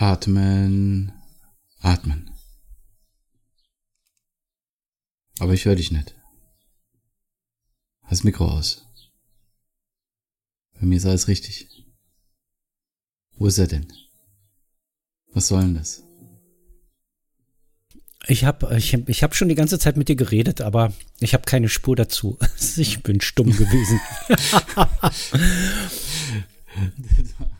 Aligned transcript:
Atmen, 0.00 1.12
atmen. 1.82 2.30
Aber 5.38 5.52
ich 5.52 5.66
höre 5.66 5.76
dich 5.76 5.92
nicht. 5.92 6.14
Hast 8.04 8.24
Mikro 8.24 8.46
aus. 8.46 8.86
Bei 10.72 10.86
mir 10.86 10.96
ist 10.96 11.04
alles 11.04 11.28
richtig. 11.28 11.68
Wo 13.36 13.46
ist 13.46 13.58
er 13.58 13.66
denn? 13.66 13.92
Was 15.34 15.48
soll 15.48 15.60
denn 15.60 15.74
das? 15.74 16.02
Ich 18.26 18.46
habe 18.46 18.74
ich, 18.78 18.94
ich 18.94 19.22
hab 19.22 19.34
schon 19.34 19.50
die 19.50 19.54
ganze 19.54 19.78
Zeit 19.78 19.98
mit 19.98 20.08
dir 20.08 20.16
geredet, 20.16 20.62
aber 20.62 20.94
ich 21.18 21.34
habe 21.34 21.44
keine 21.44 21.68
Spur 21.68 21.94
dazu. 21.94 22.38
Ich 22.78 23.02
bin 23.02 23.20
stumm 23.20 23.52
gewesen. 23.52 24.00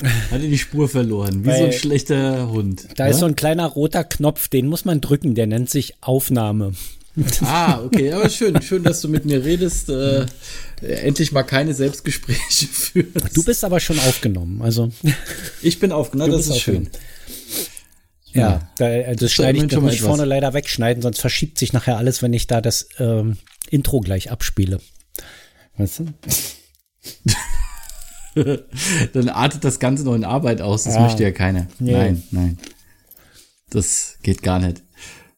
Hatte 0.30 0.48
die 0.48 0.58
Spur 0.58 0.88
verloren, 0.88 1.42
wie 1.42 1.48
Weil 1.48 1.58
so 1.58 1.64
ein 1.64 1.72
schlechter 1.72 2.48
Hund. 2.50 2.86
Da 2.96 3.04
ja? 3.04 3.10
ist 3.10 3.18
so 3.18 3.26
ein 3.26 3.36
kleiner 3.36 3.66
roter 3.66 4.04
Knopf, 4.04 4.48
den 4.48 4.66
muss 4.66 4.84
man 4.84 5.00
drücken, 5.00 5.34
der 5.34 5.46
nennt 5.46 5.70
sich 5.70 5.94
Aufnahme. 6.00 6.72
Ah, 7.42 7.80
okay, 7.84 8.12
aber 8.12 8.28
schön, 8.30 8.62
schön, 8.62 8.84
dass 8.84 9.00
du 9.00 9.08
mit 9.08 9.24
mir 9.24 9.44
redest. 9.44 9.88
Äh, 9.88 10.26
endlich 10.82 11.32
mal 11.32 11.42
keine 11.42 11.74
Selbstgespräche 11.74 12.66
führst. 12.70 13.36
Du 13.36 13.42
bist 13.42 13.64
aber 13.64 13.80
schon 13.80 13.98
aufgenommen, 13.98 14.62
also. 14.62 14.92
Ich 15.60 15.80
bin 15.80 15.90
aufgenommen, 15.90 16.30
das 16.30 16.46
ist 16.46 16.60
schön. 16.60 16.88
Ja, 18.32 18.70
da, 18.76 18.88
äh, 18.88 19.16
das, 19.16 19.32
schneide 19.32 19.58
ich, 19.58 19.66
das 19.66 19.80
muss 19.80 19.94
ich 19.94 20.00
vorne 20.00 20.26
leider 20.26 20.54
wegschneiden, 20.54 21.02
sonst 21.02 21.18
verschiebt 21.18 21.58
sich 21.58 21.72
nachher 21.72 21.96
alles, 21.96 22.22
wenn 22.22 22.32
ich 22.32 22.46
da 22.46 22.60
das 22.60 22.88
ähm, 23.00 23.36
Intro 23.68 24.00
gleich 24.00 24.30
abspiele. 24.30 24.80
Weißt 25.76 26.00
du? 26.00 26.06
Dann 29.12 29.28
artet 29.28 29.64
das 29.64 29.78
Ganze 29.78 30.04
noch 30.04 30.14
in 30.14 30.24
Arbeit 30.24 30.60
aus, 30.60 30.84
das 30.84 30.94
ja. 30.94 31.02
möchte 31.02 31.22
ja 31.22 31.30
keiner. 31.30 31.66
Nee. 31.78 31.92
Nein, 31.92 32.22
nein. 32.30 32.58
Das 33.70 34.18
geht 34.22 34.42
gar 34.42 34.58
nicht. 34.58 34.82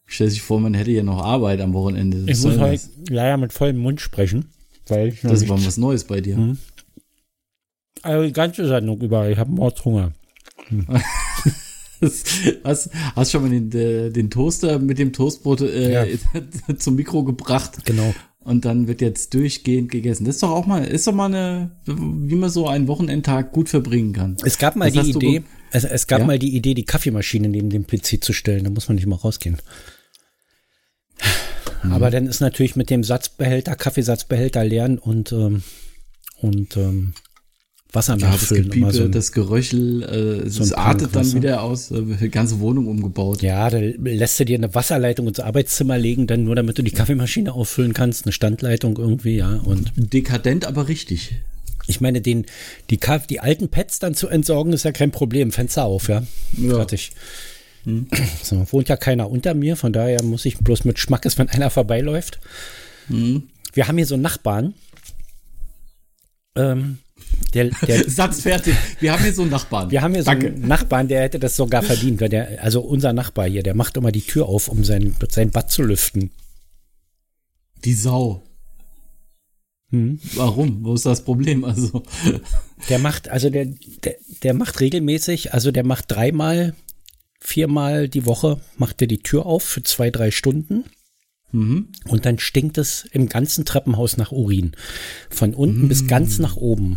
Stell 0.06 0.28
sich 0.28 0.42
vor, 0.42 0.60
man 0.60 0.74
hätte 0.74 0.90
ja 0.90 1.02
noch 1.02 1.22
Arbeit 1.22 1.60
am 1.60 1.72
Wochenende. 1.72 2.24
Das 2.24 2.38
ich 2.38 2.44
muss 2.44 2.58
heute 2.58 2.82
leider 3.08 3.36
mit 3.36 3.52
vollem 3.52 3.78
Mund 3.78 4.00
sprechen. 4.00 4.46
Weil 4.88 5.12
das 5.22 5.48
war 5.48 5.64
was 5.64 5.76
Neues 5.76 6.04
bei 6.04 6.20
dir. 6.20 6.36
Mhm. 6.36 6.58
Also 8.02 8.26
die 8.26 8.32
ganze 8.32 8.66
Sendung 8.66 9.00
über, 9.00 9.28
ich 9.28 9.38
habe 9.38 9.50
Mordshunger. 9.50 10.12
Hm. 10.68 10.86
hast, 12.64 12.90
hast 13.14 13.30
schon 13.30 13.42
mal 13.42 13.50
den, 13.50 14.12
den 14.12 14.30
Toaster 14.30 14.78
mit 14.78 14.98
dem 14.98 15.12
Toastbrot 15.12 15.60
äh, 15.60 15.92
ja. 16.12 16.18
zum 16.78 16.96
Mikro 16.96 17.24
gebracht. 17.24 17.84
Genau. 17.84 18.14
Und 18.42 18.64
dann 18.64 18.88
wird 18.88 19.02
jetzt 19.02 19.34
durchgehend 19.34 19.90
gegessen. 19.90 20.24
Das 20.24 20.36
ist 20.36 20.42
doch 20.42 20.50
auch 20.50 20.66
mal, 20.66 20.84
ist 20.84 21.06
doch 21.06 21.12
mal 21.12 21.26
eine, 21.26 21.72
wie 21.84 22.36
man 22.36 22.48
so 22.48 22.66
einen 22.66 22.88
Wochenendtag 22.88 23.52
gut 23.52 23.68
verbringen 23.68 24.14
kann. 24.14 24.36
Es 24.44 24.56
gab 24.56 24.76
mal 24.76 24.90
das 24.90 25.04
die 25.04 25.12
Idee, 25.12 25.42
es, 25.72 25.84
es 25.84 26.06
gab 26.06 26.20
ja? 26.20 26.26
mal 26.26 26.38
die 26.38 26.56
Idee, 26.56 26.72
die 26.74 26.84
Kaffeemaschine 26.84 27.48
neben 27.48 27.68
dem 27.68 27.86
PC 27.86 28.22
zu 28.24 28.32
stellen. 28.32 28.64
Da 28.64 28.70
muss 28.70 28.88
man 28.88 28.94
nicht 28.94 29.06
mal 29.06 29.16
rausgehen. 29.16 29.58
Mhm. 31.82 31.92
Aber 31.92 32.10
dann 32.10 32.26
ist 32.26 32.40
natürlich 32.40 32.76
mit 32.76 32.90
dem 32.90 33.04
Satzbehälter, 33.04 33.76
Kaffeesatzbehälter 33.76 34.64
leeren 34.64 34.98
und, 34.98 35.32
ähm, 35.32 35.62
und 36.40 36.76
ähm, 36.76 37.14
Wasser 37.92 38.16
ja. 38.18 38.30
Das, 38.30 38.48
Gepiepe, 38.48 38.92
so 38.92 39.08
das 39.08 39.32
Geröchel, 39.32 40.02
äh, 40.44 40.48
so 40.48 40.62
es 40.62 40.72
artet 40.72 41.14
dann 41.16 41.32
wieder 41.32 41.62
aus, 41.62 41.90
äh, 41.90 42.28
ganze 42.28 42.60
Wohnung 42.60 42.86
umgebaut. 42.86 43.42
Ja, 43.42 43.68
da 43.68 43.78
lässt 43.78 44.38
du 44.38 44.44
dir 44.44 44.58
eine 44.58 44.74
Wasserleitung 44.74 45.26
ins 45.26 45.40
Arbeitszimmer 45.40 45.98
legen, 45.98 46.26
dann 46.26 46.44
nur 46.44 46.54
damit 46.54 46.78
du 46.78 46.82
die 46.82 46.92
Kaffeemaschine 46.92 47.52
auffüllen 47.52 47.92
kannst, 47.92 48.26
eine 48.26 48.32
Standleitung 48.32 48.96
irgendwie, 48.96 49.36
ja. 49.36 49.56
Und 49.56 49.92
Dekadent, 49.96 50.66
aber 50.66 50.88
richtig. 50.88 51.32
Ich 51.86 52.00
meine, 52.00 52.20
den, 52.20 52.46
die, 52.90 53.00
die 53.28 53.40
alten 53.40 53.68
Pads 53.68 53.98
dann 53.98 54.14
zu 54.14 54.28
entsorgen, 54.28 54.72
ist 54.72 54.84
ja 54.84 54.92
kein 54.92 55.10
Problem. 55.10 55.50
Fenster 55.50 55.84
auf, 55.84 56.08
ja. 56.08 56.22
ja. 56.56 56.76
Fertig. 56.76 57.10
Hm. 57.84 58.06
So, 58.42 58.64
wohnt 58.70 58.88
ja 58.88 58.96
keiner 58.96 59.30
unter 59.30 59.54
mir, 59.54 59.76
von 59.76 59.92
daher 59.92 60.22
muss 60.22 60.44
ich 60.44 60.58
bloß 60.58 60.84
mit 60.84 60.98
Schmackes, 60.98 61.38
wenn 61.38 61.48
einer 61.50 61.70
vorbeiläuft. 61.70 62.38
Hm. 63.08 63.48
Wir 63.72 63.88
haben 63.88 63.96
hier 63.96 64.06
so 64.06 64.14
einen 64.14 64.22
Nachbarn. 64.22 64.74
Ähm, 66.56 66.98
der, 67.54 67.70
der 67.86 68.04
Satz 68.10 68.42
fertig. 68.42 68.74
Wir 69.00 69.12
haben 69.12 69.22
hier 69.22 69.32
so 69.32 69.42
einen 69.42 69.50
Nachbarn. 69.50 69.90
Wir 69.90 70.02
haben 70.02 70.14
hier 70.14 70.24
Danke. 70.24 70.48
so 70.48 70.54
einen 70.54 70.68
Nachbarn, 70.68 71.08
der 71.08 71.22
hätte 71.22 71.38
das 71.38 71.56
sogar 71.56 71.82
verdient, 71.82 72.20
weil 72.20 72.28
der, 72.28 72.62
also 72.62 72.80
unser 72.80 73.12
Nachbar 73.12 73.48
hier, 73.48 73.62
der 73.62 73.74
macht 73.74 73.96
immer 73.96 74.12
die 74.12 74.22
Tür 74.22 74.46
auf, 74.46 74.68
um 74.68 74.84
sein, 74.84 75.16
sein 75.30 75.50
Bad 75.50 75.70
zu 75.70 75.82
lüften. 75.82 76.30
Die 77.84 77.94
Sau. 77.94 78.42
Hm? 79.90 80.20
Warum? 80.34 80.84
Wo 80.84 80.94
ist 80.94 81.06
das 81.06 81.24
Problem? 81.24 81.64
Also. 81.64 82.04
Der 82.88 82.98
macht, 82.98 83.28
also 83.28 83.50
der, 83.50 83.66
der, 84.04 84.16
der 84.42 84.54
macht 84.54 84.80
regelmäßig, 84.80 85.52
also 85.52 85.72
der 85.72 85.84
macht 85.84 86.04
dreimal, 86.08 86.74
viermal 87.40 88.08
die 88.08 88.26
Woche, 88.26 88.60
macht 88.76 89.00
er 89.02 89.08
die 89.08 89.18
Tür 89.18 89.46
auf 89.46 89.64
für 89.64 89.82
zwei, 89.82 90.10
drei 90.10 90.30
Stunden. 90.30 90.84
Mhm. 91.52 91.88
Und 92.06 92.26
dann 92.26 92.38
stinkt 92.38 92.78
es 92.78 93.06
im 93.12 93.28
ganzen 93.28 93.64
Treppenhaus 93.64 94.16
nach 94.16 94.32
Urin. 94.32 94.72
Von 95.28 95.54
unten 95.54 95.82
mhm. 95.82 95.88
bis 95.88 96.06
ganz 96.06 96.38
nach 96.38 96.56
oben. 96.56 96.96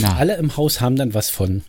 Na. 0.00 0.16
Alle 0.16 0.36
im 0.36 0.56
Haus 0.56 0.80
haben 0.80 0.96
dann 0.96 1.14
was 1.14 1.30
von. 1.30 1.62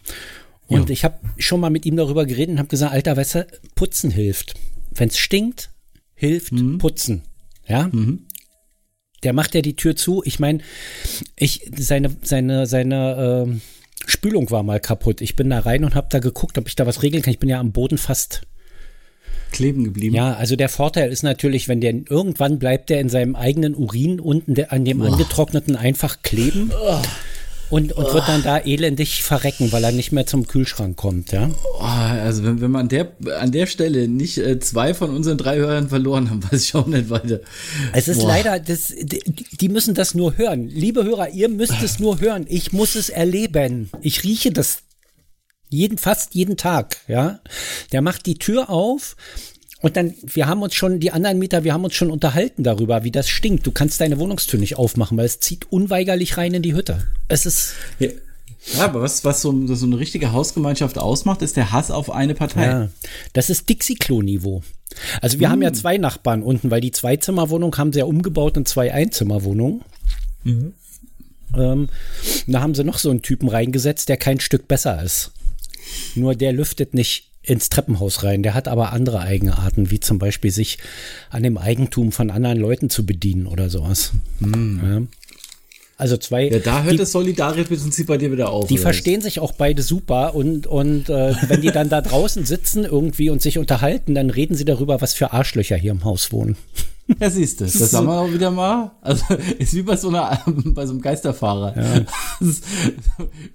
Und 0.67 0.89
jo. 0.89 0.93
ich 0.93 1.03
habe 1.03 1.19
schon 1.37 1.59
mal 1.59 1.69
mit 1.69 1.85
ihm 1.85 1.95
darüber 1.95 2.25
geredet 2.25 2.53
und 2.53 2.59
habe 2.59 2.69
gesagt, 2.69 2.93
alter 2.93 3.17
Wasser, 3.17 3.45
putzen 3.75 4.11
hilft. 4.11 4.55
Wenn 4.91 5.09
es 5.09 5.17
stinkt, 5.17 5.69
hilft 6.15 6.53
mhm. 6.53 6.77
putzen. 6.77 7.23
Ja. 7.67 7.89
Mhm. 7.91 8.25
Der 9.23 9.33
macht 9.33 9.55
ja 9.55 9.61
die 9.61 9.75
Tür 9.75 9.95
zu. 9.95 10.21
Ich 10.25 10.39
meine, 10.39 10.59
ich 11.35 11.71
seine 11.75 12.15
seine 12.21 12.67
seine 12.67 13.47
äh, 13.47 13.59
Spülung 14.07 14.51
war 14.51 14.63
mal 14.63 14.79
kaputt. 14.79 15.21
Ich 15.21 15.35
bin 15.35 15.49
da 15.49 15.59
rein 15.59 15.83
und 15.83 15.95
habe 15.95 16.07
da 16.09 16.19
geguckt, 16.19 16.57
ob 16.57 16.67
ich 16.67 16.75
da 16.75 16.85
was 16.85 17.01
regeln 17.01 17.23
kann. 17.23 17.33
Ich 17.33 17.39
bin 17.39 17.49
ja 17.49 17.59
am 17.59 17.71
Boden 17.71 17.97
fast 17.97 18.41
kleben 19.51 19.83
geblieben. 19.83 20.15
Ja, 20.15 20.33
also 20.33 20.55
der 20.55 20.69
Vorteil 20.69 21.11
ist 21.11 21.23
natürlich, 21.23 21.67
wenn 21.67 21.81
der 21.81 21.93
irgendwann 22.09 22.59
bleibt 22.59 22.89
der 22.89 22.99
in 22.99 23.09
seinem 23.09 23.35
eigenen 23.35 23.75
Urin 23.75 24.19
unten 24.19 24.55
der, 24.55 24.71
an 24.71 24.85
dem 24.85 25.01
oh. 25.01 25.05
angetrockneten 25.05 25.75
einfach 25.75 26.17
kleben. 26.21 26.71
Oh 26.73 26.99
und, 27.69 27.93
und 27.93 28.13
wird 28.13 28.27
dann 28.27 28.43
da 28.43 28.59
elendig 28.59 29.23
verrecken, 29.23 29.71
weil 29.71 29.83
er 29.83 29.91
nicht 29.91 30.11
mehr 30.11 30.25
zum 30.25 30.47
Kühlschrank 30.47 30.95
kommt, 30.95 31.31
ja? 31.31 31.49
Oh, 31.79 31.83
also 31.83 32.43
wenn, 32.43 32.61
wenn 32.61 32.71
man 32.71 32.81
an 32.81 32.89
der, 32.89 33.11
an 33.39 33.51
der 33.51 33.65
Stelle 33.65 34.07
nicht 34.07 34.37
äh, 34.37 34.59
zwei 34.59 34.93
von 34.93 35.09
unseren 35.09 35.37
drei 35.37 35.57
Hörern 35.57 35.89
verloren 35.89 36.29
haben, 36.29 36.43
weiß 36.51 36.63
ich 36.63 36.75
auch 36.75 36.87
nicht 36.87 37.09
weiter. 37.09 37.41
Es 37.93 38.07
ist 38.07 38.19
Boah. 38.19 38.27
leider, 38.27 38.59
das, 38.59 38.93
die, 39.01 39.21
die 39.59 39.69
müssen 39.69 39.93
das 39.93 40.13
nur 40.13 40.37
hören. 40.37 40.67
Liebe 40.67 41.03
Hörer, 41.03 41.29
ihr 41.29 41.49
müsst 41.49 41.81
es 41.83 41.99
nur 41.99 42.19
hören. 42.19 42.45
Ich 42.47 42.71
muss 42.71 42.95
es 42.95 43.09
erleben. 43.09 43.89
Ich 44.01 44.23
rieche 44.23 44.51
das 44.51 44.84
jeden, 45.75 45.97
fast 45.97 46.33
jeden 46.33 46.57
Tag, 46.57 46.97
ja. 47.07 47.39
Der 47.91 48.01
macht 48.01 48.25
die 48.25 48.39
Tür 48.39 48.69
auf, 48.69 49.15
und 49.85 49.97
dann, 49.97 50.15
wir 50.23 50.47
haben 50.47 50.63
uns 50.63 50.73
schon, 50.73 50.99
die 50.99 51.11
anderen 51.11 51.37
Mieter, 51.37 51.63
wir 51.63 51.71
haben 51.71 51.83
uns 51.83 51.93
schon 51.93 52.09
unterhalten 52.09 52.63
darüber, 52.63 53.03
wie 53.03 53.11
das 53.11 53.29
stinkt. 53.29 53.67
Du 53.67 53.71
kannst 53.71 54.01
deine 54.01 54.17
Wohnungstür 54.17 54.59
nicht 54.59 54.77
aufmachen, 54.77 55.15
weil 55.15 55.27
es 55.27 55.39
zieht 55.39 55.71
unweigerlich 55.71 56.37
rein 56.37 56.55
in 56.55 56.63
die 56.63 56.73
Hütte. 56.73 57.05
Es 57.27 57.45
ist. 57.45 57.73
Ja. 57.99 58.09
Ja, 58.73 58.85
aber 58.85 59.01
was, 59.01 59.23
was 59.23 59.43
so, 59.43 59.75
so 59.75 59.85
eine 59.85 59.99
richtige 59.99 60.31
Hausgemeinschaft 60.31 60.97
ausmacht, 60.97 61.43
ist 61.43 61.55
der 61.55 61.71
Hass 61.71 61.91
auf 61.91 62.09
eine 62.09 62.33
Partei. 62.33 62.65
Ja, 62.65 62.89
das 63.33 63.51
ist 63.51 63.69
Dixie-Klo-Niveau. 63.69 64.63
Also 65.21 65.39
wir 65.39 65.47
hm. 65.47 65.51
haben 65.51 65.61
ja 65.61 65.71
zwei 65.71 65.99
Nachbarn 65.99 66.41
unten, 66.41 66.71
weil 66.71 66.81
die 66.81 66.89
Zweizimmerwohnung 66.89 67.77
haben 67.77 67.93
sie 67.93 67.99
ja 67.99 68.05
umgebaut 68.05 68.57
in 68.57 68.65
zwei 68.65 68.91
Einzimmerwohnungen. 68.91 69.81
Mhm. 70.45 70.73
Ähm, 71.55 71.89
da 72.47 72.61
haben 72.61 72.73
sie 72.73 72.83
noch 72.83 72.97
so 72.97 73.11
einen 73.11 73.21
Typen 73.21 73.49
reingesetzt, 73.49 74.09
der 74.09 74.17
kein 74.17 74.39
Stück 74.39 74.67
besser 74.67 75.03
ist. 75.03 75.31
Nur 76.15 76.35
der 76.35 76.53
lüftet 76.53 76.93
nicht 76.93 77.31
ins 77.43 77.69
Treppenhaus 77.69 78.23
rein. 78.23 78.43
Der 78.43 78.53
hat 78.53 78.67
aber 78.67 78.91
andere 78.91 79.19
Eigenarten, 79.19 79.91
wie 79.91 79.99
zum 79.99 80.19
Beispiel 80.19 80.51
sich 80.51 80.79
an 81.29 81.43
dem 81.43 81.57
Eigentum 81.57 82.11
von 82.11 82.31
anderen 82.31 82.59
Leuten 82.59 82.89
zu 82.89 83.05
bedienen 83.05 83.45
oder 83.47 83.69
sowas. 83.69 84.11
Hm. 84.39 84.81
Ja. 84.83 85.01
Also 85.97 86.17
zwei. 86.17 86.49
Ja, 86.49 86.59
da 86.59 86.83
hört 86.83 86.93
die, 86.93 86.97
das 86.97 87.13
Solidaritätsprinzip 87.13 88.07
bei 88.07 88.17
dir 88.17 88.31
wieder 88.31 88.49
auf. 88.49 88.67
Die 88.67 88.77
verstehen 88.77 89.21
sich 89.21 89.39
auch 89.39 89.53
beide 89.53 89.81
super 89.81 90.35
und, 90.35 90.67
und 90.67 91.09
äh, 91.09 91.33
wenn 91.47 91.61
die 91.61 91.71
dann 91.71 91.87
da 91.87 92.01
draußen 92.01 92.45
sitzen 92.45 92.83
irgendwie 92.83 93.29
und 93.29 93.41
sich 93.41 93.57
unterhalten, 93.57 94.13
dann 94.13 94.29
reden 94.29 94.55
sie 94.55 94.65
darüber, 94.65 94.99
was 94.99 95.13
für 95.13 95.31
Arschlöcher 95.31 95.77
hier 95.77 95.91
im 95.91 96.03
Haus 96.03 96.33
wohnen. 96.33 96.57
Ja, 97.19 97.29
siehst 97.29 97.61
du, 97.61 97.65
das 97.65 97.93
haben 97.93 98.07
wir 98.07 98.19
auch 98.19 98.31
wieder 98.31 98.49
mal. 98.49 98.91
Also 99.01 99.35
ist 99.59 99.73
wie 99.75 99.83
bei 99.83 99.95
so 99.95 100.09
einer, 100.09 100.39
bei 100.55 100.85
so 100.85 100.93
einem 100.93 101.01
Geisterfahrer. 101.01 101.75
Ja. 101.77 102.05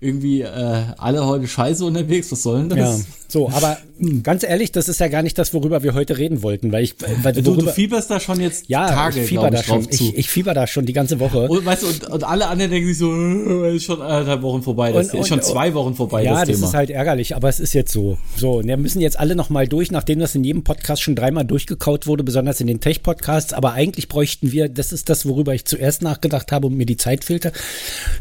irgendwie 0.00 0.42
äh, 0.42 0.84
alle 0.96 1.26
heute 1.26 1.48
scheiße 1.48 1.84
unterwegs, 1.84 2.30
was 2.30 2.42
soll 2.42 2.60
denn 2.60 2.68
das? 2.68 2.98
Ja. 3.00 3.04
So, 3.28 3.48
aber. 3.48 3.76
Ganz 4.22 4.42
ehrlich, 4.42 4.72
das 4.72 4.88
ist 4.88 5.00
ja 5.00 5.08
gar 5.08 5.22
nicht 5.22 5.36
das, 5.38 5.52
worüber 5.52 5.82
wir 5.82 5.94
heute 5.94 6.16
reden 6.16 6.42
wollten, 6.42 6.72
weil 6.72 6.84
ich 6.84 6.94
weil 7.22 7.32
du, 7.32 7.56
du 7.56 7.66
fieberst 7.68 8.10
da 8.10 8.18
schon 8.18 8.40
jetzt 8.40 8.68
ja, 8.68 8.86
Tage, 8.86 9.20
ich 9.20 9.28
fieber 9.28 9.48
ich, 9.48 9.54
da 9.54 9.62
schon. 9.62 9.86
Ich, 9.90 10.16
ich, 10.16 10.28
fieber 10.30 10.54
da 10.54 10.66
schon 10.66 10.86
die 10.86 10.92
ganze 10.92 11.20
Woche. 11.20 11.48
Und 11.48 11.64
weißt 11.64 11.82
du, 11.82 11.86
und, 11.88 12.04
und 12.08 12.24
alle 12.24 12.46
anderen 12.46 12.70
denken 12.70 12.88
sich 12.88 12.98
so, 12.98 13.12
äh, 13.14 13.76
ist 13.76 13.84
schon 13.84 14.00
anderthalb 14.00 14.42
Wochen 14.42 14.62
vorbei, 14.62 14.92
das 14.92 15.12
und, 15.12 15.20
ist 15.20 15.28
schon 15.28 15.42
zwei 15.42 15.74
Wochen 15.74 15.94
vorbei. 15.94 16.24
Ja, 16.24 16.44
das, 16.44 16.60
das 16.60 16.70
ist 16.70 16.74
halt 16.74 16.90
ärgerlich, 16.90 17.36
aber 17.36 17.48
es 17.48 17.60
ist 17.60 17.72
jetzt 17.72 17.92
so. 17.92 18.18
So, 18.36 18.58
und 18.58 18.66
wir 18.66 18.76
müssen 18.76 19.00
jetzt 19.00 19.18
alle 19.18 19.36
nochmal 19.36 19.68
durch, 19.68 19.90
nachdem 19.90 20.18
das 20.18 20.34
in 20.34 20.44
jedem 20.44 20.64
Podcast 20.64 21.02
schon 21.02 21.14
dreimal 21.14 21.44
durchgekaut 21.44 22.06
wurde, 22.06 22.24
besonders 22.24 22.60
in 22.60 22.66
den 22.66 22.80
Tech-Podcasts, 22.80 23.52
aber 23.52 23.72
eigentlich 23.72 24.08
bräuchten 24.08 24.52
wir, 24.52 24.68
das 24.68 24.92
ist 24.92 25.08
das, 25.08 25.26
worüber 25.26 25.54
ich 25.54 25.64
zuerst 25.66 26.02
nachgedacht 26.02 26.52
habe 26.52 26.66
und 26.68 26.76
mir 26.76 26.86
die 26.86 26.96
Zeit 26.96 27.24
fehlte. 27.24 27.52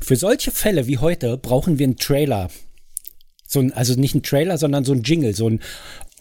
Für 0.02 0.16
solche 0.16 0.52
Fälle 0.52 0.88
wie 0.88 0.98
heute 0.98 1.38
brauchen 1.38 1.80
wir 1.80 1.86
einen 1.86 1.98
Trailer 1.98 2.50
So 3.52 3.60
ein, 3.60 3.74
also 3.74 3.96
nicht 3.96 4.14
ein 4.14 4.22
Trailer, 4.22 4.60
sondern 4.60 4.86
so 4.86 4.94
ein 4.94 5.02
Jingle, 5.02 5.34
so 5.34 5.50
ein 5.50 5.60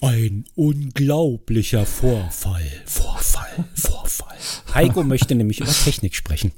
ein 0.00 0.44
unglaublicher 0.54 1.84
Vorfall, 1.84 2.62
Vorfall, 2.86 3.64
Vorfall. 3.74 4.36
Heiko 4.72 5.02
möchte 5.02 5.34
nämlich 5.34 5.60
über 5.60 5.72
Technik 5.72 6.14
sprechen. 6.14 6.52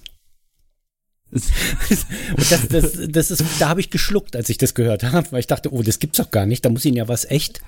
Und 1.33 2.51
das, 2.51 2.69
das, 2.69 2.99
das 3.09 3.31
ist, 3.31 3.45
da 3.59 3.69
habe 3.69 3.81
ich 3.81 3.91
geschluckt, 3.91 4.37
als 4.37 4.49
ich 4.49 4.59
das 4.59 4.75
gehört 4.75 5.05
habe, 5.05 5.33
weil 5.33 5.41
ich 5.41 5.47
dachte, 5.47 5.73
oh, 5.73 5.83
das 5.83 5.99
gibt's 5.99 6.19
doch 6.19 6.31
gar 6.31 6.47
nicht. 6.47 6.65
Da 6.65 6.69
muss 6.69 6.85
ihn 6.85 6.97
ja 6.97 7.09
was 7.09 7.25
echt. 7.25 7.63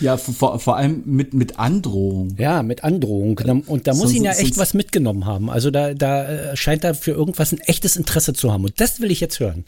Ja, 0.00 0.16
vor, 0.16 0.58
vor 0.60 0.76
allem 0.76 1.02
mit, 1.04 1.34
mit 1.34 1.58
Androhung. 1.58 2.36
Ja, 2.38 2.62
mit 2.62 2.84
Androhung. 2.84 3.38
Und 3.66 3.86
da 3.86 3.94
muss 3.94 4.10
so, 4.10 4.16
ihn 4.16 4.24
ja 4.24 4.32
echt 4.32 4.56
was 4.58 4.74
mitgenommen 4.74 5.24
haben. 5.24 5.50
Also 5.50 5.70
da, 5.70 5.94
da 5.94 6.24
äh, 6.24 6.56
scheint 6.56 6.84
er 6.84 6.94
für 6.94 7.12
irgendwas 7.12 7.52
ein 7.52 7.60
echtes 7.60 7.96
Interesse 7.96 8.32
zu 8.32 8.52
haben. 8.52 8.64
Und 8.64 8.80
das 8.80 9.00
will 9.00 9.10
ich 9.10 9.20
jetzt 9.20 9.40
hören. 9.40 9.64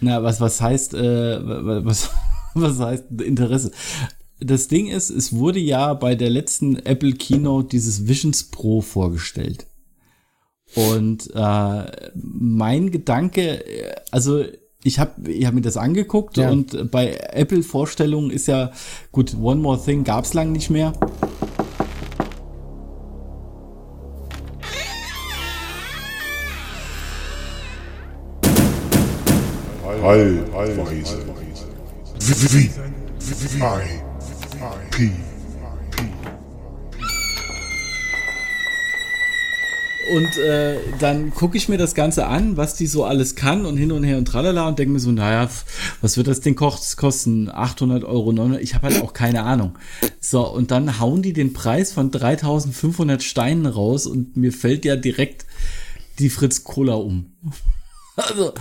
Na, 0.00 0.22
was, 0.22 0.40
was 0.40 0.60
heißt, 0.60 0.94
äh, 0.94 1.38
was, 1.84 2.10
was 2.54 2.78
heißt 2.78 3.04
Interesse? 3.22 3.70
Das 4.38 4.68
Ding 4.68 4.88
ist, 4.88 5.10
es 5.10 5.34
wurde 5.34 5.58
ja 5.58 5.92
bei 5.94 6.14
der 6.14 6.30
letzten 6.30 6.76
Apple 6.76 7.12
Keynote 7.12 7.68
dieses 7.68 8.08
Visions 8.08 8.44
Pro 8.44 8.80
vorgestellt. 8.80 9.66
Und 10.74 11.30
äh, 11.34 12.10
mein 12.14 12.90
Gedanke, 12.90 13.64
also 14.10 14.44
ich 14.82 14.98
habe 14.98 15.30
ich 15.30 15.46
hab 15.46 15.54
mir 15.54 15.60
das 15.60 15.76
angeguckt 15.76 16.36
ja. 16.36 16.50
und 16.50 16.90
bei 16.90 17.16
Apple 17.32 17.62
Vorstellungen 17.62 18.30
ist 18.30 18.48
ja 18.48 18.70
gut, 19.12 19.36
One 19.40 19.60
More 19.60 19.82
Thing 19.82 20.04
gab's 20.04 20.34
lang 20.34 20.52
nicht 20.52 20.70
mehr. 20.70 20.92
Allweise. 30.02 31.18
Wie, 32.18 32.34
wie, 32.42 32.70
wie, 33.18 33.60
P. 34.90 35.10
Und 40.10 40.38
äh, 40.38 40.78
dann 40.98 41.30
gucke 41.30 41.56
ich 41.56 41.68
mir 41.68 41.78
das 41.78 41.94
Ganze 41.94 42.26
an, 42.26 42.56
was 42.56 42.74
die 42.74 42.86
so 42.86 43.04
alles 43.04 43.36
kann 43.36 43.64
und 43.64 43.76
hin 43.76 43.92
und 43.92 44.02
her 44.02 44.18
und 44.18 44.24
tralala 44.26 44.66
und 44.66 44.78
denke 44.78 44.92
mir 44.92 45.00
so, 45.00 45.12
naja, 45.12 45.48
was 46.00 46.16
wird 46.16 46.26
das 46.26 46.40
Ding 46.40 46.56
kosten? 46.56 47.48
800 47.50 48.04
Euro, 48.04 48.32
900? 48.32 48.62
Ich 48.62 48.74
habe 48.74 48.88
halt 48.88 49.02
auch 49.02 49.12
keine 49.12 49.44
Ahnung. 49.44 49.78
So, 50.20 50.46
und 50.48 50.70
dann 50.70 50.98
hauen 50.98 51.22
die 51.22 51.32
den 51.32 51.52
Preis 51.52 51.92
von 51.92 52.10
3500 52.10 53.22
Steinen 53.22 53.66
raus 53.66 54.06
und 54.06 54.36
mir 54.36 54.52
fällt 54.52 54.84
ja 54.84 54.96
direkt 54.96 55.46
die 56.18 56.30
Fritz 56.30 56.64
Cola 56.64 56.94
um. 56.94 57.32
Also, 58.16 58.52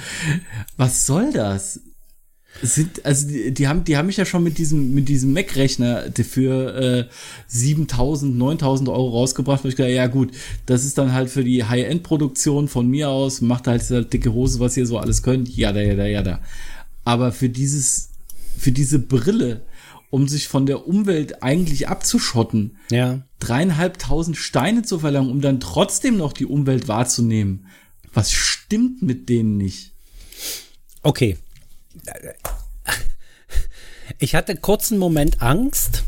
was 0.77 1.05
soll 1.05 1.33
das? 1.33 1.81
Sind, 2.61 3.05
also 3.05 3.27
die, 3.27 3.53
die, 3.53 3.67
haben, 3.67 3.83
die 3.83 3.95
haben 3.95 4.07
mich 4.07 4.17
ja 4.17 4.25
schon 4.25 4.43
mit 4.43 4.57
diesem, 4.57 4.93
mit 4.93 5.07
diesem 5.07 5.33
Mac-Rechner 5.33 6.11
für 6.29 6.75
äh, 6.75 7.05
7000, 7.47 8.37
9000 8.37 8.89
Euro 8.89 9.09
rausgebracht, 9.09 9.63
weil 9.63 9.71
ich 9.71 9.77
gedacht, 9.77 9.93
ja 9.93 10.07
gut, 10.07 10.31
das 10.65 10.83
ist 10.83 10.97
dann 10.97 11.13
halt 11.13 11.29
für 11.29 11.43
die 11.43 11.63
High-End-Produktion 11.63 12.67
von 12.67 12.87
mir 12.87 13.09
aus, 13.09 13.41
macht 13.41 13.67
halt 13.67 13.81
diese 13.81 14.03
dicke 14.03 14.33
Hose, 14.33 14.59
was 14.59 14.75
ihr 14.77 14.85
so 14.85 14.97
alles 14.97 15.23
könnt, 15.23 15.55
ja 15.55 15.71
da, 15.71 15.81
ja 15.81 15.95
da, 15.95 16.05
ja 16.05 16.21
da. 16.21 16.41
Aber 17.05 17.31
für 17.31 17.49
dieses, 17.49 18.09
für 18.57 18.71
diese 18.71 18.99
Brille, 18.99 19.61
um 20.09 20.27
sich 20.27 20.47
von 20.47 20.65
der 20.65 20.87
Umwelt 20.87 21.43
eigentlich 21.43 21.87
abzuschotten, 21.87 22.77
ja. 22.91 23.21
dreieinhalbtausend 23.39 24.37
Steine 24.37 24.81
zu 24.81 24.99
verlangen, 24.99 25.29
um 25.29 25.41
dann 25.41 25.59
trotzdem 25.59 26.17
noch 26.17 26.33
die 26.33 26.45
Umwelt 26.45 26.87
wahrzunehmen. 26.87 27.67
Was 28.13 28.31
stimmt 28.31 29.01
mit 29.01 29.29
denen 29.29 29.57
nicht? 29.57 29.93
Okay, 31.03 31.37
ich 34.19 34.35
hatte 34.35 34.55
kurzen 34.55 34.97
Moment 34.97 35.41
Angst, 35.41 36.03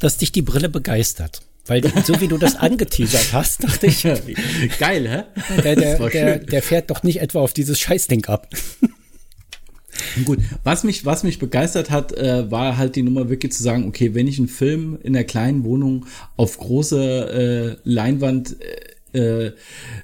dass 0.00 0.18
dich 0.18 0.32
die 0.32 0.42
Brille 0.42 0.68
begeistert. 0.68 1.42
Weil 1.66 1.82
so 2.04 2.20
wie 2.20 2.28
du 2.28 2.36
das 2.36 2.56
angeteasert 2.56 3.32
hast, 3.32 3.62
dachte 3.62 3.86
ich. 3.86 4.02
Geil, 4.78 5.08
hä? 5.08 5.62
Der, 5.62 5.76
der, 5.76 6.08
der, 6.08 6.38
der 6.38 6.62
fährt 6.62 6.90
doch 6.90 7.02
nicht 7.02 7.20
etwa 7.20 7.40
auf 7.40 7.52
dieses 7.52 7.78
Scheißding 7.78 8.24
ab. 8.26 8.48
Gut, 10.24 10.38
was 10.64 10.82
mich, 10.82 11.04
was 11.04 11.22
mich 11.22 11.38
begeistert 11.38 11.90
hat, 11.90 12.12
äh, 12.12 12.50
war 12.50 12.76
halt 12.76 12.96
die 12.96 13.02
Nummer 13.02 13.28
wirklich 13.28 13.52
zu 13.52 13.62
sagen, 13.62 13.86
okay, 13.86 14.14
wenn 14.14 14.26
ich 14.26 14.38
einen 14.38 14.48
Film 14.48 14.98
in 15.02 15.12
der 15.12 15.24
kleinen 15.24 15.62
Wohnung 15.64 16.06
auf 16.36 16.58
große 16.58 17.76
äh, 17.84 17.88
Leinwand 17.88 18.60
äh, 18.60 18.80
äh, 19.12 19.52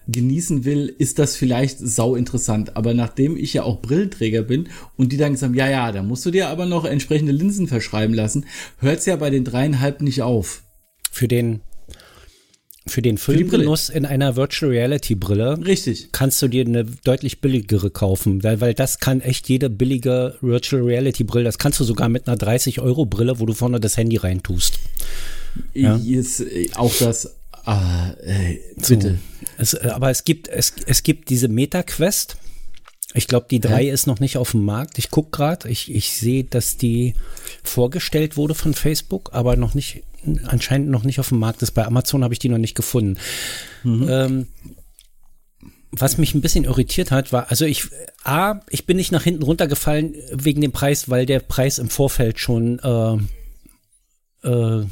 genießen 0.08 0.64
will, 0.64 0.94
ist 0.98 1.18
das 1.18 1.36
vielleicht 1.36 1.78
sau 1.78 2.14
interessant. 2.14 2.76
Aber 2.76 2.94
nachdem 2.94 3.36
ich 3.36 3.54
ja 3.54 3.62
auch 3.62 3.80
Brillenträger 3.80 4.42
bin 4.42 4.68
und 4.96 5.12
die 5.12 5.16
dann 5.16 5.32
gesagt 5.32 5.50
haben, 5.50 5.58
ja, 5.58 5.68
ja, 5.68 5.92
da 5.92 6.02
musst 6.02 6.26
du 6.26 6.30
dir 6.30 6.48
aber 6.48 6.66
noch 6.66 6.84
entsprechende 6.84 7.32
Linsen 7.32 7.68
verschreiben 7.68 8.14
lassen, 8.14 8.46
hört 8.78 8.98
es 8.98 9.06
ja 9.06 9.16
bei 9.16 9.30
den 9.30 9.44
dreieinhalb 9.44 10.02
nicht 10.02 10.22
auf. 10.22 10.62
Für 11.10 11.28
den 11.28 11.60
für 12.88 13.02
den 13.02 13.18
Filmgenuss 13.18 13.88
in 13.88 14.06
einer 14.06 14.36
Virtual 14.36 14.70
Reality 14.70 15.16
Brille 15.16 15.58
Richtig. 15.66 16.10
kannst 16.12 16.40
du 16.40 16.46
dir 16.46 16.64
eine 16.64 16.84
deutlich 16.84 17.40
billigere 17.40 17.90
kaufen, 17.90 18.44
weil, 18.44 18.60
weil 18.60 18.74
das 18.74 19.00
kann 19.00 19.20
echt 19.20 19.48
jede 19.48 19.68
billige 19.68 20.36
Virtual 20.40 20.82
Reality 20.82 21.24
Brille, 21.24 21.44
das 21.44 21.58
kannst 21.58 21.80
du 21.80 21.84
sogar 21.84 22.08
mit 22.08 22.28
einer 22.28 22.36
30 22.36 22.80
Euro 22.80 23.04
Brille, 23.04 23.40
wo 23.40 23.46
du 23.46 23.54
vorne 23.54 23.80
das 23.80 23.96
Handy 23.96 24.16
reintust. 24.16 24.78
Ja? 25.74 25.96
Ist 25.96 26.40
äh, 26.40 26.68
auch 26.76 26.94
das 26.96 27.36
Ah, 27.66 28.12
ey, 28.22 28.62
bitte. 28.76 29.18
Es, 29.58 29.74
äh, 29.74 29.90
aber 29.92 30.10
es 30.10 30.24
gibt, 30.24 30.48
es, 30.48 30.72
es 30.86 31.02
gibt 31.02 31.28
diese 31.30 31.48
Meta-Quest. 31.48 32.36
Ich 33.12 33.26
glaube, 33.26 33.46
die 33.50 33.60
drei 33.60 33.82
ja. 33.82 33.92
ist 33.92 34.06
noch 34.06 34.20
nicht 34.20 34.36
auf 34.36 34.52
dem 34.52 34.64
Markt. 34.64 34.98
Ich 34.98 35.10
guck 35.10 35.32
gerade, 35.32 35.68
ich, 35.68 35.92
ich 35.92 36.12
sehe, 36.12 36.44
dass 36.44 36.76
die 36.76 37.14
vorgestellt 37.64 38.36
wurde 38.36 38.54
von 38.54 38.74
Facebook, 38.74 39.30
aber 39.32 39.56
noch 39.56 39.74
nicht, 39.74 40.04
anscheinend 40.44 40.90
noch 40.90 41.02
nicht 41.02 41.18
auf 41.18 41.30
dem 41.30 41.38
Markt 41.38 41.62
ist. 41.62 41.72
Bei 41.72 41.84
Amazon 41.84 42.22
habe 42.22 42.34
ich 42.34 42.38
die 42.38 42.48
noch 42.48 42.58
nicht 42.58 42.76
gefunden. 42.76 43.18
Mhm. 43.82 44.06
Ähm, 44.08 44.46
was 45.90 46.18
mich 46.18 46.34
ein 46.34 46.40
bisschen 46.40 46.64
irritiert 46.64 47.10
hat, 47.10 47.32
war, 47.32 47.50
also 47.50 47.64
ich, 47.64 47.86
A, 48.22 48.60
ich 48.68 48.86
bin 48.86 48.96
nicht 48.96 49.12
nach 49.12 49.22
hinten 49.22 49.42
runtergefallen 49.42 50.14
wegen 50.30 50.60
dem 50.60 50.72
Preis, 50.72 51.08
weil 51.08 51.26
der 51.26 51.40
Preis 51.40 51.78
im 51.78 51.88
Vorfeld 51.88 52.38
schon 52.38 52.78
äh, 52.80 54.48
äh, 54.48 54.86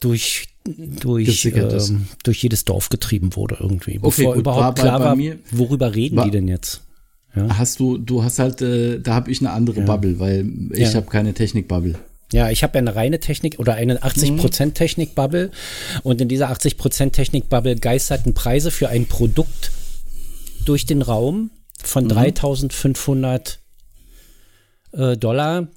durch 0.00 0.51
durch, 0.64 1.44
ähm, 1.46 2.06
durch 2.22 2.42
jedes 2.42 2.64
Dorf 2.64 2.88
getrieben 2.88 3.34
wurde 3.36 3.56
irgendwie. 3.60 3.98
Bevor 3.98 4.30
okay, 4.30 4.38
überhaupt 4.38 4.78
war 4.78 4.86
klar 4.86 5.00
war, 5.00 5.16
mir, 5.16 5.38
worüber 5.50 5.94
reden 5.94 6.16
war, 6.16 6.24
die 6.24 6.30
denn 6.30 6.48
jetzt? 6.48 6.82
Ja? 7.34 7.58
Hast 7.58 7.80
du, 7.80 7.98
du 7.98 8.22
hast 8.22 8.38
halt, 8.38 8.62
äh, 8.62 9.00
da 9.00 9.14
habe 9.14 9.30
ich 9.30 9.40
eine 9.40 9.50
andere 9.50 9.80
ja. 9.80 9.86
Bubble, 9.86 10.18
weil 10.18 10.48
ich 10.72 10.80
ja. 10.80 10.94
habe 10.94 11.06
keine 11.06 11.34
Technik-Bubble. 11.34 11.96
Ja, 12.32 12.50
ich 12.50 12.62
habe 12.62 12.74
ja 12.74 12.78
eine 12.78 12.94
reine 12.94 13.20
Technik 13.20 13.58
oder 13.58 13.74
eine 13.74 14.02
80% 14.02 14.66
mhm. 14.66 14.74
Technik-Bubble 14.74 15.50
und 16.02 16.20
in 16.20 16.28
dieser 16.28 16.50
80% 16.50 17.12
Technik-Bubble 17.12 17.76
geisterten 17.76 18.32
Preise 18.32 18.70
für 18.70 18.88
ein 18.88 19.06
Produkt 19.06 19.70
durch 20.64 20.86
den 20.86 21.02
Raum 21.02 21.50
von 21.82 22.04
mhm. 22.04 22.08
3500 22.08 23.58
äh, 24.92 25.16
Dollar 25.16 25.68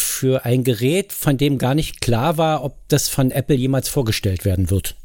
für 0.00 0.44
ein 0.44 0.64
Gerät, 0.64 1.12
von 1.12 1.36
dem 1.36 1.58
gar 1.58 1.74
nicht 1.74 2.00
klar 2.00 2.38
war, 2.38 2.64
ob 2.64 2.76
das 2.88 3.08
von 3.08 3.30
Apple 3.30 3.56
jemals 3.56 3.88
vorgestellt 3.88 4.44
werden 4.44 4.70
wird. 4.70 4.96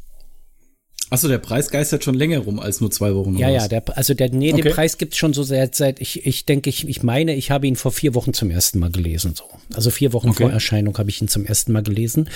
Achso, 1.10 1.28
der 1.28 1.38
Preis 1.38 1.70
geistert 1.70 2.02
schon 2.02 2.14
länger 2.14 2.38
rum 2.38 2.58
als 2.58 2.80
nur 2.80 2.90
zwei 2.90 3.14
Wochen. 3.14 3.36
Ja, 3.36 3.48
raus. 3.48 3.56
ja, 3.56 3.68
der, 3.68 3.96
also 3.96 4.14
der, 4.14 4.30
nee, 4.30 4.52
okay. 4.52 4.62
den 4.62 4.72
Preis 4.72 4.98
gibt's 4.98 5.16
schon 5.16 5.32
so 5.32 5.42
seit, 5.42 5.74
seit 5.74 6.00
ich, 6.00 6.26
ich 6.26 6.46
denke, 6.46 6.70
ich, 6.70 6.88
ich 6.88 7.02
meine, 7.02 7.34
ich 7.34 7.50
habe 7.50 7.66
ihn 7.66 7.76
vor 7.76 7.92
vier 7.92 8.14
Wochen 8.14 8.32
zum 8.32 8.50
ersten 8.50 8.78
Mal 8.78 8.90
gelesen. 8.90 9.34
So. 9.36 9.44
Also 9.74 9.90
vier 9.90 10.12
Wochen 10.12 10.30
okay. 10.30 10.44
vor 10.44 10.50
Erscheinung 10.50 10.96
habe 10.98 11.10
ich 11.10 11.20
ihn 11.20 11.28
zum 11.28 11.44
ersten 11.44 11.72
Mal 11.72 11.82
gelesen. 11.82 12.28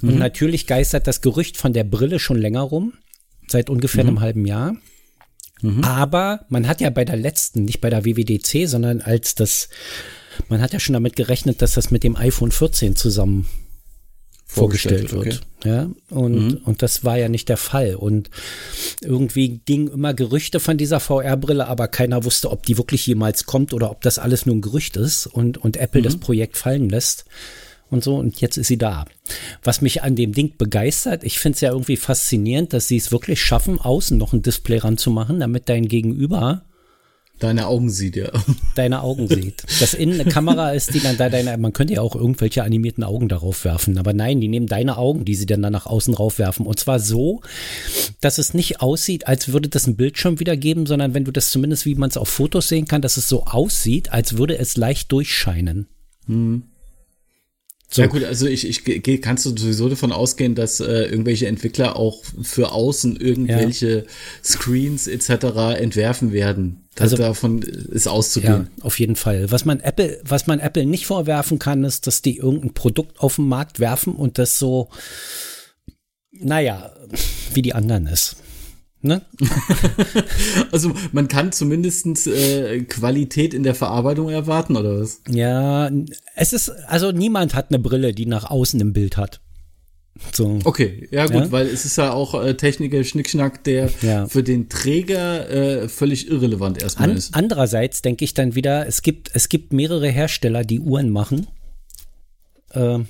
Mhm. 0.00 0.08
Und 0.08 0.18
natürlich 0.18 0.66
geistert 0.66 1.06
das 1.06 1.20
Gerücht 1.20 1.56
von 1.56 1.72
der 1.72 1.84
Brille 1.84 2.18
schon 2.18 2.38
länger 2.38 2.62
rum, 2.62 2.94
seit 3.48 3.68
ungefähr 3.68 4.04
mhm. 4.04 4.10
einem 4.10 4.20
halben 4.20 4.46
Jahr. 4.46 4.76
Mhm. 5.60 5.82
Aber 5.82 6.46
man 6.48 6.68
hat 6.68 6.80
ja 6.80 6.90
bei 6.90 7.04
der 7.04 7.16
letzten, 7.16 7.64
nicht 7.64 7.80
bei 7.80 7.90
der 7.90 8.04
WWDC, 8.04 8.68
sondern 8.68 9.00
als 9.00 9.34
das 9.34 9.68
man 10.48 10.60
hat 10.60 10.72
ja 10.72 10.80
schon 10.80 10.94
damit 10.94 11.16
gerechnet, 11.16 11.62
dass 11.62 11.74
das 11.74 11.90
mit 11.90 12.04
dem 12.04 12.16
iPhone 12.16 12.50
14 12.50 12.96
zusammen 12.96 13.48
vorgestellt, 14.46 15.10
vorgestellt 15.10 15.40
wird. 15.40 15.46
Okay. 15.60 15.68
Ja, 15.68 15.90
und, 16.10 16.34
mhm. 16.34 16.60
und 16.64 16.82
das 16.82 17.04
war 17.04 17.18
ja 17.18 17.28
nicht 17.28 17.48
der 17.48 17.56
Fall. 17.56 17.94
Und 17.94 18.30
irgendwie 19.00 19.60
gingen 19.64 19.88
immer 19.88 20.14
Gerüchte 20.14 20.60
von 20.60 20.76
dieser 20.76 21.00
VR-Brille, 21.00 21.66
aber 21.66 21.88
keiner 21.88 22.24
wusste, 22.24 22.50
ob 22.50 22.66
die 22.66 22.76
wirklich 22.76 23.06
jemals 23.06 23.46
kommt 23.46 23.72
oder 23.72 23.90
ob 23.90 24.02
das 24.02 24.18
alles 24.18 24.46
nur 24.46 24.56
ein 24.56 24.60
Gerücht 24.60 24.96
ist 24.96 25.26
und, 25.26 25.58
und 25.58 25.76
Apple 25.76 26.00
mhm. 26.00 26.04
das 26.04 26.16
Projekt 26.16 26.56
fallen 26.56 26.88
lässt 26.88 27.24
und 27.90 28.04
so. 28.04 28.16
Und 28.16 28.40
jetzt 28.40 28.58
ist 28.58 28.68
sie 28.68 28.78
da. 28.78 29.06
Was 29.62 29.80
mich 29.80 30.02
an 30.02 30.16
dem 30.16 30.32
Ding 30.32 30.56
begeistert, 30.58 31.24
ich 31.24 31.38
finde 31.38 31.56
es 31.56 31.60
ja 31.62 31.70
irgendwie 31.70 31.96
faszinierend, 31.96 32.72
dass 32.72 32.88
sie 32.88 32.96
es 32.96 33.12
wirklich 33.12 33.42
schaffen, 33.42 33.80
außen 33.80 34.18
noch 34.18 34.32
ein 34.32 34.42
Display 34.42 34.78
ranzumachen, 34.78 35.40
damit 35.40 35.68
dein 35.68 35.88
Gegenüber 35.88 36.64
Deine 37.40 37.66
Augen 37.66 37.90
sieht, 37.90 38.16
ja. 38.16 38.30
Deine 38.76 39.02
Augen 39.02 39.28
sieht. 39.28 39.64
Das 39.80 39.92
innen 39.92 40.20
eine 40.20 40.30
Kamera 40.30 40.70
ist, 40.70 40.94
die 40.94 41.00
dann 41.00 41.16
da 41.16 41.28
deine, 41.28 41.56
man 41.58 41.72
könnte 41.72 41.94
ja 41.94 42.00
auch 42.00 42.14
irgendwelche 42.14 42.62
animierten 42.62 43.02
Augen 43.02 43.28
darauf 43.28 43.64
werfen, 43.64 43.98
aber 43.98 44.12
nein, 44.12 44.40
die 44.40 44.48
nehmen 44.48 44.66
deine 44.66 44.96
Augen, 44.96 45.24
die 45.24 45.34
sie 45.34 45.46
dann, 45.46 45.60
dann 45.60 45.72
nach 45.72 45.86
außen 45.86 46.14
raufwerfen. 46.14 46.64
Und 46.64 46.78
zwar 46.78 47.00
so, 47.00 47.40
dass 48.20 48.38
es 48.38 48.54
nicht 48.54 48.80
aussieht, 48.80 49.26
als 49.26 49.52
würde 49.52 49.68
das 49.68 49.86
ein 49.86 49.96
Bildschirm 49.96 50.38
wiedergeben, 50.38 50.86
sondern 50.86 51.12
wenn 51.12 51.24
du 51.24 51.32
das 51.32 51.50
zumindest, 51.50 51.86
wie 51.86 51.96
man 51.96 52.10
es 52.10 52.16
auf 52.16 52.28
Fotos 52.28 52.68
sehen 52.68 52.86
kann, 52.86 53.02
dass 53.02 53.16
es 53.16 53.28
so 53.28 53.44
aussieht, 53.44 54.12
als 54.12 54.38
würde 54.38 54.56
es 54.58 54.76
leicht 54.76 55.10
durchscheinen. 55.10 55.88
Hm. 56.26 56.62
So. 57.94 58.02
Ja 58.02 58.08
gut, 58.08 58.24
also 58.24 58.48
ich, 58.48 58.66
ich 58.66 58.82
gehe, 58.82 59.20
kannst 59.20 59.46
du 59.46 59.56
sowieso 59.56 59.88
davon 59.88 60.10
ausgehen, 60.10 60.56
dass 60.56 60.80
äh, 60.80 61.04
irgendwelche 61.04 61.46
Entwickler 61.46 61.94
auch 61.94 62.24
für 62.42 62.72
außen 62.72 63.14
irgendwelche 63.14 63.98
ja. 63.98 64.02
Screens 64.42 65.06
etc. 65.06 65.78
entwerfen 65.78 66.32
werden. 66.32 66.88
Das 66.96 67.12
also 67.12 67.18
davon 67.18 67.62
ist 67.62 68.08
auszugehen. 68.08 68.68
Ja, 68.78 68.84
auf 68.84 68.98
jeden 68.98 69.14
Fall. 69.14 69.48
Was 69.52 69.64
man 69.64 69.78
Apple, 69.78 70.20
was 70.24 70.48
man 70.48 70.58
Apple 70.58 70.86
nicht 70.86 71.06
vorwerfen 71.06 71.60
kann, 71.60 71.84
ist, 71.84 72.08
dass 72.08 72.20
die 72.20 72.38
irgendein 72.38 72.74
Produkt 72.74 73.20
auf 73.20 73.36
den 73.36 73.46
Markt 73.46 73.78
werfen 73.78 74.16
und 74.16 74.38
das 74.38 74.58
so, 74.58 74.88
naja, 76.32 76.96
wie 77.52 77.62
die 77.62 77.74
anderen 77.74 78.08
ist. 78.08 78.34
Ne? 79.04 79.22
also 80.72 80.92
man 81.12 81.28
kann 81.28 81.52
zumindest 81.52 82.26
äh, 82.26 82.80
Qualität 82.84 83.52
in 83.52 83.62
der 83.62 83.74
Verarbeitung 83.74 84.30
erwarten, 84.30 84.76
oder 84.76 85.00
was? 85.00 85.20
Ja, 85.28 85.90
es 86.34 86.54
ist, 86.54 86.70
also 86.88 87.12
niemand 87.12 87.54
hat 87.54 87.66
eine 87.68 87.78
Brille, 87.78 88.14
die 88.14 88.24
nach 88.24 88.50
außen 88.50 88.80
im 88.80 88.94
Bild 88.94 89.18
hat. 89.18 89.40
So. 90.32 90.60
Okay, 90.64 91.08
ja 91.10 91.26
gut, 91.26 91.34
ja? 91.34 91.52
weil 91.52 91.66
es 91.66 91.84
ist 91.84 91.98
ja 91.98 92.12
auch 92.12 92.40
äh, 92.40 92.54
Techniker 92.54 93.02
Schnickschnack, 93.02 93.64
der 93.64 93.90
ja. 94.00 94.26
für 94.26 94.42
den 94.42 94.68
Träger 94.68 95.50
äh, 95.50 95.88
völlig 95.88 96.30
irrelevant 96.30 96.80
erstmal 96.80 97.10
An, 97.10 97.16
ist. 97.16 97.34
Andererseits 97.34 98.00
denke 98.00 98.24
ich 98.24 98.32
dann 98.32 98.54
wieder, 98.54 98.86
es 98.86 99.02
gibt, 99.02 99.30
es 99.34 99.48
gibt 99.48 99.72
mehrere 99.72 100.08
Hersteller, 100.08 100.64
die 100.64 100.80
Uhren 100.80 101.10
machen. 101.10 101.48
Äh, 102.70 103.00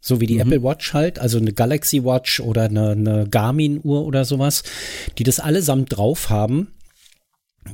so 0.00 0.20
wie 0.20 0.26
die 0.26 0.34
mhm. 0.34 0.40
Apple 0.40 0.62
Watch 0.62 0.92
halt, 0.94 1.18
also 1.18 1.38
eine 1.38 1.52
Galaxy 1.52 2.04
Watch 2.04 2.40
oder 2.40 2.64
eine, 2.64 2.90
eine 2.90 3.26
Garmin-Uhr 3.28 4.04
oder 4.04 4.24
sowas, 4.24 4.62
die 5.18 5.24
das 5.24 5.40
allesamt 5.40 5.96
drauf 5.96 6.30
haben, 6.30 6.68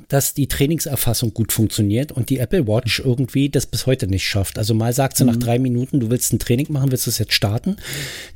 dass 0.09 0.35
die 0.35 0.49
Trainingserfassung 0.49 1.35
gut 1.35 1.53
funktioniert 1.53 2.13
und 2.13 2.31
die 2.31 2.39
Apple 2.39 2.67
Watch 2.67 3.01
irgendwie 3.01 3.49
das 3.49 3.67
bis 3.67 3.87
heute 3.87 4.07
nicht 4.07 4.27
schafft. 4.27 4.59
Also 4.59 4.75
mal 4.75 4.93
sagt 4.93 5.17
sie 5.17 5.25
mhm. 5.25 5.31
nach 5.31 5.37
drei 5.37 5.59
Minuten, 5.59 6.01
du 6.01 6.11
willst 6.11 6.33
ein 6.33 6.39
Training 6.39 6.67
machen, 6.71 6.91
willst 6.91 7.07
du 7.07 7.11
es 7.11 7.19
jetzt 7.19 7.33
starten, 7.33 7.77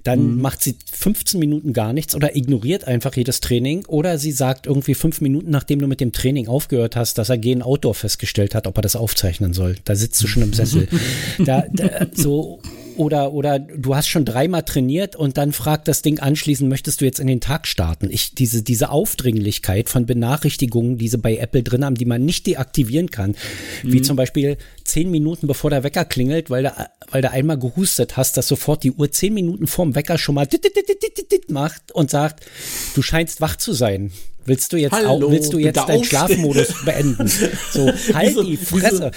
dann 0.05 0.35
mhm. 0.35 0.41
macht 0.41 0.63
sie 0.63 0.77
15 0.91 1.41
Minuten 1.41 1.73
gar 1.73 1.93
nichts 1.93 2.15
oder 2.15 2.37
ignoriert 2.37 2.85
einfach 2.85 3.15
jedes 3.17 3.41
Training 3.41 3.85
oder 3.87 4.19
sie 4.19 4.33
sagt 4.33 4.67
irgendwie 4.67 4.95
fünf 4.95 5.21
Minuten, 5.21 5.51
nachdem 5.51 5.81
du 5.81 5.87
mit 5.87 6.01
dem 6.01 6.13
Training 6.13 6.49
aufgehört 6.49 6.97
hast, 6.97 7.19
dass 7.19 7.29
er 7.29 7.39
gehen 7.39 7.63
Outdoor 7.63 7.95
festgestellt 7.95 8.55
hat, 8.55 8.67
ob 8.67 8.79
er 8.79 8.83
das 8.83 8.97
aufzeichnen 8.97 9.53
soll. 9.53 9.77
Da 9.85 9.97
sitzt 9.97 10.23
du 10.23 10.27
schon 10.27 10.43
im 10.43 10.53
Sessel. 10.53 10.89
da, 11.45 11.65
da, 11.73 12.07
so 12.13 12.61
oder, 12.99 13.33
oder 13.33 13.59
du 13.59 13.95
hast 13.95 14.09
schon 14.09 14.25
dreimal 14.25 14.63
trainiert 14.63 15.17
und 15.17 15.39
dann 15.39 15.53
fragt 15.53 15.89
das 15.89 16.03
Ding 16.03 16.19
anschließend, 16.19 16.69
möchtest 16.69 17.01
du 17.01 17.05
jetzt 17.05 17.21
in 17.21 17.27
den 17.27 17.41
Tag 17.41 17.67
starten? 17.67 18.09
Ich, 18.11 18.35
diese, 18.35 18.63
diese 18.63 18.91
Aufdringlichkeit 18.91 19.89
von 19.89 20.07
Benachrichtigungen, 20.07 20.99
die 20.99 21.09
sie 21.09 21.19
bei 21.19 21.37
Apple 21.37 21.63
drin 21.63 21.85
haben, 21.85 21.95
die 21.95 22.05
man 22.05 22.25
nicht 22.25 22.47
deaktivieren 22.47 23.11
kann, 23.11 23.31
mhm. 23.83 23.93
wie 23.93 24.03
zum 24.03 24.17
Beispiel 24.17 24.59
zehn 24.85 25.11
Minuten 25.11 25.47
bevor 25.47 25.71
der 25.71 25.85
Wecker 25.85 26.05
klingelt, 26.05 26.51
weil 26.51 26.65
du, 26.65 26.73
weil 27.11 27.23
du 27.23 27.31
einmal 27.31 27.59
gehustet 27.59 28.17
hast, 28.17 28.37
dass 28.37 28.49
sofort 28.49 28.83
die 28.83 28.93
Uhr 28.93 29.11
zehn 29.11 29.35
Minuten 29.35 29.67
vorm 29.67 29.95
Wecker 29.95 30.19
schon 30.19 30.35
mal 30.35 30.49
macht 31.51 31.93
und 31.93 32.11
sagt, 32.11 32.45
du 32.95 33.03
scheinst 33.03 33.41
wach 33.41 33.57
zu 33.57 33.73
sein. 33.73 34.13
Willst 34.49 34.73
du 34.73 34.79
jetzt, 34.79 34.93
Hallo, 34.93 35.27
auch, 35.27 35.31
willst 35.31 35.53
du 35.53 35.59
jetzt 35.59 35.77
deinen 35.77 36.05
Schlafmodus 36.05 36.75
beenden? 36.85 37.31
So, 37.71 37.93
halt 38.15 38.35
so, 38.35 38.43
die 38.43 38.57
Fresse. 38.57 39.11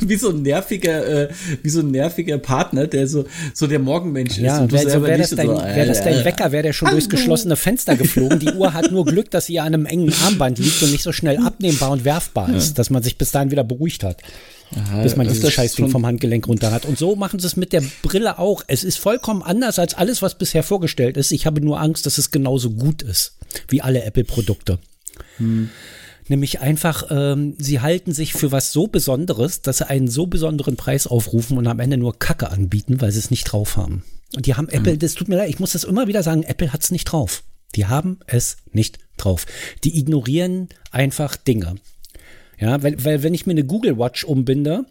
Wie 0.00 0.06
so, 0.06 0.08
wie 0.08 0.16
so, 0.16 0.28
ein 0.28 0.42
nerviger, 0.42 1.06
äh, 1.06 1.28
wie 1.62 1.70
so 1.70 1.80
ein 1.80 1.90
nerviger 1.90 2.36
Partner, 2.36 2.86
der 2.86 3.06
so, 3.06 3.24
so 3.54 3.66
der 3.66 3.78
Morgenmensch 3.78 4.32
ist. 4.32 4.44
Ja, 4.44 4.60
und 4.60 4.70
wär, 4.70 4.88
so, 4.88 5.02
wär 5.02 5.16
das, 5.16 5.30
dein, 5.30 5.46
so, 5.46 5.56
wär 5.56 5.86
das 5.86 6.04
dein 6.04 6.24
Wecker, 6.24 6.52
wäre 6.52 6.62
der 6.64 6.72
schon 6.74 6.88
Hallo. 6.88 6.96
durchs 6.96 7.08
geschlossene 7.08 7.56
Fenster 7.56 7.96
geflogen. 7.96 8.38
Die 8.38 8.52
Uhr 8.52 8.74
hat 8.74 8.92
nur 8.92 9.06
Glück, 9.06 9.30
dass 9.30 9.46
sie 9.46 9.58
an 9.58 9.68
einem 9.68 9.86
engen 9.86 10.12
Armband 10.24 10.58
liegt 10.58 10.82
und 10.82 10.92
nicht 10.92 11.02
so 11.02 11.12
schnell 11.12 11.38
abnehmbar 11.38 11.90
und 11.90 12.04
werfbar 12.04 12.54
ist, 12.54 12.78
dass 12.78 12.90
man 12.90 13.02
sich 13.02 13.16
bis 13.16 13.30
dahin 13.30 13.50
wieder 13.50 13.64
beruhigt 13.64 14.04
hat. 14.04 14.18
Aha, 14.74 15.02
bis 15.02 15.16
man 15.16 15.28
dieses 15.28 15.52
Scheißding 15.52 15.88
vom 15.88 16.06
Handgelenk 16.06 16.46
runter 16.48 16.70
hat. 16.70 16.86
Und 16.86 16.98
so 16.98 17.16
machen 17.16 17.38
sie 17.38 17.46
es 17.46 17.56
mit 17.56 17.72
der 17.72 17.82
Brille 18.02 18.38
auch. 18.38 18.62
Es 18.66 18.84
ist 18.84 18.98
vollkommen 18.98 19.42
anders 19.42 19.78
als 19.78 19.94
alles, 19.94 20.22
was 20.22 20.38
bisher 20.38 20.62
vorgestellt 20.62 21.16
ist. 21.16 21.32
Ich 21.32 21.46
habe 21.46 21.60
nur 21.60 21.80
Angst, 21.80 22.06
dass 22.06 22.18
es 22.18 22.30
genauso 22.30 22.70
gut 22.70 23.02
ist 23.02 23.36
wie 23.68 23.82
alle 23.82 24.02
Apple-Produkte. 24.04 24.78
Hm. 25.36 25.70
Nämlich 26.28 26.60
einfach, 26.60 27.08
ähm, 27.10 27.54
sie 27.58 27.80
halten 27.80 28.12
sich 28.12 28.32
für 28.32 28.52
was 28.52 28.72
so 28.72 28.86
Besonderes, 28.86 29.60
dass 29.60 29.78
sie 29.78 29.88
einen 29.88 30.08
so 30.08 30.26
besonderen 30.26 30.76
Preis 30.76 31.06
aufrufen 31.06 31.58
und 31.58 31.66
am 31.66 31.80
Ende 31.80 31.96
nur 31.96 32.18
Kacke 32.18 32.50
anbieten, 32.50 33.00
weil 33.00 33.12
sie 33.12 33.18
es 33.18 33.30
nicht 33.30 33.44
drauf 33.44 33.76
haben. 33.76 34.04
Und 34.34 34.46
die 34.46 34.54
haben 34.54 34.68
Apple, 34.68 34.92
hm. 34.92 34.98
das 34.98 35.14
tut 35.14 35.28
mir 35.28 35.36
leid, 35.36 35.50
ich 35.50 35.58
muss 35.58 35.72
das 35.72 35.84
immer 35.84 36.06
wieder 36.06 36.22
sagen, 36.22 36.42
Apple 36.44 36.72
hat 36.72 36.82
es 36.82 36.90
nicht 36.90 37.04
drauf. 37.04 37.42
Die 37.74 37.86
haben 37.86 38.20
es 38.26 38.58
nicht 38.70 38.98
drauf. 39.16 39.46
Die 39.84 39.98
ignorieren 39.98 40.68
einfach 40.90 41.36
Dinge. 41.36 41.76
Ja, 42.62 42.80
weil, 42.84 43.04
weil 43.04 43.24
wenn 43.24 43.34
ich 43.34 43.44
mir 43.44 43.54
eine 43.54 43.64
Google 43.64 43.98
Watch 43.98 44.22
umbinde, 44.22 44.86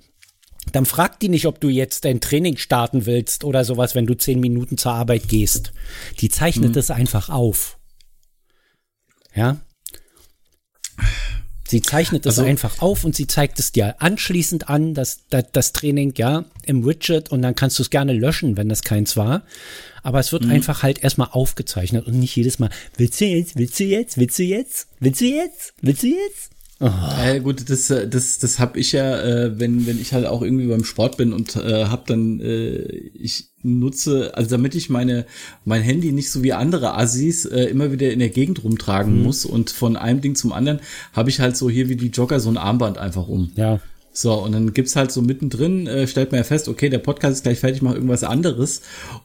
dann 0.73 0.85
fragt 0.85 1.21
die 1.21 1.29
nicht, 1.29 1.45
ob 1.45 1.61
du 1.61 1.69
jetzt 1.69 2.03
dein 2.03 2.19
Training 2.19 2.57
starten 2.57 3.05
willst 3.05 3.45
oder 3.45 3.63
sowas, 3.63 3.95
wenn 3.95 4.05
du 4.05 4.13
zehn 4.13 4.41
Minuten 4.41 4.77
zur 4.77 4.91
Arbeit 4.91 5.29
gehst. 5.29 5.71
Die 6.19 6.27
zeichnet 6.27 6.73
mhm. 6.73 6.77
es 6.77 6.91
einfach 6.91 7.29
auf. 7.29 7.77
Ja. 9.33 9.61
Sie 11.65 11.81
zeichnet 11.81 12.25
es 12.25 12.39
also, 12.39 12.49
einfach 12.49 12.81
auf 12.81 13.05
und 13.05 13.15
sie 13.15 13.27
zeigt 13.27 13.57
es 13.57 13.71
dir 13.71 14.01
anschließend 14.01 14.67
an, 14.67 14.93
das, 14.93 15.19
das, 15.29 15.45
das 15.53 15.71
Training, 15.71 16.13
ja, 16.17 16.43
im 16.65 16.85
Widget 16.85 17.31
und 17.31 17.41
dann 17.41 17.55
kannst 17.55 17.79
du 17.79 17.83
es 17.83 17.89
gerne 17.89 18.11
löschen, 18.11 18.57
wenn 18.57 18.67
das 18.67 18.81
keins 18.83 19.15
war. 19.15 19.43
Aber 20.03 20.19
es 20.19 20.33
wird 20.33 20.43
mhm. 20.43 20.51
einfach 20.51 20.83
halt 20.83 21.01
erstmal 21.01 21.29
aufgezeichnet 21.31 22.05
und 22.05 22.19
nicht 22.19 22.35
jedes 22.35 22.59
Mal, 22.59 22.69
willst 22.97 23.21
du 23.21 23.25
jetzt, 23.27 23.55
willst 23.55 23.79
du 23.79 23.85
jetzt, 23.85 24.17
willst 24.17 24.39
du 24.39 24.43
jetzt, 24.43 24.87
willst 24.99 25.21
du 25.21 25.25
jetzt, 25.25 25.73
willst 25.81 26.03
du 26.03 26.07
jetzt? 26.07 26.51
Oh. 26.83 26.89
Äh, 27.23 27.39
gut, 27.41 27.69
das, 27.69 27.91
äh, 27.91 28.07
das, 28.07 28.39
das 28.39 28.57
habe 28.57 28.79
ich 28.79 28.91
ja, 28.91 29.21
äh, 29.21 29.59
wenn, 29.59 29.85
wenn 29.85 30.01
ich 30.01 30.13
halt 30.13 30.25
auch 30.25 30.41
irgendwie 30.41 30.65
beim 30.65 30.83
Sport 30.83 31.15
bin 31.15 31.31
und 31.31 31.55
äh, 31.55 31.85
habe 31.85 32.01
dann, 32.07 32.39
äh, 32.39 32.81
ich 32.81 33.51
nutze, 33.61 34.35
also 34.35 34.49
damit 34.49 34.73
ich 34.73 34.89
meine 34.89 35.27
mein 35.63 35.83
Handy 35.83 36.11
nicht 36.11 36.31
so 36.31 36.41
wie 36.41 36.53
andere 36.53 36.97
Assis 36.97 37.45
äh, 37.45 37.65
immer 37.65 37.91
wieder 37.91 38.11
in 38.11 38.17
der 38.17 38.29
Gegend 38.29 38.63
rumtragen 38.63 39.17
mhm. 39.17 39.23
muss 39.23 39.45
und 39.45 39.69
von 39.69 39.95
einem 39.95 40.21
Ding 40.21 40.33
zum 40.33 40.51
anderen 40.51 40.79
habe 41.13 41.29
ich 41.29 41.39
halt 41.39 41.55
so 41.55 41.69
hier 41.69 41.87
wie 41.87 41.95
die 41.95 42.07
Jogger 42.07 42.39
so 42.39 42.49
ein 42.49 42.57
Armband 42.57 42.97
einfach 42.97 43.27
um. 43.27 43.51
Ja. 43.55 43.79
So, 44.11 44.33
und 44.33 44.51
dann 44.51 44.73
gibt's 44.73 44.95
halt 44.95 45.11
so 45.11 45.21
mittendrin, 45.21 45.85
äh, 45.85 46.07
stellt 46.07 46.31
man 46.31 46.39
ja 46.39 46.43
fest, 46.43 46.67
okay, 46.67 46.89
der 46.89 46.97
Podcast 46.97 47.35
ist 47.35 47.43
gleich 47.43 47.59
fertig, 47.59 47.83
mach 47.83 47.93
irgendwas 47.93 48.23
anderes. 48.23 48.81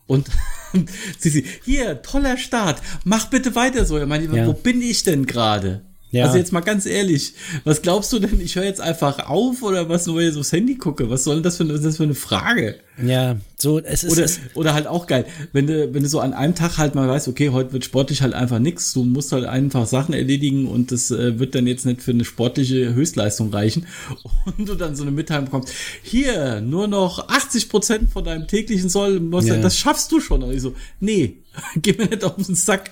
Und 0.07 0.29
sie, 1.19 1.31
sie, 1.31 1.45
hier, 1.65 2.03
toller 2.03 2.37
Start, 2.37 2.83
mach 3.05 3.31
bitte 3.31 3.55
weiter 3.55 3.87
so. 3.87 3.99
Ich 3.99 4.07
meine, 4.07 4.27
ja. 4.37 4.47
wo 4.47 4.53
bin 4.53 4.83
ich 4.83 5.03
denn 5.03 5.27
gerade? 5.27 5.83
Ja. 6.17 6.27
Also 6.27 6.39
jetzt 6.39 6.53
mal 6.53 6.61
ganz 6.61 6.87
ehrlich, 6.87 7.35
was 7.65 7.83
glaubst 7.83 8.13
du 8.13 8.19
denn? 8.19 8.41
Ich 8.41 8.57
höre 8.57 8.65
jetzt 8.65 8.81
einfach 8.81 9.29
auf 9.29 9.63
oder 9.63 9.89
was, 9.89 10.07
nur 10.07 10.21
jetzt 10.21 10.37
aufs 10.37 10.53
Handy 10.53 10.77
gucke? 10.77 11.11
Was 11.11 11.25
soll 11.25 11.37
denn 11.37 11.43
das 11.43 11.57
für, 11.57 11.65
das 11.65 11.97
für 11.97 12.03
eine 12.03 12.15
Frage? 12.15 12.77
Ja, 13.03 13.37
so 13.59 13.79
es 13.79 14.05
ist 14.05 14.13
oder, 14.13 14.25
es 14.25 14.41
oder 14.55 14.75
halt 14.75 14.87
auch 14.87 15.07
geil, 15.07 15.27
wenn 15.53 15.67
du 15.67 15.93
wenn 15.93 16.03
du 16.03 16.09
so 16.09 16.21
an 16.21 16.33
einem 16.33 16.55
Tag 16.55 16.79
halt 16.79 16.95
mal 16.95 17.07
weißt, 17.07 17.29
okay, 17.29 17.51
heute 17.51 17.73
wird 17.75 17.85
sportlich 17.85 18.23
halt 18.23 18.33
einfach 18.33 18.59
nix, 18.59 18.95
du 18.95 19.05
musst 19.05 19.33
halt 19.33 19.45
einfach 19.45 19.87
Sachen 19.87 20.15
erledigen 20.15 20.67
und 20.67 20.93
das 20.93 21.11
äh, 21.11 21.39
wird 21.39 21.55
dann 21.55 21.67
jetzt 21.67 21.85
nicht 21.85 22.03
für 22.03 22.13
eine 22.13 22.25
sportliche 22.25 22.95
Höchstleistung 22.95 23.53
reichen 23.53 23.87
und 24.59 24.67
du 24.69 24.75
dann 24.75 24.97
so 24.97 25.03
eine 25.03 25.11
Mitteilung 25.11 25.47
bekommst, 25.47 25.73
hier 26.03 26.63
nur 26.63 26.89
noch 26.89 27.29
80 27.29 27.69
Prozent 27.69 28.11
von 28.11 28.25
deinem 28.25 28.47
täglichen 28.47 28.89
Soll, 28.89 29.21
ja. 29.43 29.57
das 29.57 29.77
schaffst 29.77 30.11
du 30.13 30.21
schon. 30.21 30.43
Und 30.43 30.53
ich 30.53 30.63
so, 30.63 30.75
nee, 31.01 31.39
geh 31.77 31.93
mir 31.93 32.07
nicht 32.07 32.25
auf 32.25 32.37
den 32.37 32.55
Sack. 32.55 32.91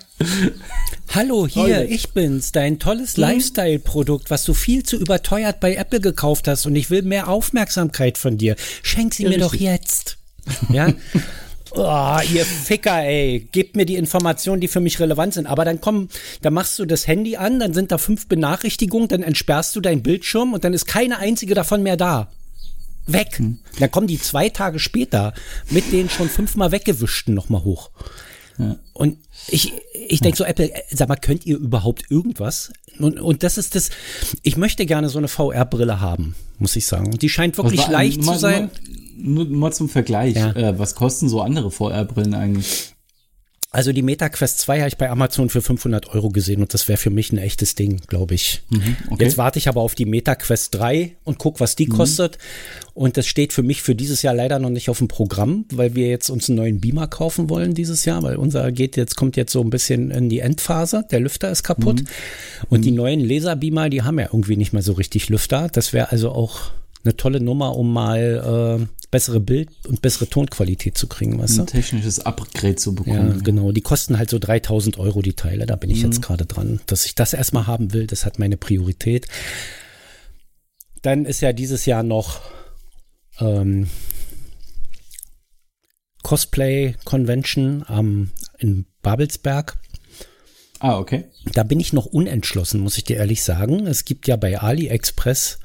Hallo, 1.14 1.46
hier, 1.46 1.80
Leute. 1.80 1.84
ich 1.84 2.10
bin's, 2.10 2.52
dein 2.52 2.78
tolles 2.78 3.16
mhm. 3.16 3.22
Lifestyle-Produkt, 3.22 4.30
was 4.30 4.44
du 4.44 4.54
viel 4.54 4.82
zu 4.82 4.96
überteuert 4.96 5.60
bei 5.60 5.74
Apple 5.74 6.00
gekauft 6.00 6.48
hast 6.48 6.66
und 6.66 6.74
ich 6.76 6.90
will 6.90 7.02
mehr 7.02 7.28
Aufmerksamkeit 7.28 8.18
von 8.18 8.38
dir. 8.38 8.56
Schenk 8.82 9.14
sie 9.14 9.24
ja, 9.24 9.28
mir 9.30 9.36
richtig. 9.36 9.52
doch 9.52 9.60
jetzt. 9.60 9.93
Ja. 10.70 10.92
Oh, 11.76 12.18
ihr 12.32 12.44
Ficker, 12.44 13.02
ey, 13.02 13.48
gebt 13.50 13.74
mir 13.74 13.84
die 13.84 13.96
Informationen, 13.96 14.60
die 14.60 14.68
für 14.68 14.80
mich 14.80 15.00
relevant 15.00 15.34
sind. 15.34 15.46
Aber 15.46 15.64
dann 15.64 15.80
komm, 15.80 16.08
dann 16.40 16.54
machst 16.54 16.78
du 16.78 16.84
das 16.84 17.08
Handy 17.08 17.36
an, 17.36 17.58
dann 17.58 17.74
sind 17.74 17.90
da 17.90 17.98
fünf 17.98 18.28
Benachrichtigungen, 18.28 19.08
dann 19.08 19.22
entsperrst 19.24 19.74
du 19.74 19.80
deinen 19.80 20.02
Bildschirm 20.02 20.52
und 20.52 20.62
dann 20.62 20.72
ist 20.72 20.86
keine 20.86 21.18
einzige 21.18 21.54
davon 21.54 21.82
mehr 21.82 21.96
da. 21.96 22.28
Weg. 23.06 23.38
Hm. 23.38 23.58
Dann 23.80 23.90
kommen 23.90 24.06
die 24.06 24.20
zwei 24.20 24.48
Tage 24.48 24.78
später 24.78 25.34
mit 25.68 25.92
den 25.92 26.08
schon 26.08 26.28
fünfmal 26.28 26.72
weggewischten 26.72 27.34
nochmal 27.34 27.64
hoch. 27.64 27.90
Ja. 28.56 28.76
Und 28.92 29.18
ich, 29.48 29.72
ich 29.92 30.20
denke 30.20 30.38
so, 30.38 30.44
Apple, 30.44 30.70
sag 30.90 31.08
mal, 31.08 31.16
könnt 31.16 31.44
ihr 31.44 31.56
überhaupt 31.56 32.04
irgendwas? 32.08 32.72
Und, 32.98 33.18
und 33.18 33.42
das 33.42 33.58
ist 33.58 33.74
das, 33.74 33.90
ich 34.42 34.56
möchte 34.56 34.86
gerne 34.86 35.08
so 35.08 35.18
eine 35.18 35.28
VR-Brille 35.28 36.00
haben, 36.00 36.36
muss 36.58 36.76
ich 36.76 36.86
sagen. 36.86 37.10
Die 37.18 37.28
scheint 37.28 37.56
wirklich 37.56 37.80
war, 37.80 37.90
leicht 37.90 38.22
mal, 38.22 38.34
zu 38.34 38.38
sein. 38.38 38.70
Nur, 38.86 39.03
nur 39.16 39.46
mal 39.46 39.72
zum 39.72 39.88
Vergleich, 39.88 40.36
ja. 40.36 40.52
äh, 40.52 40.78
was 40.78 40.94
kosten 40.94 41.28
so 41.28 41.40
andere 41.40 41.70
VR-Brillen 41.70 42.34
eigentlich? 42.34 42.94
Also 43.74 43.92
die 43.92 44.02
MetaQuest 44.02 44.60
2 44.60 44.78
habe 44.78 44.88
ich 44.88 44.98
bei 44.98 45.10
Amazon 45.10 45.50
für 45.50 45.60
500 45.60 46.14
Euro 46.14 46.28
gesehen 46.28 46.60
und 46.60 46.72
das 46.72 46.86
wäre 46.86 46.96
für 46.96 47.10
mich 47.10 47.32
ein 47.32 47.38
echtes 47.38 47.74
Ding, 47.74 48.02
glaube 48.06 48.34
ich. 48.34 48.62
Mhm, 48.70 48.96
okay. 49.10 49.24
Jetzt 49.24 49.36
warte 49.36 49.58
ich 49.58 49.66
aber 49.66 49.80
auf 49.80 49.96
die 49.96 50.04
MetaQuest 50.04 50.76
3 50.76 51.16
und 51.24 51.38
guck, 51.38 51.58
was 51.58 51.74
die 51.74 51.86
mhm. 51.86 51.94
kostet. 51.94 52.38
Und 52.94 53.16
das 53.16 53.26
steht 53.26 53.52
für 53.52 53.64
mich 53.64 53.82
für 53.82 53.96
dieses 53.96 54.22
Jahr 54.22 54.32
leider 54.32 54.60
noch 54.60 54.70
nicht 54.70 54.90
auf 54.90 54.98
dem 54.98 55.08
Programm, 55.08 55.64
weil 55.72 55.96
wir 55.96 56.06
jetzt 56.06 56.30
uns 56.30 56.48
einen 56.48 56.58
neuen 56.58 56.80
Beamer 56.80 57.08
kaufen 57.08 57.50
wollen 57.50 57.74
dieses 57.74 58.04
Jahr, 58.04 58.22
weil 58.22 58.36
unser 58.36 58.70
geht 58.70 58.96
jetzt, 58.96 59.16
kommt 59.16 59.36
jetzt 59.36 59.50
so 59.50 59.60
ein 59.60 59.70
bisschen 59.70 60.12
in 60.12 60.28
die 60.28 60.38
Endphase. 60.38 61.04
Der 61.10 61.18
Lüfter 61.18 61.50
ist 61.50 61.64
kaputt. 61.64 62.02
Mhm. 62.02 62.06
Und 62.68 62.84
die 62.84 62.92
mhm. 62.92 62.98
neuen 62.98 63.20
Laserbeamer, 63.28 63.90
die 63.90 64.02
haben 64.02 64.20
ja 64.20 64.26
irgendwie 64.26 64.56
nicht 64.56 64.72
mehr 64.72 64.82
so 64.82 64.92
richtig 64.92 65.28
Lüfter. 65.30 65.66
Das 65.72 65.92
wäre 65.92 66.12
also 66.12 66.30
auch 66.30 66.70
eine 67.04 67.16
tolle 67.16 67.40
Nummer, 67.40 67.76
um 67.76 67.92
mal 67.92 68.80
äh, 68.80 69.06
bessere 69.10 69.40
Bild- 69.40 69.70
und 69.86 70.02
bessere 70.02 70.26
Tonqualität 70.28 70.96
zu 70.98 71.06
kriegen, 71.06 71.38
weißt 71.38 71.58
Ein 71.60 71.66
du? 71.66 71.72
technisches 71.72 72.20
Upgrade 72.20 72.76
zu 72.76 72.90
Ja, 72.90 72.96
bekommen. 72.96 73.42
genau. 73.44 73.72
Die 73.72 73.80
kosten 73.82 74.18
halt 74.18 74.30
so 74.30 74.38
3000 74.38 74.98
Euro 74.98 75.22
die 75.22 75.34
Teile. 75.34 75.66
Da 75.66 75.76
bin 75.76 75.90
ich 75.90 76.02
jetzt 76.02 76.22
gerade 76.22 76.46
dran. 76.46 76.80
Dass 76.86 77.04
ich 77.06 77.14
das 77.14 77.32
erstmal 77.34 77.66
haben 77.66 77.92
will, 77.92 78.06
das 78.06 78.24
hat 78.24 78.38
meine 78.38 78.56
Priorität. 78.56 79.26
Dann 81.02 81.26
ist 81.26 81.40
ja 81.42 81.52
dieses 81.52 81.84
Jahr 81.86 82.02
noch 82.02 82.40
ähm, 83.38 83.88
Cosplay 86.22 86.94
Convention 87.04 87.84
am 87.86 88.30
in 88.58 88.86
Babelsberg. 89.02 89.76
Ah, 90.80 90.98
okay. 90.98 91.24
Da 91.52 91.62
bin 91.62 91.80
ich 91.80 91.92
noch 91.92 92.06
unentschlossen, 92.06 92.80
muss 92.80 92.96
ich 92.98 93.04
dir 93.04 93.16
ehrlich 93.18 93.42
sagen. 93.42 93.86
Es 93.86 94.04
gibt 94.04 94.26
ja 94.26 94.36
bei 94.36 94.58
AliExpress 94.60 95.58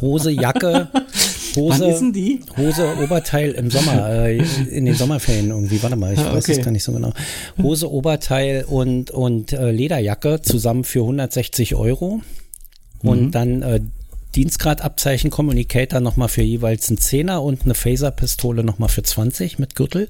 Hose, 0.00 0.30
Jacke, 0.30 0.88
Wann 1.54 1.62
Hose, 1.62 1.86
ist 1.90 2.00
denn 2.00 2.12
die? 2.12 2.40
Hose, 2.56 2.96
Oberteil 3.02 3.52
im 3.52 3.70
Sommer, 3.70 4.08
äh, 4.08 4.38
in 4.70 4.84
den 4.84 4.94
Sommerferien 4.94 5.50
irgendwie. 5.50 5.82
Warte 5.82 5.96
mal, 5.96 6.12
ich 6.12 6.18
Ah, 6.20 6.32
weiß 6.34 6.48
es 6.48 6.56
okay. 6.56 6.64
gar 6.64 6.70
nicht 6.70 6.84
so 6.84 6.92
genau. 6.92 7.12
Hose, 7.60 7.90
Oberteil 7.90 8.64
und, 8.68 9.10
und 9.10 9.52
äh, 9.52 9.70
Lederjacke 9.72 10.42
zusammen 10.42 10.84
für 10.84 11.00
160 11.00 11.74
Euro. 11.74 12.20
Und 13.02 13.20
Mhm. 13.26 13.30
dann 13.32 13.62
äh, 13.62 13.80
Dienstgradabzeichen 14.36 15.30
Communicator 15.30 15.98
nochmal 16.00 16.28
für 16.28 16.42
jeweils 16.42 16.88
einen 16.88 16.98
Zehner 16.98 17.42
und 17.42 17.64
eine 17.64 17.74
Phaser-Pistole 17.74 18.62
nochmal 18.62 18.88
für 18.88 19.02
20 19.02 19.58
mit 19.58 19.74
Gürtel. 19.74 20.06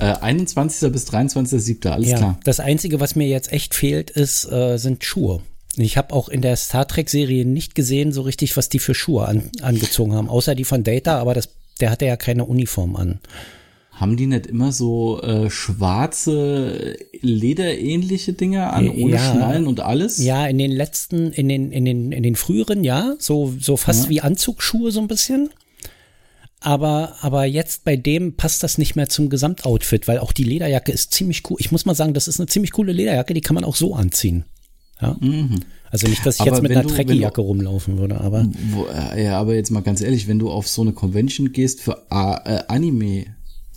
Äh, 0.00 0.14
21. 0.20 0.90
bis 0.92 1.08
23.7. 1.10 1.88
Alles 1.88 2.08
ja, 2.08 2.16
klar. 2.16 2.40
das 2.44 2.60
Einzige, 2.60 3.00
was 3.00 3.16
mir 3.16 3.26
jetzt 3.26 3.52
echt 3.52 3.74
fehlt, 3.74 4.10
ist, 4.10 4.50
äh, 4.50 4.78
sind 4.78 5.04
Schuhe. 5.04 5.40
Ich 5.84 5.96
habe 5.96 6.12
auch 6.14 6.28
in 6.28 6.42
der 6.42 6.56
Star 6.56 6.86
Trek-Serie 6.86 7.44
nicht 7.44 7.74
gesehen, 7.74 8.12
so 8.12 8.22
richtig, 8.22 8.56
was 8.56 8.68
die 8.68 8.78
für 8.78 8.94
Schuhe 8.94 9.26
an, 9.26 9.50
angezogen 9.62 10.14
haben, 10.14 10.28
außer 10.28 10.54
die 10.54 10.64
von 10.64 10.84
Data, 10.84 11.18
aber 11.18 11.34
das, 11.34 11.48
der 11.80 11.90
hatte 11.90 12.06
ja 12.06 12.16
keine 12.16 12.44
Uniform 12.44 12.96
an. 12.96 13.20
Haben 13.92 14.16
die 14.16 14.26
nicht 14.26 14.46
immer 14.46 14.70
so 14.70 15.20
äh, 15.22 15.50
schwarze, 15.50 16.96
lederähnliche 17.20 18.32
Dinger 18.32 18.72
an, 18.72 18.88
ohne 18.90 19.14
Ja. 19.14 19.32
Schnallen 19.32 19.66
und 19.66 19.80
alles? 19.80 20.18
Ja, 20.18 20.46
in 20.46 20.58
den 20.58 20.70
letzten, 20.70 21.32
in 21.32 21.48
den, 21.48 21.72
in 21.72 21.84
den, 21.84 22.12
in 22.12 22.22
den 22.22 22.36
früheren, 22.36 22.84
ja, 22.84 23.14
so, 23.18 23.52
so 23.60 23.76
fast 23.76 24.04
Ja. 24.04 24.10
wie 24.10 24.20
Anzugsschuhe 24.20 24.92
so 24.92 25.00
ein 25.00 25.08
bisschen. 25.08 25.50
Aber, 26.60 27.14
aber 27.20 27.44
jetzt 27.44 27.84
bei 27.84 27.96
dem 27.96 28.34
passt 28.34 28.62
das 28.64 28.78
nicht 28.78 28.96
mehr 28.96 29.08
zum 29.08 29.30
Gesamtoutfit, 29.30 30.08
weil 30.08 30.18
auch 30.18 30.32
die 30.32 30.42
Lederjacke 30.44 30.90
ist 30.90 31.12
ziemlich 31.14 31.48
cool. 31.50 31.56
Ich 31.60 31.70
muss 31.70 31.84
mal 31.86 31.94
sagen, 31.94 32.14
das 32.14 32.26
ist 32.28 32.40
eine 32.40 32.48
ziemlich 32.48 32.72
coole 32.72 32.92
Lederjacke, 32.92 33.32
die 33.34 33.40
kann 33.40 33.54
man 33.54 33.64
auch 33.64 33.76
so 33.76 33.94
anziehen. 33.94 34.44
Ja. 35.00 35.16
Also 35.90 36.06
nicht, 36.08 36.26
dass 36.26 36.36
ich 36.36 36.40
Mhm. 36.40 36.48
Aber 36.48 36.56
jetzt 36.56 36.62
mit 36.62 36.72
einer 36.72 36.82
du- 36.82 36.88
Trekkie-Jacke 36.94 37.40
rumlaufen 37.40 37.98
würde, 37.98 38.20
aber. 38.20 38.46
Wo, 38.72 38.86
äh, 38.86 39.24
ja, 39.24 39.38
aber 39.40 39.54
jetzt 39.54 39.70
mal 39.70 39.80
ganz 39.82 40.00
ehrlich, 40.00 40.28
wenn 40.28 40.38
du 40.38 40.50
auf 40.50 40.68
so 40.68 40.82
eine 40.82 40.92
Convention 40.92 41.52
gehst 41.52 41.80
für 41.80 42.10
A- 42.10 42.42
äh, 42.44 42.64
Anime, 42.68 43.26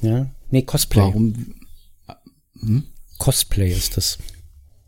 Ja. 0.02 0.30
Nee, 0.50 0.64
Cosplay. 0.64 1.02
warum? 1.02 1.56
Cosplay 3.18 3.72
ist 3.72 3.98
das. 3.98 4.18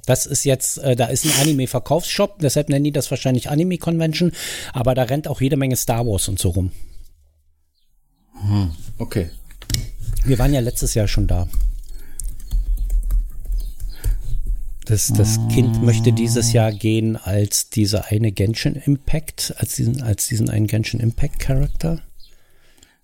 Das 0.06 0.25
ist 0.25 0.44
jetzt, 0.44 0.80
äh, 0.80 0.96
da 0.98 1.06
ist 1.06 1.24
ein 1.25 1.32
Anime-Verkaufsshop, 1.42 2.40
deshalb 2.40 2.68
nennen 2.68 2.84
die 2.84 2.92
das 2.92 3.10
wahrscheinlich 3.10 3.50
Anime-Convention, 3.50 4.34
aber 4.74 4.96
da 4.96 5.04
rennt 5.04 5.28
auch 5.30 5.40
jede 5.40 5.56
Menge 5.56 5.78
Star 5.78 6.06
Wars 6.06 6.28
und 6.28 6.40
so 6.40 6.50
rum. 6.50 6.72
Okay. 8.98 9.30
Wir 10.25 10.38
waren 10.40 10.54
ja 10.54 10.60
letztes 10.60 10.94
Jahr 10.94 11.08
schon 11.08 11.28
da. 11.28 11.48
Das, 14.86 15.08
das 15.13 15.40
Kind 15.50 15.82
möchte 15.82 16.12
dieses 16.12 16.52
Jahr 16.52 16.72
gehen 16.74 17.16
als 17.16 17.70
diese 17.70 18.06
eine 18.06 18.32
Genshin 18.34 18.75
Impact, 18.75 19.54
als 19.58 19.75
diesen, 19.75 20.02
als 20.02 20.28
diesen 20.28 20.50
einen 20.50 20.68
Genshin 20.68 21.00
Impact 21.00 21.40
Charakter. 21.40 22.02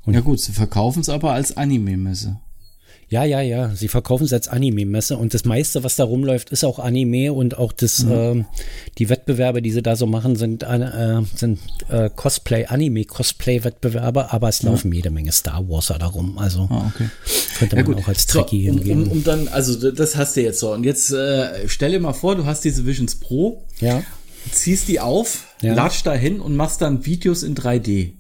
Ja 0.06 0.22
gut, 0.22 0.39
sie 0.39 0.52
verkaufen 0.52 1.02
es 1.02 1.10
aber 1.10 1.34
als 1.34 1.56
Anime-Messe. 1.56 2.39
Ja, 3.12 3.24
ja, 3.24 3.41
ja. 3.41 3.72
Sie 3.76 3.88
verkaufen 3.88 4.26
es 4.26 4.34
als 4.34 4.48
Anime-Messe 4.48 5.17
und 5.17 5.34
das 5.34 5.43
meiste, 5.43 5.84
was 5.84 5.95
da 5.95 6.04
rumläuft, 6.04 6.52
ist 6.52 6.63
auch 6.63 6.78
Anime 6.78 7.34
und 7.34 7.58
auch 7.58 7.72
das, 7.72 8.06
ähm, 8.08 8.45
die 9.00 9.10
Wettbewerbe, 9.10 9.62
die 9.63 9.72
sie 9.72 9.82
da 9.82 9.95
so 9.95 10.06
machen, 10.06 10.36
sind, 10.36 10.62
äh, 10.62 11.22
sind 11.36 11.60
äh, 11.89 12.12
Cosplay, 12.15 12.65
Anime-Cosplay-Wettbewerbe, 12.67 14.32
aber 14.32 14.50
es 14.50 14.62
laufen 14.63 14.91
jede 14.91 15.10
Menge 15.10 15.32
Star 15.32 15.67
Warser 15.69 15.98
da 15.98 16.08
rum. 16.08 16.38
Also 16.38 16.67
Ah, 16.69 16.91
okay. 16.93 17.10
könnte 17.58 17.76
man 17.78 17.95
auch 17.95 18.08
als 18.08 18.28
Trekkie 18.28 18.65
so, 18.67 18.72
um, 18.74 18.78
hingehen. 18.78 19.04
um, 19.04 19.12
um 19.12 19.24
dann, 19.24 19.48
also 19.48 19.91
das 19.91 20.15
hast 20.15 20.36
du 20.38 20.41
jetzt 20.41 20.60
so. 20.60 20.74
Und 20.74 20.84
jetzt 20.84 21.12
äh, 21.12 21.67
stell 21.67 21.91
dir 21.91 22.00
mal 22.00 22.13
vor, 22.13 22.36
du 22.36 22.45
hast 22.45 22.63
diese 22.63 22.86
Visions 22.86 23.15
Pro, 23.15 23.65
ja. 23.80 24.04
ziehst 24.52 24.88
die 24.88 25.00
auf, 25.00 25.45
Ja. 25.62 25.74
latsch 25.74 26.02
da 26.04 26.13
hin 26.13 26.39
und 26.39 26.56
machst 26.56 26.82
dann 26.82 27.06
Videos 27.06 27.43
in 27.43 27.56
3D. 27.56 28.13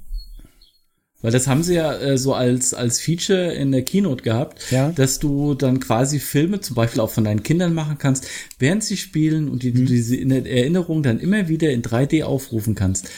Weil 1.21 1.31
das 1.31 1.47
haben 1.47 1.63
sie 1.63 1.73
ja 1.75 1.93
äh, 1.97 2.17
so 2.17 2.33
als, 2.33 2.73
als 2.73 3.01
Feature 3.01 3.53
in 3.53 3.73
der 3.73 3.81
Keynote 3.83 4.23
gehabt, 4.23 4.71
Ja. 4.71 4.91
dass 4.93 5.19
du 5.19 5.53
dann 5.53 5.81
quasi 5.81 6.17
Filme 6.19 6.61
zum 6.61 6.75
Beispiel 6.77 7.01
auch 7.01 7.09
von 7.11 7.25
deinen 7.25 7.43
Kindern 7.43 7.73
machen 7.73 7.97
kannst, 7.97 8.25
während 8.57 8.83
sie 8.85 8.95
spielen 8.95 9.49
und 9.49 9.63
die, 9.63 9.71
Mhm. 9.71 9.75
du 9.75 9.83
diese 9.85 10.15
in 10.15 10.29
der 10.29 10.45
Erinnerung 10.45 11.03
dann 11.03 11.19
immer 11.19 11.49
wieder 11.49 11.71
in 11.71 11.81
3D 11.81 12.23
aufrufen 12.23 12.73
kannst. 12.73 13.09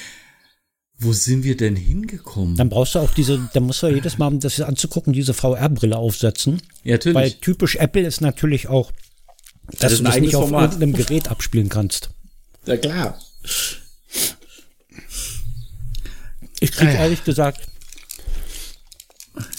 Wo 0.97 1.13
sind 1.13 1.43
wir 1.43 1.57
denn 1.57 1.75
hingekommen? 1.75 2.55
Dann 2.55 2.69
brauchst 2.69 2.95
du 2.95 2.99
auch 2.99 3.11
diese, 3.13 3.49
dann 3.53 3.63
musst 3.63 3.81
du 3.83 3.87
ja 3.87 3.93
jedes 3.95 4.17
Mal, 4.17 4.27
um 4.27 4.39
das 4.39 4.59
anzugucken, 4.61 5.13
diese 5.13 5.33
VR-Brille 5.33 5.95
aufsetzen. 5.97 6.61
ja, 6.83 6.93
natürlich. 6.93 7.15
Weil 7.15 7.31
typisch 7.31 7.75
Apple 7.75 8.05
ist 8.05 8.21
natürlich 8.21 8.67
auch, 8.67 8.91
dass 9.79 9.91
ist 9.93 9.99
du 9.99 10.03
das 10.05 10.19
nicht 10.19 10.35
auf 10.35 10.49
Format. 10.49 10.73
irgendeinem 10.73 10.93
Gerät 10.93 11.29
abspielen 11.29 11.69
kannst. 11.69 12.09
ja, 12.65 12.77
klar. 12.77 13.19
Ich 16.59 16.71
krieg 16.71 16.89
Ah, 16.89 16.93
ja. 16.93 16.99
ehrlich 17.03 17.23
gesagt, 17.23 17.67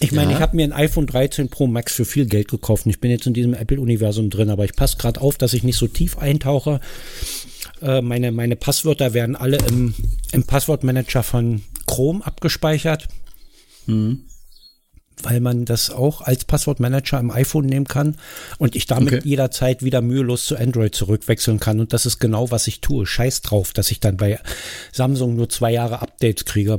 ich 0.01 0.13
meine, 0.13 0.31
Ja. 0.33 0.37
ich 0.39 0.43
habe 0.43 0.57
mir 0.57 0.65
ein 0.65 0.73
iPhone 0.73 1.07
13 1.07 1.49
Pro 1.49 1.67
Max 1.67 1.95
für 1.95 2.05
viel 2.05 2.27
Geld 2.27 2.49
gekauft 2.49 2.87
ich 2.87 3.01
bin 3.01 3.11
jetzt 3.11 3.27
in 3.27 3.35
diesem 3.35 3.55
Apple-Universum 3.55 4.31
drin, 4.31 4.51
aber 4.51 4.65
ich 4.65 4.75
passe 4.75 4.97
gerade 4.97 5.21
auf, 5.21 5.39
dass 5.39 5.53
ich 5.55 5.63
nicht 5.63 5.77
so 5.79 5.87
tief 5.87 6.19
eintauche. 6.19 6.81
Äh, 7.81 8.01
meine, 8.03 8.33
meine 8.33 8.57
Passwörter 8.57 9.15
werden 9.15 9.37
alle 9.37 9.59
im, 9.69 9.95
im 10.33 10.45
Passwortmanager 10.45 11.23
von 11.23 11.63
Chrome 11.87 12.25
abgespeichert. 12.25 13.09
Mhm. 13.87 14.21
Weil 15.23 15.41
man 15.41 15.65
das 15.67 15.91
auch 15.91 16.21
als 16.23 16.45
Passwortmanager 16.45 17.21
im 17.21 17.31
iPhone 17.31 17.67
nehmen 17.67 17.87
kann 17.87 18.17
und 18.59 18.75
ich 18.75 18.87
damit 18.87 19.15
Okay. 19.15 19.23
jederzeit 19.29 19.83
wieder 19.85 20.01
mühelos 20.01 20.47
zu 20.47 20.57
Android 20.57 20.95
zurückwechseln 20.95 21.61
kann. 21.61 21.79
Und 21.81 21.93
das 21.93 22.07
ist 22.07 22.19
genau, 22.19 22.51
was 22.51 22.67
ich 22.67 22.81
tue. 22.81 23.07
Scheiß 23.07 23.43
drauf, 23.43 23.73
dass 23.73 23.91
ich 23.91 24.01
dann 24.01 24.17
bei 24.17 24.41
Samsung 24.93 25.37
nur 25.37 25.49
zwei 25.49 25.73
Jahre 25.73 26.03
Updates 26.03 26.45
kriege. 26.45 26.79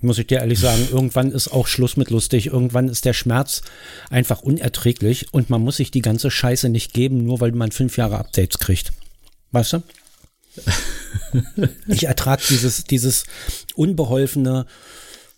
Muss 0.00 0.18
ich 0.18 0.28
dir 0.28 0.38
ehrlich 0.38 0.60
sagen, 0.60 0.86
irgendwann 0.90 1.32
ist 1.32 1.48
auch 1.48 1.66
Schluss 1.66 1.96
mit 1.96 2.10
lustig. 2.10 2.46
Irgendwann 2.46 2.88
ist 2.88 3.04
der 3.04 3.14
Schmerz 3.14 3.62
einfach 4.10 4.42
unerträglich 4.42 5.32
und 5.32 5.50
man 5.50 5.62
muss 5.62 5.78
sich 5.78 5.90
die 5.90 6.02
ganze 6.02 6.30
Scheiße 6.30 6.68
nicht 6.68 6.92
geben, 6.92 7.24
nur 7.24 7.40
weil 7.40 7.52
man 7.52 7.72
fünf 7.72 7.96
Jahre 7.96 8.18
Updates 8.18 8.58
kriegt. 8.58 8.92
Weißt 9.52 9.74
du? 9.74 9.82
Ich 11.86 12.04
ertrage 12.04 12.42
dieses, 12.48 12.84
dieses 12.84 13.24
unbeholfene, 13.74 14.66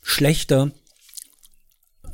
schlechte, 0.03 0.71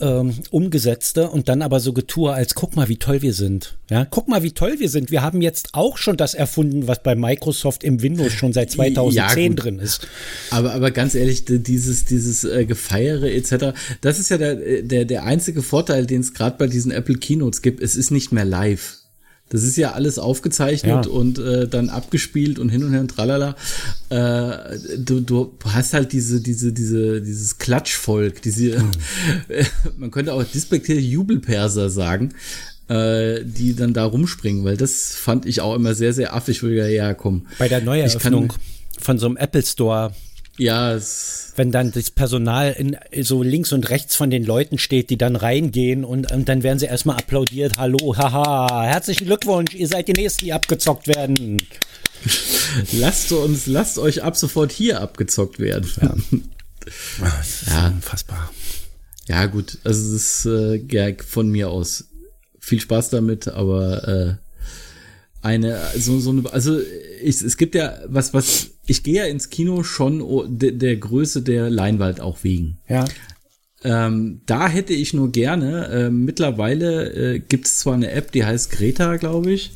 ähm, 0.01 0.35
umgesetzte 0.51 1.29
und 1.31 1.49
dann 1.49 1.63
aber 1.63 1.81
so 1.81 1.93
getue, 1.93 2.33
als 2.33 2.55
guck 2.55 2.77
mal, 2.77 2.89
wie 2.89 2.97
toll 2.97 3.23
wir 3.23 3.33
sind. 3.33 3.77
Ja, 3.91 4.05
guck 4.05 4.29
mal, 4.29 4.43
wie 4.43 4.53
toll 4.53 4.77
wir 4.79 4.89
sind. 4.89 5.11
Wir 5.11 5.23
haben 5.23 5.43
jetzt 5.43 5.71
auch 5.73 5.97
schon 5.97 6.17
das 6.17 6.35
erfunden, 6.35 6.89
was 6.89 7.03
bei 7.03 7.15
Microsoft 7.15 7.85
im 7.85 8.03
Windows 8.03 8.33
schon 8.33 8.53
seit 8.53 8.71
2010 8.71 9.51
gut. 9.51 9.65
drin 9.65 9.79
ist. 9.79 10.07
Aber, 10.51 10.73
aber 10.73 10.91
ganz 10.91 11.15
ehrlich, 11.15 11.45
dieses, 11.45 12.05
dieses 12.05 12.45
äh, 12.45 12.65
Gefeiere 12.67 13.33
etc., 13.33 13.79
das 14.01 14.19
ist 14.19 14.29
ja 14.29 14.39
der, 14.39 14.83
der, 14.83 15.05
der 15.05 15.25
einzige 15.25 15.63
Vorteil, 15.63 16.07
den 16.07 16.21
es 16.21 16.35
gerade 16.35 16.57
bei 16.59 16.67
diesen 16.67 16.91
Apple 16.91 17.17
Keynotes 17.17 17.63
gibt. 17.63 17.81
Es 17.81 17.97
ist 17.97 18.11
nicht 18.11 18.33
mehr 18.33 18.45
live. 18.45 18.99
Das 19.49 19.63
ist 19.63 19.77
ja 19.77 19.93
alles 19.93 20.19
aufgezeichnet 20.19 21.07
Ja. 21.07 21.11
und 21.13 21.39
äh, 21.39 21.69
dann 21.69 21.89
abgespielt 21.89 22.59
und 22.59 22.69
hin 22.69 22.83
und 22.83 22.91
her 22.93 23.01
und 23.01 23.09
tralala. 23.13 23.55
Äh, 24.09 24.77
du, 24.99 25.21
du 25.21 25.53
hast 25.65 25.93
halt 25.95 26.13
diese, 26.13 26.41
diese, 26.41 26.73
diese, 26.73 27.23
dieses 27.23 27.59
Klatschvolk, 27.59 28.43
diese, 28.43 28.83
man 29.97 30.11
könnte 30.11 30.33
auch 30.33 30.43
despektierte 30.43 31.01
Jubelperser 31.01 31.91
sagen, 31.91 32.35
äh, 32.89 33.45
die 33.45 33.75
dann 33.77 33.95
da 33.95 34.05
rumspringen, 34.05 34.65
weil 34.65 34.77
das 34.77 35.15
fand 35.15 35.47
ich 35.47 35.61
auch 35.61 35.75
immer 35.77 35.95
sehr, 35.95 36.13
sehr 36.13 36.35
affig, 36.35 36.63
wo 36.63 36.67
ich 36.67 36.93
ja, 36.93 37.15
komm. 37.15 37.47
Bei 37.59 37.69
der 37.69 37.81
Neueröffnung 37.81 38.49
kann- 38.49 38.59
von 38.99 39.19
so 39.19 39.27
einem 39.27 39.37
Apple 39.37 39.63
Store, 39.63 40.13
Ja, 40.59 40.95
es, 40.95 41.53
wenn 41.57 41.71
dann 41.71 41.93
das 41.93 42.11
Personal 42.11 42.73
in, 42.73 42.97
so 43.23 43.43
links 43.43 43.73
und 43.73 43.91
rechts 43.91 44.17
von 44.17 44.31
den 44.31 44.45
Leuten 44.45 44.79
steht, 44.79 45.11
die 45.11 45.19
dann 45.19 45.37
reingehen 45.37 46.05
und, 46.05 46.33
und 46.33 46.49
dann 46.49 46.63
werden 46.63 46.79
sie 46.79 46.87
erstmal 46.87 47.17
applaudiert. 47.17 47.77
Hallo, 47.77 48.17
haha, 48.17 48.85
herzlichen 48.85 49.27
Glückwunsch, 49.27 49.75
ihr 49.75 49.89
seid 49.89 50.09
die 50.09 50.15
Nächsten, 50.15 50.47
die 50.47 50.53
abgezockt 50.53 51.09
werden. 51.09 51.59
lasst 52.93 53.33
uns, 53.33 53.67
lasst 53.67 53.99
euch 53.99 54.23
ab 54.23 54.37
sofort 54.37 54.73
hier 54.73 55.01
abgezockt 55.01 55.59
werden. 55.59 55.91
Ja. 56.01 56.15
Unfassbar. 57.89 58.51
Ja, 59.29 59.47
gut, 59.47 59.79
also 59.85 60.13
das 60.13 60.23
ist 60.23 60.47
äh, 60.47 60.77
ja, 60.77 61.13
von 61.27 61.49
mir 61.49 61.69
aus. 61.71 62.09
Viel 62.61 62.81
Spaß 62.81 63.11
damit, 63.11 63.49
aber 63.49 64.09
äh, 64.09 64.46
eine, 65.47 65.81
so, 65.97 66.19
so 66.19 66.31
eine, 66.31 66.53
also 66.53 66.79
ich, 67.23 67.41
es 67.41 67.57
gibt 67.57 67.77
ja 67.77 67.99
was, 68.09 68.35
was, 68.35 68.73
ich 68.87 69.05
gehe 69.05 69.15
ja 69.15 69.25
ins 69.25 69.49
Kino 69.49 69.85
schon 69.85 70.59
der, 70.59 70.73
der 70.73 70.97
Größe 70.97 71.43
der 71.43 71.71
Leinwand 71.71 72.21
auch 72.21 72.43
wegen. 72.43 72.79
Ja. 72.89 73.05
Ähm, 73.85 74.41
da 74.47 74.69
hätte 74.69 74.93
ich 74.93 75.15
nur 75.15 75.31
gerne, 75.31 75.87
äh, 75.87 76.11
mittlerweile 76.11 77.35
äh, 77.35 77.39
gibt 77.39 77.67
es 77.67 77.79
zwar 77.79 77.95
eine 77.95 78.11
App, 78.11 78.33
die 78.33 78.45
heißt 78.45 78.71
Greta, 78.73 79.17
glaube 79.17 79.53
ich, 79.53 79.71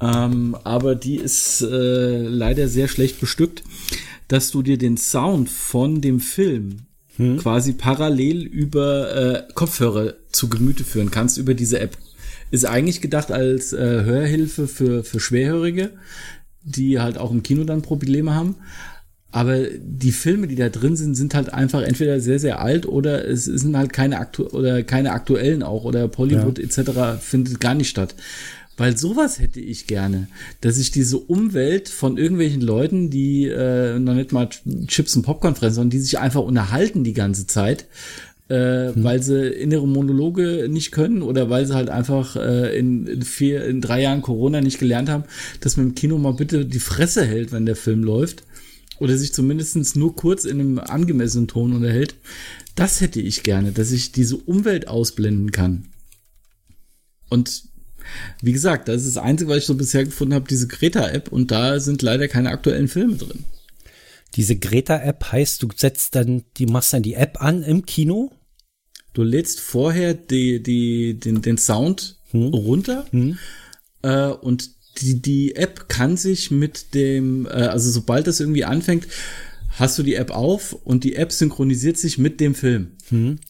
ähm, 0.00 0.54
aber 0.64 0.94
die 0.94 1.16
ist 1.16 1.62
äh, 1.62 2.22
leider 2.22 2.68
sehr 2.68 2.88
schlecht 2.88 3.18
bestückt, 3.20 3.64
dass 4.28 4.50
du 4.50 4.62
dir 4.62 4.76
den 4.76 4.98
Sound 4.98 5.48
von 5.48 6.02
dem 6.02 6.20
Film 6.20 6.80
hm. 7.16 7.38
quasi 7.38 7.72
parallel 7.72 8.42
über 8.42 9.14
äh, 9.16 9.52
Kopfhörer 9.54 10.14
zu 10.30 10.50
Gemüte 10.50 10.84
führen 10.84 11.10
kannst 11.10 11.38
über 11.38 11.54
diese 11.54 11.80
App. 11.80 11.96
Ist 12.50 12.64
eigentlich 12.64 13.00
gedacht 13.00 13.30
als 13.30 13.72
äh, 13.72 13.78
Hörhilfe 13.78 14.68
für, 14.68 15.04
für 15.04 15.20
Schwerhörige, 15.20 15.92
die 16.62 17.00
halt 17.00 17.18
auch 17.18 17.30
im 17.30 17.42
Kino 17.42 17.64
dann 17.64 17.82
Probleme 17.82 18.34
haben. 18.34 18.56
Aber 19.30 19.58
die 19.78 20.12
Filme, 20.12 20.46
die 20.46 20.56
da 20.56 20.70
drin 20.70 20.96
sind, 20.96 21.14
sind 21.14 21.34
halt 21.34 21.52
einfach 21.52 21.82
entweder 21.82 22.18
sehr, 22.20 22.38
sehr 22.38 22.60
alt 22.60 22.86
oder 22.86 23.28
es 23.28 23.44
sind 23.44 23.76
halt 23.76 23.92
keine 23.92 24.18
aktu 24.18 24.44
oder 24.46 24.82
keine 24.82 25.12
aktuellen 25.12 25.62
auch 25.62 25.84
oder 25.84 26.10
Hollywood 26.16 26.58
ja. 26.58 26.64
etc. 26.64 27.20
findet 27.20 27.60
gar 27.60 27.74
nicht 27.74 27.90
statt. 27.90 28.14
Weil 28.78 28.96
sowas 28.96 29.40
hätte 29.40 29.60
ich 29.60 29.88
gerne, 29.88 30.28
dass 30.60 30.78
ich 30.78 30.92
diese 30.92 31.18
Umwelt 31.18 31.88
von 31.88 32.16
irgendwelchen 32.16 32.62
Leuten, 32.62 33.10
die 33.10 33.46
äh, 33.46 33.98
noch 33.98 34.14
nicht 34.14 34.32
mal 34.32 34.48
Chips 34.86 35.16
und 35.16 35.24
Popcorn 35.24 35.56
fressen, 35.56 35.74
sondern 35.74 35.90
die 35.90 35.98
sich 35.98 36.20
einfach 36.20 36.42
unterhalten 36.42 37.02
die 37.02 37.12
ganze 37.12 37.48
Zeit, 37.48 37.86
äh, 38.48 38.92
hm. 38.94 39.04
weil 39.04 39.22
sie 39.22 39.48
innere 39.48 39.86
Monologe 39.86 40.68
nicht 40.68 40.92
können 40.92 41.22
oder 41.22 41.50
weil 41.50 41.66
sie 41.66 41.74
halt 41.74 41.90
einfach 41.90 42.36
äh, 42.36 42.78
in 42.78 43.22
vier, 43.22 43.64
in 43.64 43.80
drei 43.80 44.02
Jahren 44.02 44.22
Corona 44.22 44.60
nicht 44.60 44.78
gelernt 44.78 45.08
haben, 45.08 45.24
dass 45.60 45.76
man 45.76 45.88
im 45.88 45.94
Kino 45.94 46.18
mal 46.18 46.32
bitte 46.32 46.64
die 46.64 46.78
Fresse 46.78 47.24
hält, 47.24 47.52
wenn 47.52 47.66
der 47.66 47.76
Film 47.76 48.02
läuft 48.02 48.44
oder 48.98 49.16
sich 49.16 49.32
zumindest 49.32 49.96
nur 49.96 50.16
kurz 50.16 50.44
in 50.44 50.60
einem 50.60 50.78
angemessenen 50.78 51.48
Ton 51.48 51.72
unterhält. 51.72 52.16
Das 52.74 53.00
hätte 53.00 53.20
ich 53.20 53.42
gerne, 53.42 53.72
dass 53.72 53.92
ich 53.92 54.12
diese 54.12 54.36
Umwelt 54.36 54.88
ausblenden 54.88 55.52
kann. 55.52 55.88
Und 57.28 57.64
wie 58.40 58.52
gesagt, 58.52 58.88
das 58.88 59.04
ist 59.04 59.16
das 59.16 59.22
Einzige, 59.22 59.50
was 59.50 59.58
ich 59.58 59.66
so 59.66 59.74
bisher 59.74 60.04
gefunden 60.04 60.34
habe, 60.34 60.48
diese 60.48 60.66
Greta-App 60.66 61.30
und 61.30 61.50
da 61.50 61.80
sind 61.80 62.02
leider 62.02 62.28
keine 62.28 62.50
aktuellen 62.50 62.88
Filme 62.88 63.16
drin. 63.16 63.44
Diese 64.34 64.56
Greta-App 64.56 65.32
heißt, 65.32 65.62
du 65.62 65.68
setzt 65.74 66.14
dann, 66.14 66.44
die 66.56 66.66
machst 66.66 66.92
dann 66.92 67.02
die 67.02 67.14
App 67.14 67.42
an 67.42 67.62
im 67.62 67.84
Kino? 67.86 68.32
Du 69.18 69.24
lädst 69.24 69.58
vorher 69.58 70.14
die, 70.14 70.62
die, 70.62 71.18
den, 71.18 71.42
den 71.42 71.58
Sound 71.58 72.18
hm. 72.30 72.54
runter 72.54 73.04
hm. 73.10 73.36
Äh, 74.02 74.28
und 74.28 74.70
die, 75.00 75.20
die 75.20 75.56
App 75.56 75.88
kann 75.88 76.16
sich 76.16 76.52
mit 76.52 76.94
dem, 76.94 77.44
äh, 77.46 77.48
also 77.48 77.90
sobald 77.90 78.28
das 78.28 78.38
irgendwie 78.38 78.64
anfängt, 78.64 79.08
hast 79.70 79.98
du 79.98 80.04
die 80.04 80.14
App 80.14 80.30
auf 80.30 80.72
und 80.72 81.02
die 81.02 81.16
App 81.16 81.32
synchronisiert 81.32 81.98
sich 81.98 82.18
mit 82.18 82.38
dem 82.38 82.54
Film. 82.54 82.92
Hm. 83.08 83.40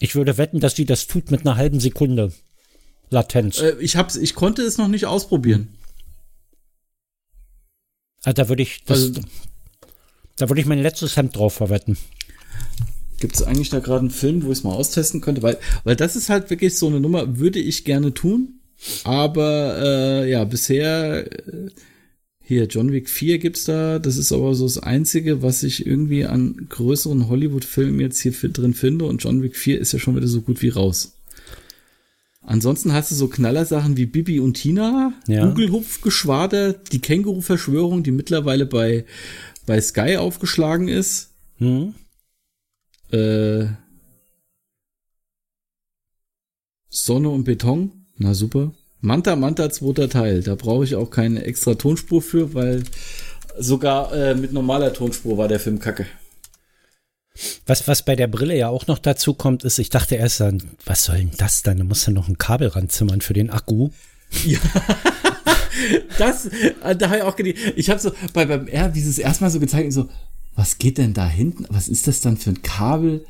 Ich 0.00 0.16
würde 0.16 0.38
wetten, 0.38 0.58
dass 0.58 0.74
die 0.74 0.86
das 0.86 1.06
tut 1.06 1.30
mit 1.30 1.42
einer 1.42 1.54
halben 1.54 1.78
Sekunde 1.78 2.32
Latenz. 3.08 3.60
Äh, 3.60 3.76
ich, 3.78 3.94
hab's, 3.94 4.16
ich 4.16 4.34
konnte 4.34 4.62
es 4.62 4.76
noch 4.76 4.88
nicht 4.88 5.06
ausprobieren. 5.06 5.68
Also 8.24 8.34
da 8.34 8.48
würde 8.48 8.64
ich, 8.64 8.82
das, 8.82 9.02
also, 9.02 9.20
da 10.34 10.48
würde 10.48 10.60
ich 10.60 10.66
mein 10.66 10.82
letztes 10.82 11.16
Hemd 11.16 11.36
drauf 11.36 11.54
verwetten. 11.54 11.96
Gibt 13.20 13.34
es 13.34 13.42
eigentlich 13.42 13.70
da 13.70 13.78
gerade 13.78 14.00
einen 14.00 14.10
Film, 14.10 14.42
wo 14.42 14.52
ich 14.52 14.58
es 14.58 14.64
mal 14.64 14.74
austesten 14.74 15.20
könnte? 15.20 15.42
Weil, 15.42 15.58
weil 15.84 15.96
das 15.96 16.16
ist 16.16 16.28
halt 16.28 16.50
wirklich 16.50 16.76
so 16.76 16.86
eine 16.86 17.00
Nummer, 17.00 17.38
würde 17.38 17.58
ich 17.58 17.84
gerne 17.84 18.12
tun. 18.12 18.60
Aber 19.04 19.78
äh, 19.80 20.30
ja, 20.30 20.44
bisher 20.44 21.26
äh, 21.26 21.70
hier 22.42 22.66
John 22.66 22.92
Wick 22.92 23.08
4 23.08 23.38
gibt's 23.38 23.64
da. 23.64 23.98
Das 23.98 24.16
ist 24.16 24.32
aber 24.32 24.54
so 24.54 24.64
das 24.64 24.78
Einzige, 24.78 25.42
was 25.42 25.62
ich 25.62 25.86
irgendwie 25.86 26.26
an 26.26 26.66
größeren 26.68 27.28
Hollywood-Filmen 27.28 28.00
jetzt 28.00 28.20
hier 28.20 28.32
drin 28.32 28.74
finde. 28.74 29.06
Und 29.06 29.22
John 29.22 29.42
Wick 29.42 29.56
4 29.56 29.80
ist 29.80 29.92
ja 29.92 29.98
schon 29.98 30.14
wieder 30.14 30.28
so 30.28 30.42
gut 30.42 30.62
wie 30.62 30.68
raus. 30.68 31.16
Ansonsten 32.42 32.92
hast 32.92 33.10
du 33.10 33.16
so 33.16 33.26
Knallersachen 33.26 33.96
wie 33.96 34.06
Bibi 34.06 34.38
und 34.38 34.54
Tina, 34.54 35.12
ja. 35.26 35.44
Google-Hupfgeschwader, 35.44 36.74
die 36.74 37.00
Känguru-Verschwörung, 37.00 38.04
die 38.04 38.12
mittlerweile 38.12 38.66
bei, 38.66 39.04
bei 39.66 39.80
Sky 39.80 40.16
aufgeschlagen 40.16 40.86
ist. 40.86 41.30
Hm. 41.58 41.94
Äh, 43.12 43.66
Sonne 46.88 47.28
und 47.28 47.44
Beton. 47.44 48.06
Na 48.16 48.34
super. 48.34 48.72
Manta 49.00 49.36
Manta 49.36 49.70
zweiter 49.70 50.08
Teil. 50.08 50.42
Da 50.42 50.54
brauche 50.54 50.84
ich 50.84 50.94
auch 50.96 51.10
keine 51.10 51.44
extra 51.44 51.74
Tonspur 51.74 52.22
für, 52.22 52.54
weil 52.54 52.84
sogar 53.58 54.12
äh, 54.12 54.34
mit 54.34 54.52
normaler 54.52 54.92
Tonspur 54.92 55.38
war 55.38 55.48
der 55.48 55.60
Film 55.60 55.78
kacke. 55.78 56.06
Was, 57.66 57.86
was 57.86 58.02
bei 58.04 58.16
der 58.16 58.28
Brille 58.28 58.56
ja 58.56 58.68
auch 58.68 58.86
noch 58.86 58.98
dazu 58.98 59.34
kommt, 59.34 59.64
ist, 59.64 59.78
ich 59.78 59.90
dachte 59.90 60.14
erst 60.14 60.40
dann, 60.40 60.62
was 60.86 61.04
soll 61.04 61.18
denn 61.18 61.32
das 61.36 61.62
dann? 61.62 61.78
Da 61.78 61.84
muss 61.84 62.06
ja 62.06 62.12
noch 62.12 62.28
ein 62.28 62.38
Kabel 62.38 62.68
ranzimmern 62.68 63.20
für 63.20 63.34
den 63.34 63.50
Akku. 63.50 63.90
Ja. 64.44 64.58
das, 66.18 66.46
äh, 66.46 66.96
da 66.96 67.08
habe 67.08 67.18
ich 67.18 67.22
auch 67.22 67.36
gedacht, 67.36 67.56
ich 67.76 67.90
habe 67.90 68.00
so 68.00 68.10
bei 68.32 68.46
beim 68.46 68.66
R, 68.66 68.94
wie 68.94 69.00
sie 69.00 69.10
es 69.10 69.18
erstmal 69.18 69.50
so 69.50 69.60
gezeigt, 69.60 69.92
so, 69.92 70.08
was 70.56 70.78
geht 70.78 70.98
denn 70.98 71.14
da 71.14 71.28
hinten? 71.28 71.66
Was 71.68 71.88
ist 71.88 72.08
das 72.08 72.20
dann 72.20 72.38
für 72.38 72.50
ein 72.50 72.62
Kabel? 72.62 73.26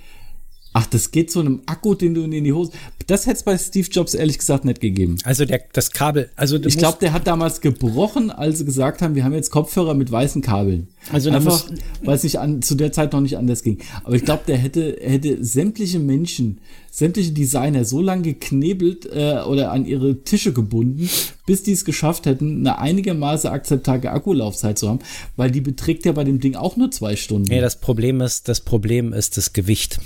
Ach, 0.78 0.84
das 0.84 1.10
geht 1.10 1.30
zu 1.30 1.40
einem 1.40 1.62
Akku, 1.64 1.94
den 1.94 2.12
du 2.12 2.24
in 2.24 2.44
die 2.44 2.52
Hose. 2.52 2.70
Das 3.06 3.24
hätte 3.24 3.36
es 3.36 3.42
bei 3.44 3.56
Steve 3.56 3.88
Jobs 3.90 4.12
ehrlich 4.12 4.36
gesagt 4.36 4.66
nicht 4.66 4.82
gegeben. 4.82 5.16
Also 5.24 5.46
der, 5.46 5.62
das 5.72 5.90
Kabel, 5.90 6.28
also 6.36 6.62
ich 6.62 6.76
glaube, 6.76 6.98
der 7.00 7.14
hat 7.14 7.26
damals 7.26 7.62
gebrochen, 7.62 8.30
als 8.30 8.58
sie 8.58 8.66
gesagt 8.66 9.00
haben, 9.00 9.14
wir 9.14 9.24
haben 9.24 9.32
jetzt 9.32 9.50
Kopfhörer 9.50 9.94
mit 9.94 10.12
weißen 10.12 10.42
Kabeln. 10.42 10.88
Also 11.10 11.30
einfach, 11.30 11.64
weil 12.02 12.16
es 12.16 12.24
nicht 12.24 12.38
an, 12.38 12.60
zu 12.60 12.74
der 12.74 12.92
Zeit 12.92 13.14
noch 13.14 13.22
nicht 13.22 13.38
anders 13.38 13.62
ging. 13.62 13.78
Aber 14.04 14.16
ich 14.16 14.24
glaube, 14.26 14.42
der 14.46 14.58
hätte, 14.58 14.98
hätte 15.00 15.42
sämtliche 15.42 15.98
Menschen, 15.98 16.58
sämtliche 16.90 17.32
Designer 17.32 17.86
so 17.86 18.02
lange 18.02 18.22
geknebelt 18.22 19.06
äh, 19.06 19.38
oder 19.46 19.72
an 19.72 19.86
ihre 19.86 20.24
Tische 20.24 20.52
gebunden, 20.52 21.08
bis 21.46 21.62
die 21.62 21.72
es 21.72 21.86
geschafft 21.86 22.26
hätten, 22.26 22.58
eine 22.66 22.78
einigermaßen 22.78 23.48
akzeptable 23.48 24.10
Akkulaufzeit 24.10 24.78
zu 24.78 24.90
haben, 24.90 24.98
weil 25.36 25.50
die 25.50 25.62
beträgt 25.62 26.04
ja 26.04 26.12
bei 26.12 26.24
dem 26.24 26.38
Ding 26.38 26.54
auch 26.54 26.76
nur 26.76 26.90
zwei 26.90 27.16
Stunden. 27.16 27.48
Nee, 27.48 27.62
das 27.62 27.80
Problem 27.80 28.20
ist, 28.20 28.46
das 28.48 28.60
Problem 28.60 29.14
ist 29.14 29.38
das 29.38 29.54
Gewicht 29.54 30.00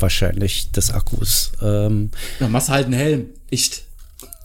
wahrscheinlich 0.00 0.72
des 0.72 0.90
Akkus. 0.90 1.52
Ähm, 1.62 2.10
ja, 2.38 2.48
machst 2.48 2.68
halt 2.68 2.86
einen 2.86 2.94
Helm. 2.94 3.26
Echt. 3.50 3.84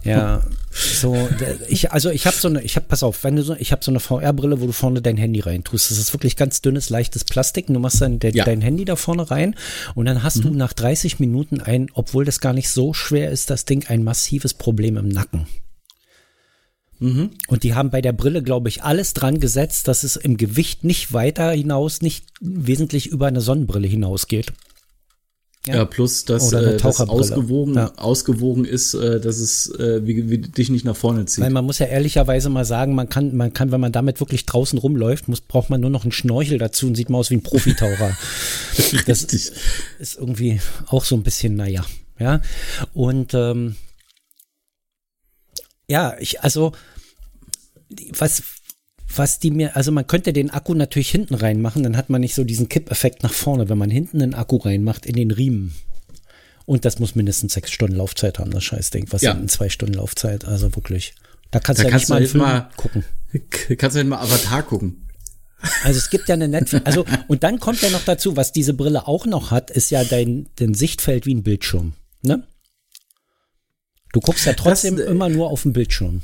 Ja, 0.03 0.43
so, 0.71 1.29
ich, 1.69 1.93
also 1.93 2.09
ich 2.11 2.27
habe 2.27 2.35
so 2.35 2.49
eine, 2.49 2.61
ich 2.61 2.75
habe, 2.75 2.85
pass 2.87 3.01
auf, 3.01 3.23
wenn 3.23 3.37
du 3.37 3.43
so, 3.43 3.55
ich 3.55 3.71
habe 3.71 3.83
so 3.83 3.91
eine 3.91 4.01
VR-Brille, 4.01 4.59
wo 4.59 4.65
du 4.65 4.73
vorne 4.73 5.01
dein 5.01 5.15
Handy 5.15 5.39
rein 5.39 5.63
tust. 5.63 5.89
Das 5.89 5.97
ist 5.97 6.13
wirklich 6.13 6.35
ganz 6.35 6.61
dünnes, 6.61 6.89
leichtes 6.89 7.23
Plastik. 7.23 7.67
Du 7.67 7.79
machst 7.79 8.01
dann 8.01 8.19
de, 8.19 8.35
ja. 8.35 8.43
dein 8.43 8.59
Handy 8.59 8.83
da 8.83 8.97
vorne 8.97 9.31
rein 9.31 9.55
und 9.95 10.05
dann 10.05 10.21
hast 10.21 10.37
mhm. 10.37 10.41
du 10.43 10.49
nach 10.51 10.73
30 10.73 11.19
Minuten 11.19 11.61
ein, 11.61 11.87
obwohl 11.93 12.25
das 12.25 12.41
gar 12.41 12.51
nicht 12.51 12.69
so 12.69 12.93
schwer 12.93 13.31
ist, 13.31 13.49
das 13.49 13.63
Ding 13.63 13.87
ein 13.87 14.03
massives 14.03 14.53
Problem 14.53 14.97
im 14.97 15.07
Nacken. 15.07 15.47
Mhm. 16.99 17.31
Und 17.47 17.63
die 17.63 17.73
haben 17.73 17.89
bei 17.89 18.01
der 18.01 18.13
Brille, 18.13 18.43
glaube 18.43 18.67
ich, 18.69 18.83
alles 18.83 19.13
dran 19.13 19.39
gesetzt, 19.39 19.87
dass 19.87 20.03
es 20.03 20.17
im 20.17 20.35
Gewicht 20.35 20.83
nicht 20.83 21.13
weiter 21.13 21.51
hinaus, 21.51 22.01
nicht 22.01 22.25
wesentlich 22.41 23.07
über 23.07 23.27
eine 23.27 23.41
Sonnenbrille 23.41 23.87
hinausgeht. 23.87 24.51
Ja, 25.67 25.75
ja 25.75 25.85
plus, 25.85 26.25
dass 26.25 26.53
äh, 26.53 26.77
das 26.77 27.01
ausgewogen, 27.01 27.75
ja. 27.75 27.91
ausgewogen 27.95 28.65
ist, 28.65 28.93
äh, 28.93 29.19
dass 29.19 29.37
es 29.37 29.69
äh, 29.79 30.05
wie, 30.05 30.29
wie 30.29 30.37
dich 30.37 30.69
nicht 30.69 30.85
nach 30.85 30.95
vorne 30.95 31.25
zieht. 31.25 31.43
Weil 31.43 31.49
man 31.49 31.65
muss 31.65 31.79
ja 31.79 31.87
ehrlicherweise 31.87 32.49
mal 32.49 32.65
sagen, 32.65 32.93
man 32.93 33.09
kann, 33.09 33.35
man 33.35 33.53
kann, 33.53 33.71
wenn 33.71 33.81
man 33.81 33.91
damit 33.91 34.19
wirklich 34.19 34.45
draußen 34.45 34.77
rumläuft, 34.77 35.27
muss, 35.27 35.41
braucht 35.41 35.69
man 35.69 35.81
nur 35.81 35.89
noch 35.89 36.03
einen 36.03 36.11
Schnorchel 36.11 36.59
dazu 36.59 36.87
und 36.87 36.95
sieht 36.95 37.09
man 37.09 37.19
aus 37.19 37.31
wie 37.31 37.35
ein 37.35 37.43
Profitaucher. 37.43 38.15
das 39.07 39.23
ist 39.23 39.53
irgendwie 40.19 40.61
auch 40.87 41.03
so 41.03 41.15
ein 41.15 41.23
bisschen, 41.23 41.55
naja. 41.55 41.83
Ja. 42.19 42.41
Und 42.93 43.33
ähm, 43.33 43.75
ja, 45.87 46.15
ich, 46.19 46.41
also 46.41 46.73
was, 48.17 48.43
was 49.17 49.39
die 49.39 49.51
mir, 49.51 49.75
also 49.75 49.91
man 49.91 50.07
könnte 50.07 50.33
den 50.33 50.49
Akku 50.49 50.73
natürlich 50.73 51.09
hinten 51.09 51.35
reinmachen, 51.35 51.83
dann 51.83 51.97
hat 51.97 52.09
man 52.09 52.21
nicht 52.21 52.35
so 52.35 52.43
diesen 52.43 52.69
Kippeffekt 52.69 53.23
nach 53.23 53.33
vorne, 53.33 53.69
wenn 53.69 53.77
man 53.77 53.89
hinten 53.89 54.21
einen 54.21 54.33
Akku 54.33 54.57
reinmacht 54.57 55.05
in 55.05 55.15
den 55.15 55.31
Riemen. 55.31 55.73
Und 56.65 56.85
das 56.85 56.99
muss 56.99 57.15
mindestens 57.15 57.53
sechs 57.53 57.71
Stunden 57.71 57.95
Laufzeit 57.95 58.39
haben, 58.39 58.51
das 58.51 58.63
Scheißding. 58.63 59.07
Was 59.11 59.21
ja. 59.21 59.35
sind 59.35 59.51
zwei 59.51 59.69
Stunden 59.69 59.93
Laufzeit? 59.93 60.45
Also 60.45 60.75
wirklich. 60.75 61.13
Da 61.51 61.59
kannst 61.59 61.79
da 61.79 61.83
du 61.83 61.89
ja 61.89 61.91
kannst 61.91 62.09
nicht 62.09 62.09
mal 62.09 62.17
einen 62.17 62.27
Film 62.27 62.43
mal, 62.43 62.69
gucken. 62.75 63.03
Kannst 63.77 63.95
du 63.95 63.99
halt 63.99 64.07
mal 64.07 64.19
Avatar 64.19 64.63
gucken. 64.63 65.05
Also 65.83 65.97
es 65.97 66.09
gibt 66.09 66.29
ja 66.29 66.35
eine 66.35 66.47
Netflix, 66.47 66.85
also 66.85 67.05
und 67.27 67.43
dann 67.43 67.59
kommt 67.59 67.81
ja 67.81 67.89
noch 67.89 68.03
dazu, 68.03 68.37
was 68.37 68.51
diese 68.51 68.73
Brille 68.73 69.07
auch 69.07 69.25
noch 69.25 69.51
hat, 69.51 69.71
ist 69.71 69.89
ja 69.89 70.03
dein, 70.03 70.47
dein 70.57 70.73
Sichtfeld 70.73 71.25
wie 71.25 71.33
ein 71.33 71.43
Bildschirm, 71.43 71.93
ne? 72.21 72.43
Du 74.13 74.19
guckst 74.21 74.45
ja 74.45 74.53
trotzdem 74.53 74.95
das, 74.95 75.07
äh, 75.07 75.11
immer 75.11 75.27
nur 75.27 75.49
auf 75.49 75.63
den 75.63 75.73
Bildschirm. 75.73 76.21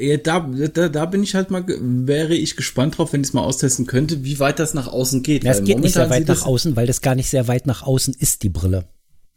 Ja, 0.00 0.16
da, 0.16 0.40
da, 0.40 0.88
da 0.88 1.04
bin 1.06 1.22
ich 1.22 1.34
halt 1.34 1.50
mal, 1.50 1.64
wäre 1.66 2.34
ich 2.34 2.56
gespannt 2.56 2.98
drauf, 2.98 3.12
wenn 3.12 3.20
ich 3.20 3.28
es 3.28 3.32
mal 3.32 3.42
austesten 3.42 3.86
könnte, 3.86 4.24
wie 4.24 4.38
weit 4.38 4.58
das 4.58 4.74
nach 4.74 4.88
außen 4.88 5.22
geht. 5.22 5.44
Ja, 5.44 5.52
es 5.52 5.64
geht 5.64 5.78
nicht 5.80 5.94
sehr 5.94 6.10
weit 6.10 6.26
nach 6.28 6.46
außen, 6.46 6.76
weil 6.76 6.86
das 6.86 7.00
gar 7.00 7.14
nicht 7.14 7.28
sehr 7.28 7.48
weit 7.48 7.66
nach 7.66 7.82
außen 7.82 8.14
ist, 8.18 8.42
die 8.42 8.48
Brille. 8.48 8.86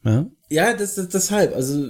Ja, 0.05 0.25
ja 0.49 0.73
das, 0.73 0.95
das, 0.95 1.09
deshalb. 1.09 1.55
Also 1.55 1.85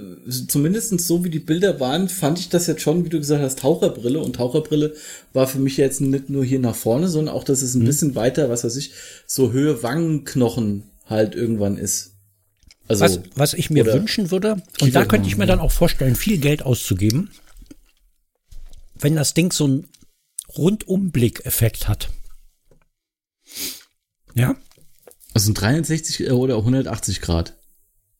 zumindest 0.48 0.98
so 1.00 1.24
wie 1.24 1.30
die 1.30 1.40
Bilder 1.40 1.80
waren, 1.80 2.08
fand 2.08 2.38
ich 2.38 2.48
das 2.48 2.66
jetzt 2.66 2.82
schon, 2.82 3.04
wie 3.04 3.08
du 3.08 3.18
gesagt 3.18 3.42
hast, 3.42 3.60
Taucherbrille. 3.60 4.20
Und 4.20 4.36
Taucherbrille 4.36 4.94
war 5.32 5.46
für 5.46 5.58
mich 5.58 5.76
jetzt 5.76 6.00
nicht 6.00 6.30
nur 6.30 6.44
hier 6.44 6.60
nach 6.60 6.76
vorne, 6.76 7.08
sondern 7.08 7.34
auch, 7.34 7.44
dass 7.44 7.62
es 7.62 7.74
ein 7.74 7.82
mhm. 7.82 7.86
bisschen 7.86 8.14
weiter, 8.14 8.48
was 8.50 8.64
weiß 8.64 8.76
ich, 8.76 8.92
so 9.26 9.52
Höhe 9.52 9.82
Wangenknochen 9.82 10.84
halt 11.06 11.34
irgendwann 11.34 11.76
ist. 11.76 12.12
Also, 12.86 13.04
was, 13.04 13.20
was 13.34 13.54
ich 13.54 13.70
mir 13.70 13.86
wünschen 13.86 14.30
würde, 14.30 14.56
und 14.80 14.94
da 14.94 15.06
könnte 15.06 15.26
ich 15.26 15.38
mir 15.38 15.46
dann 15.46 15.58
auch 15.58 15.72
vorstellen, 15.72 16.16
viel 16.16 16.36
Geld 16.36 16.62
auszugeben, 16.62 17.30
wenn 18.98 19.16
das 19.16 19.34
Ding 19.34 19.52
so 19.52 19.64
einen 19.64 19.88
Rundumblick-Effekt 20.56 21.88
hat. 21.88 22.10
Ja? 24.34 24.56
Also 25.32 25.50
ein 25.50 25.54
63 25.54 26.30
oder 26.30 26.58
180 26.58 27.20
Grad. 27.20 27.56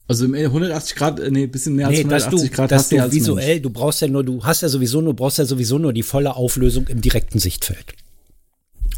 Also 0.06 0.26
im 0.26 0.34
180 0.34 0.96
Grad, 0.96 1.20
äh, 1.20 1.30
nee, 1.30 1.46
bisschen 1.46 1.76
mehr 1.76 1.86
als 1.86 1.96
nee, 1.96 2.04
180 2.04 2.50
du, 2.50 2.54
Grad 2.54 2.72
hast 2.72 2.92
du 2.92 2.96
ja 2.96 3.10
visuell, 3.10 3.54
Mensch. 3.54 3.62
du 3.62 3.70
brauchst 3.70 4.02
ja 4.02 4.08
nur, 4.08 4.22
du 4.22 4.44
hast 4.44 4.60
ja 4.60 4.68
sowieso 4.68 5.00
nur, 5.00 5.14
brauchst 5.14 5.38
ja 5.38 5.46
sowieso 5.46 5.78
nur 5.78 5.92
die 5.94 6.02
volle 6.02 6.36
Auflösung 6.36 6.86
im 6.88 7.00
direkten 7.00 7.38
Sichtfeld. 7.38 7.94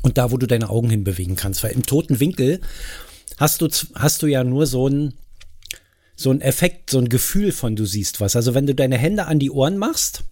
Und 0.02 0.18
da, 0.18 0.32
wo 0.32 0.36
du 0.36 0.46
deine 0.46 0.68
Augen 0.68 0.90
hinbewegen 0.90 1.36
kannst, 1.36 1.62
weil 1.62 1.72
im 1.72 1.84
toten 1.84 2.18
Winkel 2.18 2.60
hast 3.36 3.60
du, 3.60 3.68
hast 3.94 4.22
du 4.22 4.26
ja 4.26 4.42
nur 4.42 4.66
so 4.66 4.88
ein, 4.88 5.14
so 6.16 6.30
ein 6.30 6.40
Effekt, 6.40 6.90
so 6.90 6.98
ein 6.98 7.08
Gefühl 7.08 7.52
von 7.52 7.76
du 7.76 7.84
siehst 7.84 8.20
was. 8.20 8.34
Also 8.34 8.54
wenn 8.54 8.66
du 8.66 8.74
deine 8.74 8.98
Hände 8.98 9.26
an 9.26 9.38
die 9.38 9.50
Ohren 9.50 9.78
machst, 9.78 10.24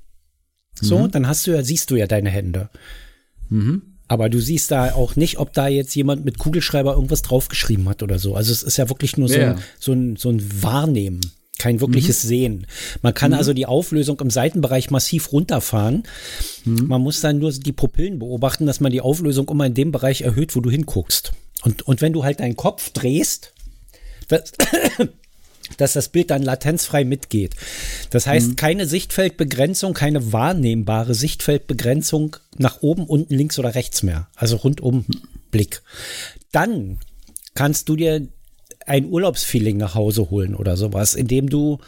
so, 0.81 0.99
mhm. 1.01 1.11
dann 1.11 1.29
hast 1.29 1.47
du 1.47 1.53
ja, 1.53 1.63
siehst 1.63 1.91
du 1.91 1.97
ja 1.97 2.07
deine 2.07 2.31
Hände. 2.31 2.69
Mhm. 3.49 3.83
Aber 4.07 4.29
du 4.29 4.39
siehst 4.39 4.71
da 4.71 4.95
auch 4.95 5.17
nicht, 5.17 5.39
ob 5.39 5.53
da 5.55 5.67
jetzt 5.69 5.95
jemand 5.95 6.25
mit 6.25 6.39
Kugelschreiber 6.39 6.95
irgendwas 6.95 7.23
draufgeschrieben 7.23 7.89
hat 7.89 8.03
oder 8.03 8.19
so. 8.19 8.35
Also 8.35 8.53
es 8.53 8.63
ist 8.63 8.77
ja 8.77 8.89
wirklich 8.89 9.17
nur 9.17 9.29
so, 9.29 9.39
ja. 9.39 9.53
ein, 9.53 9.59
so, 9.79 9.93
ein, 9.93 10.17
so 10.17 10.31
ein 10.31 10.63
Wahrnehmen, 10.63 11.21
kein 11.59 11.81
wirkliches 11.81 12.25
mhm. 12.25 12.29
Sehen. 12.29 12.67
Man 13.01 13.15
kann 13.15 13.31
mhm. 13.31 13.39
also 13.39 13.55
die 13.55 13.67
Auflösung 13.67 14.21
im 14.21 14.31
Seitenbereich 14.31 14.91
massiv 14.91 15.33
runterfahren. 15.33 16.03
Mhm. 16.65 16.87
Man 16.87 17.01
muss 17.01 17.23
dann 17.23 17.39
nur 17.39 17.53
die 17.53 17.73
Pupillen 17.73 18.19
beobachten, 18.19 18.67
dass 18.67 18.81
man 18.81 18.93
die 18.93 19.01
Auflösung 19.01 19.49
immer 19.49 19.67
in 19.67 19.75
dem 19.75 19.91
Bereich 19.91 20.23
erhöht, 20.23 20.55
wo 20.55 20.61
du 20.61 20.71
hinguckst. 20.71 21.33
Und, 21.63 21.83
und 21.83 22.03
wenn 22.03 22.13
du 22.13 22.25
halt 22.25 22.41
deinen 22.41 22.57
Kopf 22.57 22.91
drehst, 22.91 23.55
das, 24.29 24.53
dass 25.79 25.95
das 25.95 26.09
Bild 26.09 26.31
dann 26.31 26.43
latenzfrei 26.43 27.05
mitgeht. 27.05 27.55
Das 28.11 28.27
heißt, 28.27 28.49
mhm. 28.49 28.57
keine 28.57 28.87
Sichtfeldbegrenzung, 28.87 29.95
keine 29.95 30.33
wahrnehmbare 30.33 31.15
Sichtfeldbegrenzung 31.15 32.37
nach 32.59 32.83
oben, 32.83 33.07
unten, 33.07 33.35
links 33.35 33.59
oder 33.59 33.75
rechts 33.75 34.03
mehr. 34.03 34.29
Also 34.37 34.57
rundum 34.57 35.05
Blick. 35.51 35.83
Dann 36.53 36.99
kannst 37.55 37.89
du 37.89 37.97
dir 37.97 38.27
ein 38.87 39.07
Urlaubsfeeling 39.07 39.77
nach 39.77 39.95
Hause 39.95 40.31
holen 40.31 40.55
oder 40.55 40.77
sowas, 40.77 41.15
indem 41.15 41.49
du 41.49 41.79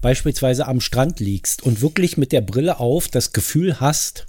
beispielsweise 0.00 0.66
am 0.66 0.80
Strand 0.80 1.20
liegst 1.20 1.62
und 1.62 1.80
wirklich 1.82 2.16
mit 2.16 2.32
der 2.32 2.40
Brille 2.40 2.80
auf 2.80 3.08
das 3.08 3.32
Gefühl 3.32 3.80
hast, 3.80 4.26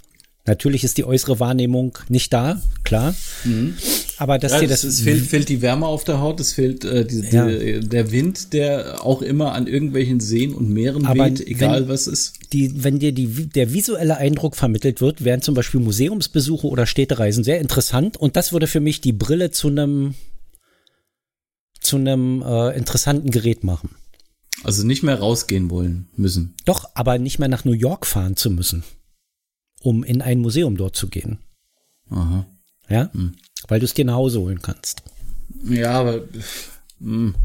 Natürlich 0.48 0.86
ist 0.86 0.98
die 0.98 1.04
äußere 1.04 1.42
Wahrnehmung 1.42 1.98
nicht 2.08 2.32
da, 2.32 2.62
klar. 2.86 3.14
Mhm. 3.44 3.76
Aber 4.18 4.40
dass 4.40 4.54
ja, 4.54 4.62
dir 4.62 4.70
das. 4.70 4.86
Es 4.86 5.02
fehlt, 5.02 5.26
fehlt 5.26 5.50
die 5.50 5.62
Wärme 5.62 5.86
auf 5.86 6.06
der 6.06 6.22
Haut, 6.22 6.40
es 6.40 6.54
fehlt 6.54 6.86
äh, 6.86 7.06
die, 7.06 7.20
ja. 7.30 7.48
die, 7.48 7.82
der 7.82 8.12
Wind, 8.12 8.54
der 8.54 9.06
auch 9.06 9.22
immer 9.22 9.52
an 9.52 9.68
irgendwelchen 9.68 10.22
Seen 10.22 10.54
und 10.54 10.70
Meeren 10.70 11.06
Aber 11.06 11.26
weht, 11.26 11.46
egal 11.46 11.82
wenn, 11.82 11.90
was 11.90 12.08
ist. 12.08 12.34
Die, 12.54 12.82
wenn 12.82 12.98
dir 12.98 13.12
die, 13.12 13.28
der 13.48 13.74
visuelle 13.74 14.18
Eindruck 14.18 14.56
vermittelt 14.56 15.02
wird, 15.02 15.26
wären 15.26 15.42
zum 15.42 15.54
Beispiel 15.54 15.82
Museumsbesuche 15.82 16.66
oder 16.66 16.86
Städtereisen 16.86 17.44
sehr 17.44 17.60
interessant. 17.60 18.16
Und 18.16 18.38
das 18.38 18.54
würde 18.54 18.68
für 18.68 18.80
mich 18.80 19.02
die 19.02 19.14
Brille 19.14 19.52
zu 19.52 19.68
einem 19.68 20.16
zu 21.82 21.98
einem 21.98 22.42
äh, 22.42 22.76
interessanten 22.76 23.32
Gerät 23.32 23.64
machen. 23.66 23.90
Also 24.64 24.86
nicht 24.86 25.04
mehr 25.04 25.20
rausgehen 25.20 25.70
wollen 25.70 26.08
müssen. 26.16 26.56
Doch, 26.66 26.90
aber 26.96 27.18
nicht 27.18 27.38
mehr 27.38 27.48
nach 27.50 27.66
New 27.66 27.74
York 27.74 28.06
fahren 28.06 28.36
zu 28.36 28.50
müssen 28.50 28.84
um 29.88 30.04
in 30.04 30.22
ein 30.22 30.40
Museum 30.40 30.76
dort 30.76 30.98
zu 30.98 31.08
gehen. 31.08 31.40
Aha. 32.10 32.46
Ja? 32.90 33.10
Hm. 33.14 33.36
Weil 33.70 33.80
du 33.80 33.86
es 33.86 33.94
dir 33.94 34.04
nach 34.04 34.16
Hause 34.16 34.42
holen 34.42 34.62
kannst. 34.62 35.02
Ja, 35.64 35.92
aber. 35.92 36.26
Hm. 37.00 37.36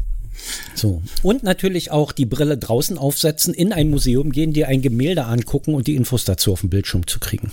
So. 0.75 1.01
Und 1.21 1.43
natürlich 1.43 1.91
auch 1.91 2.11
die 2.11 2.25
Brille 2.25 2.57
draußen 2.57 2.97
aufsetzen, 2.97 3.53
in 3.53 3.71
ein 3.71 3.89
Museum 3.89 4.31
gehen, 4.31 4.51
dir 4.51 4.67
ein 4.67 4.81
Gemälde 4.81 5.25
angucken 5.25 5.73
und 5.73 5.87
die 5.87 5.95
Infos 5.95 6.25
dazu 6.25 6.51
auf 6.51 6.61
dem 6.61 6.69
Bildschirm 6.69 7.07
zu 7.07 7.19
kriegen. 7.19 7.51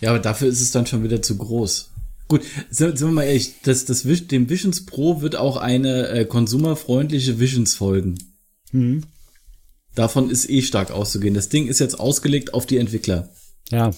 Ja, 0.00 0.10
aber 0.10 0.20
dafür 0.20 0.48
ist 0.48 0.60
es 0.60 0.70
dann 0.70 0.86
schon 0.86 1.02
wieder 1.02 1.20
zu 1.20 1.36
groß. 1.36 1.90
Gut, 2.28 2.42
sind, 2.70 3.00
wir 3.00 3.08
mal 3.08 3.24
ehrlich, 3.24 3.54
das, 3.62 3.84
das, 3.84 4.04
dem 4.04 4.48
Visions 4.48 4.86
Pro 4.86 5.22
wird 5.22 5.34
auch 5.34 5.56
eine 5.56 6.08
äh, 6.08 6.24
konsumerfreundliche 6.24 7.40
Visions 7.40 7.74
folgen. 7.74 8.16
Mhm. 8.70 9.02
Davon 9.96 10.30
ist 10.30 10.48
eh 10.48 10.62
stark 10.62 10.92
auszugehen. 10.92 11.34
Das 11.34 11.48
Ding 11.48 11.66
ist 11.66 11.80
jetzt 11.80 11.98
ausgelegt 11.98 12.54
auf 12.54 12.66
die 12.66 12.76
Entwickler. 12.76 13.30
Ja. 13.70 13.92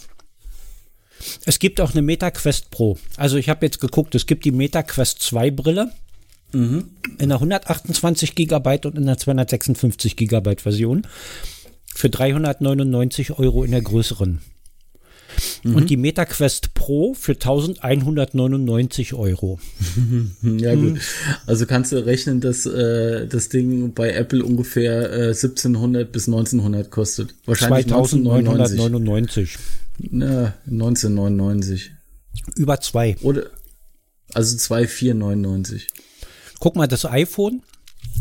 Es 1.44 1.58
gibt 1.58 1.80
auch 1.80 1.92
eine 1.92 2.02
MetaQuest 2.02 2.70
Pro. 2.70 2.98
Also 3.16 3.36
ich 3.36 3.48
habe 3.48 3.66
jetzt 3.66 3.80
geguckt, 3.80 4.14
es 4.14 4.26
gibt 4.26 4.44
die 4.44 4.52
MetaQuest 4.52 5.20
2 5.20 5.50
Brille. 5.50 5.92
Mhm. 6.52 6.90
In 7.18 7.24
einer 7.24 7.36
128 7.36 8.34
Gigabyte 8.34 8.86
und 8.86 8.96
in 8.96 9.04
einer 9.04 9.18
256 9.18 10.16
Gigabyte 10.16 10.62
Version. 10.62 11.06
Für 11.94 12.10
399 12.10 13.38
Euro 13.38 13.64
in 13.64 13.72
der 13.72 13.82
größeren. 13.82 14.40
Mhm. 15.62 15.74
Und 15.74 15.90
die 15.90 15.96
MetaQuest 15.96 16.74
Pro 16.74 17.14
für 17.14 17.32
1199 17.32 19.14
Euro. 19.14 19.58
ja, 20.42 20.74
gut. 20.74 21.00
Also 21.46 21.66
kannst 21.66 21.92
du 21.92 22.04
rechnen, 22.04 22.40
dass 22.40 22.66
äh, 22.66 23.26
das 23.26 23.48
Ding 23.48 23.92
bei 23.92 24.12
Apple 24.12 24.44
ungefähr 24.44 25.12
äh, 25.12 25.28
1700 25.28 26.10
bis 26.10 26.28
1900 26.28 26.90
kostet. 26.90 27.34
Wahrscheinlich 27.46 27.86
2999. 27.86 29.58
Na, 30.10 30.54
1999. 30.66 31.92
Über 32.56 32.80
zwei. 32.80 33.16
Oder, 33.22 33.46
also 34.32 34.56
2499. 34.56 35.88
Guck 36.58 36.76
mal, 36.76 36.86
das 36.86 37.04
iPhone 37.04 37.62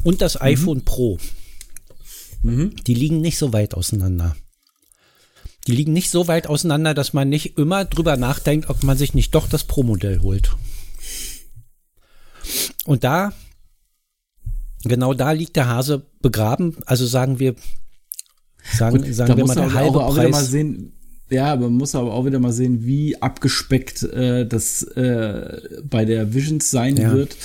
und 0.03 0.21
das 0.21 0.35
mhm. 0.35 0.41
iPhone 0.41 0.85
Pro. 0.85 1.17
Mhm. 2.41 2.75
Die 2.87 2.93
liegen 2.93 3.21
nicht 3.21 3.37
so 3.37 3.53
weit 3.53 3.73
auseinander. 3.73 4.35
Die 5.67 5.73
liegen 5.73 5.93
nicht 5.93 6.09
so 6.09 6.27
weit 6.27 6.47
auseinander, 6.47 6.93
dass 6.93 7.13
man 7.13 7.29
nicht 7.29 7.57
immer 7.57 7.85
drüber 7.85 8.17
nachdenkt, 8.17 8.69
ob 8.69 8.83
man 8.83 8.97
sich 8.97 9.13
nicht 9.13 9.35
doch 9.35 9.47
das 9.47 9.65
Pro-Modell 9.65 10.21
holt. 10.21 10.55
Und 12.85 13.03
da, 13.03 13.33
genau 14.83 15.13
da 15.13 15.31
liegt 15.31 15.55
der 15.55 15.67
Hase 15.67 16.05
begraben. 16.21 16.77
Also 16.85 17.05
sagen 17.05 17.39
wir, 17.39 17.55
sagen, 18.77 19.03
Gut, 19.03 19.13
sagen 19.13 19.37
wir 19.37 19.45
mal 19.45 19.55
der 19.55 19.73
halbe 19.73 20.03
auch, 20.03 20.15
Preis. 20.15 20.35
Auch 20.35 20.39
sehen, 20.39 20.93
ja, 21.29 21.53
aber 21.53 21.63
man 21.63 21.77
muss 21.77 21.93
aber 21.93 22.13
auch 22.13 22.25
wieder 22.25 22.39
mal 22.39 22.53
sehen, 22.53 22.85
wie 22.85 23.21
abgespeckt 23.21 24.03
äh, 24.03 24.47
das 24.47 24.83
äh, 24.83 25.61
bei 25.83 26.05
der 26.05 26.33
Visions 26.33 26.71
sein 26.71 26.97
ja. 26.97 27.11
wird, 27.11 27.35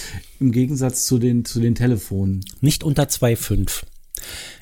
im 0.41 0.53
Gegensatz 0.53 1.05
zu 1.05 1.19
den, 1.19 1.45
zu 1.45 1.61
den 1.61 1.75
Telefonen. 1.75 2.45
Nicht 2.61 2.85
unter 2.85 3.05
2,5 3.05 3.83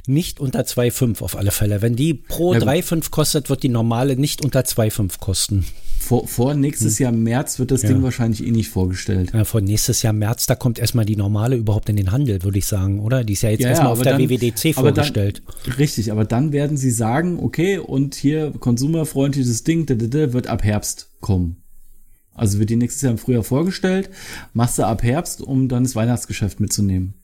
nicht 0.07 0.41
unter 0.41 0.63
2,5 0.63 1.23
auf 1.23 1.37
alle 1.37 1.51
Fälle. 1.51 1.83
Wenn 1.83 1.97
die 1.97 2.15
pro 2.15 2.55
ja, 2.55 2.61
3,5 2.61 3.11
kostet, 3.11 3.51
wird 3.51 3.63
die 3.63 3.69
normale 3.69 4.17
nicht 4.17 4.45
unter 4.45 4.61
2,5 4.61 5.21
kosten. 5.21 5.65
Vor, 6.03 6.27
vor 6.27 6.55
nächstes 6.55 6.99
hm. 6.99 7.05
Jahr 7.05 7.13
März 7.13 7.61
wird 7.61 7.71
das 7.71 7.83
ja. 7.83 7.91
Ding 7.91 8.03
wahrscheinlich 8.03 8.45
eh 8.45 8.51
nicht 8.51 8.71
vorgestellt. 8.71 9.33
Ja, 9.33 9.45
vor 9.45 9.61
nächstes 9.61 10.03
Jahr 10.03 10.13
März, 10.13 10.47
da 10.47 10.57
kommt 10.57 10.81
erstmal 10.81 11.05
die 11.05 11.15
normale 11.15 11.55
überhaupt 11.55 11.89
in 11.89 11.97
den 11.97 12.11
Handel, 12.11 12.43
würde 12.43 12.59
ich 12.59 12.67
sagen, 12.67 12.99
oder? 12.99 13.23
Die 13.23 13.35
ist 13.35 13.43
ja 13.43 13.51
jetzt 13.51 13.61
ja, 13.61 13.69
erstmal 13.69 13.93
auf 13.93 14.03
der 14.03 14.19
dann, 14.19 14.29
WWDC 14.29 14.75
vorgestellt. 14.75 15.43
Dann, 15.65 15.75
richtig, 15.75 16.11
aber 16.11 16.25
dann 16.25 16.51
werden 16.51 16.77
sie 16.77 16.91
sagen, 16.91 17.39
okay, 17.41 17.79
und 17.79 18.17
hier 18.17 18.51
konsumerfreundliches 18.51 19.63
Ding 19.63 19.89
wird 19.89 20.49
ab 20.49 20.65
Herbst 20.65 21.09
kommen. 21.21 21.63
Also 22.35 22.59
wird 22.59 22.71
die 22.71 22.77
nächstes 22.77 23.03
Jahr 23.03 23.13
im 23.13 23.19
Frühjahr 23.19 23.45
vorgestellt, 23.45 24.11
machst 24.55 24.79
du 24.79 24.85
ab 24.85 25.05
Herbst, 25.05 25.41
um 25.41 25.69
dann 25.69 25.85
das 25.85 25.95
Weihnachtsgeschäft 25.95 26.59
mitzunehmen. 26.59 27.15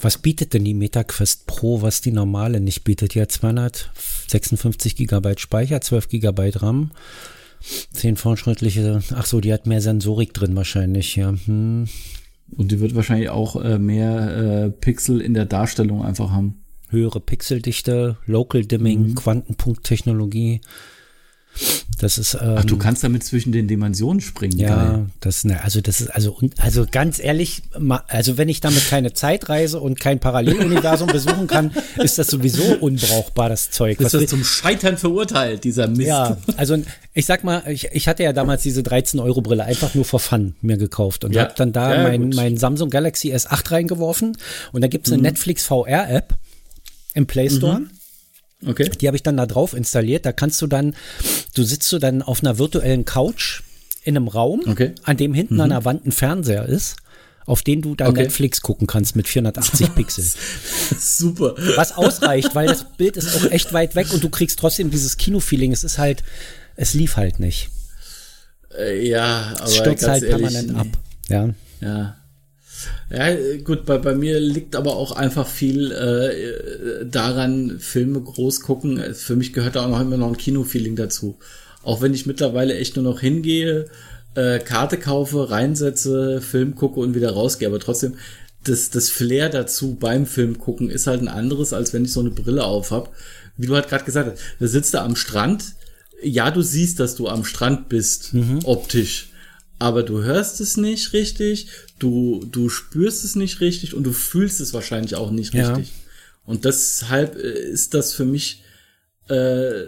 Was 0.00 0.18
bietet 0.18 0.54
denn 0.54 0.64
die 0.64 0.74
MetaQuest 0.74 1.46
Pro, 1.46 1.82
was 1.82 2.00
die 2.00 2.12
normale 2.12 2.60
nicht 2.60 2.84
bietet? 2.84 3.14
Ja, 3.14 3.28
256 3.28 4.96
Gigabyte 4.96 5.40
Speicher, 5.40 5.80
12 5.80 6.08
Gigabyte 6.08 6.62
RAM, 6.62 6.90
10 7.92 8.16
fortschrittliche, 8.16 9.02
ach 9.14 9.26
so, 9.26 9.40
die 9.40 9.52
hat 9.52 9.66
mehr 9.66 9.82
Sensorik 9.82 10.32
drin 10.32 10.56
wahrscheinlich, 10.56 11.16
ja. 11.16 11.34
Hm. 11.44 11.86
Und 12.56 12.72
die 12.72 12.80
wird 12.80 12.94
wahrscheinlich 12.94 13.28
auch 13.28 13.62
äh, 13.62 13.78
mehr 13.78 14.64
äh, 14.64 14.70
Pixel 14.70 15.20
in 15.20 15.34
der 15.34 15.46
Darstellung 15.46 16.04
einfach 16.04 16.30
haben. 16.30 16.64
Höhere 16.88 17.20
Pixeldichte, 17.20 18.16
Local 18.26 18.64
Dimming, 18.64 19.10
mhm. 19.10 19.14
Quantenpunkttechnologie. 19.14 20.60
Das 22.00 22.16
ist. 22.16 22.34
Ähm, 22.34 22.54
Ach, 22.56 22.64
du 22.64 22.78
kannst 22.78 23.04
damit 23.04 23.24
zwischen 23.24 23.52
den 23.52 23.68
Dimensionen 23.68 24.22
springen. 24.22 24.58
Ja, 24.58 24.92
Geil. 24.92 25.06
das, 25.20 25.44
ne, 25.44 25.62
also 25.62 25.82
das 25.82 26.00
ist 26.00 26.08
also 26.08 26.38
also 26.56 26.86
ganz 26.90 27.18
ehrlich, 27.18 27.62
also 28.08 28.38
wenn 28.38 28.48
ich 28.48 28.60
damit 28.60 28.88
keine 28.88 29.12
Zeitreise 29.12 29.80
und 29.80 30.00
kein 30.00 30.18
Paralleluniversum 30.18 31.08
besuchen 31.12 31.46
kann, 31.46 31.72
ist 31.98 32.18
das 32.18 32.28
sowieso 32.28 32.62
unbrauchbar 32.80 33.50
das 33.50 33.70
Zeug. 33.70 34.00
Ist 34.00 34.14
das 34.14 34.26
zum 34.26 34.44
Scheitern 34.44 34.96
verurteilt 34.96 35.64
dieser 35.64 35.88
Mist? 35.88 36.08
Ja, 36.08 36.38
also 36.56 36.78
ich 37.12 37.26
sag 37.26 37.44
mal, 37.44 37.64
ich, 37.68 37.88
ich 37.92 38.08
hatte 38.08 38.22
ja 38.22 38.32
damals 38.32 38.62
diese 38.62 38.82
13 38.82 39.20
Euro 39.20 39.42
Brille 39.42 39.64
einfach 39.64 39.94
nur 39.94 40.06
for 40.06 40.20
fun 40.20 40.54
mir 40.62 40.78
gekauft 40.78 41.24
und 41.24 41.34
ja. 41.34 41.42
habe 41.42 41.54
dann 41.54 41.72
da 41.72 41.94
ja, 41.94 42.02
mein, 42.02 42.30
mein 42.30 42.56
Samsung 42.56 42.88
Galaxy 42.88 43.34
S8 43.34 43.72
reingeworfen 43.72 44.38
und 44.72 44.80
da 44.80 44.88
gibt's 44.88 45.10
eine 45.10 45.18
mhm. 45.18 45.24
Netflix 45.24 45.66
VR 45.66 46.08
App 46.08 46.34
im 47.12 47.26
Play 47.26 47.50
Store. 47.50 47.80
Mhm. 47.80 47.90
Okay. 48.66 48.90
Die 49.00 49.06
habe 49.06 49.16
ich 49.16 49.22
dann 49.22 49.36
da 49.36 49.46
drauf 49.46 49.74
installiert. 49.74 50.26
Da 50.26 50.32
kannst 50.32 50.60
du 50.60 50.66
dann, 50.66 50.94
du 51.54 51.62
sitzt 51.62 51.90
du 51.92 51.98
dann 51.98 52.22
auf 52.22 52.42
einer 52.42 52.58
virtuellen 52.58 53.04
Couch 53.04 53.62
in 54.02 54.16
einem 54.16 54.28
Raum, 54.28 54.62
okay. 54.66 54.94
an 55.02 55.16
dem 55.16 55.34
hinten 55.34 55.54
mhm. 55.54 55.60
an 55.60 55.70
der 55.70 55.84
Wand 55.84 56.06
ein 56.06 56.12
Fernseher 56.12 56.66
ist, 56.66 56.96
auf 57.46 57.62
den 57.62 57.82
du 57.82 57.94
dann 57.94 58.08
okay. 58.08 58.22
Netflix 58.22 58.60
gucken 58.60 58.86
kannst 58.86 59.16
mit 59.16 59.28
480 59.28 59.94
Pixel. 59.94 60.24
Super. 60.98 61.54
Was 61.76 61.92
ausreicht, 61.92 62.54
weil 62.54 62.66
das 62.66 62.84
Bild 62.96 63.16
ist 63.16 63.34
auch 63.36 63.50
echt 63.50 63.72
weit 63.72 63.94
weg 63.94 64.12
und 64.12 64.22
du 64.22 64.28
kriegst 64.28 64.58
trotzdem 64.58 64.90
dieses 64.90 65.16
Kino-Feeling. 65.16 65.72
Es 65.72 65.84
ist 65.84 65.98
halt, 65.98 66.22
es 66.76 66.94
lief 66.94 67.16
halt 67.16 67.40
nicht. 67.40 67.70
Äh, 68.76 69.06
ja, 69.08 69.54
aber 69.56 69.64
es 69.64 69.76
stürzt 69.76 70.06
halt 70.06 70.22
ehrlich, 70.22 70.52
permanent 70.52 70.76
ab. 70.76 70.86
Ja. 71.28 71.50
Ja. 71.80 72.16
Ja, 73.10 73.26
gut, 73.64 73.84
bei, 73.86 73.98
bei 73.98 74.14
mir 74.14 74.38
liegt 74.40 74.76
aber 74.76 74.96
auch 74.96 75.12
einfach 75.12 75.46
viel 75.46 75.90
äh, 75.92 77.06
daran, 77.06 77.78
Filme 77.78 78.20
groß 78.20 78.60
gucken. 78.60 79.14
Für 79.14 79.36
mich 79.36 79.52
gehört 79.52 79.76
da 79.76 79.84
auch 79.84 79.90
noch 79.90 80.00
immer 80.00 80.16
noch 80.16 80.28
ein 80.28 80.36
Kinofeeling 80.36 80.96
dazu. 80.96 81.38
Auch 81.82 82.02
wenn 82.02 82.14
ich 82.14 82.26
mittlerweile 82.26 82.76
echt 82.76 82.96
nur 82.96 83.04
noch 83.04 83.20
hingehe, 83.20 83.86
äh, 84.34 84.58
Karte 84.58 84.96
kaufe, 84.96 85.50
reinsetze, 85.50 86.40
Film 86.40 86.74
gucke 86.74 87.00
und 87.00 87.14
wieder 87.14 87.32
rausgehe. 87.32 87.68
Aber 87.68 87.80
trotzdem, 87.80 88.14
das, 88.64 88.90
das 88.90 89.08
Flair 89.08 89.48
dazu 89.48 89.94
beim 89.94 90.26
Film 90.26 90.58
gucken 90.58 90.90
ist 90.90 91.06
halt 91.06 91.22
ein 91.22 91.28
anderes, 91.28 91.72
als 91.72 91.92
wenn 91.92 92.04
ich 92.04 92.12
so 92.12 92.20
eine 92.20 92.30
Brille 92.30 92.64
auf 92.64 92.90
hab. 92.90 93.12
Wie 93.56 93.66
du 93.66 93.74
halt 93.74 93.88
gerade 93.88 94.04
gesagt 94.04 94.30
hast, 94.30 94.42
da 94.58 94.66
sitzt 94.66 94.94
du 94.94 94.98
am 94.98 95.16
Strand. 95.16 95.64
Ja, 96.22 96.50
du 96.50 96.62
siehst, 96.62 97.00
dass 97.00 97.16
du 97.16 97.28
am 97.28 97.44
Strand 97.44 97.88
bist, 97.88 98.34
mhm. 98.34 98.60
optisch 98.64 99.29
aber 99.80 100.02
du 100.02 100.22
hörst 100.22 100.60
es 100.60 100.76
nicht 100.76 101.14
richtig, 101.14 101.68
du, 101.98 102.46
du 102.52 102.68
spürst 102.68 103.24
es 103.24 103.34
nicht 103.34 103.60
richtig 103.60 103.94
und 103.94 104.04
du 104.04 104.12
fühlst 104.12 104.60
es 104.60 104.74
wahrscheinlich 104.74 105.14
auch 105.14 105.30
nicht 105.30 105.54
ja. 105.54 105.72
richtig. 105.72 105.92
Und 106.44 106.66
deshalb 106.66 107.36
äh, 107.36 107.70
ist 107.70 107.94
das 107.94 108.12
für 108.12 108.26
mich 108.26 108.62
äh, 109.28 109.84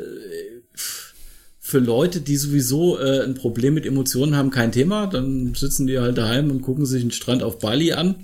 für 1.60 1.78
Leute, 1.78 2.22
die 2.22 2.36
sowieso 2.36 2.98
äh, 2.98 3.22
ein 3.22 3.34
Problem 3.34 3.74
mit 3.74 3.84
Emotionen 3.84 4.34
haben, 4.34 4.50
kein 4.50 4.72
Thema. 4.72 5.06
Dann 5.06 5.54
sitzen 5.54 5.86
die 5.86 5.98
halt 5.98 6.16
daheim 6.16 6.50
und 6.50 6.62
gucken 6.62 6.86
sich 6.86 7.02
einen 7.02 7.12
Strand 7.12 7.42
auf 7.42 7.58
Bali 7.58 7.92
an. 7.92 8.16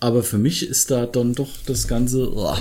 Aber 0.00 0.22
für 0.22 0.38
mich 0.38 0.68
ist 0.68 0.90
da 0.90 1.06
dann 1.06 1.34
doch 1.34 1.50
das 1.64 1.88
Ganze 1.88 2.30
oh, 2.30 2.56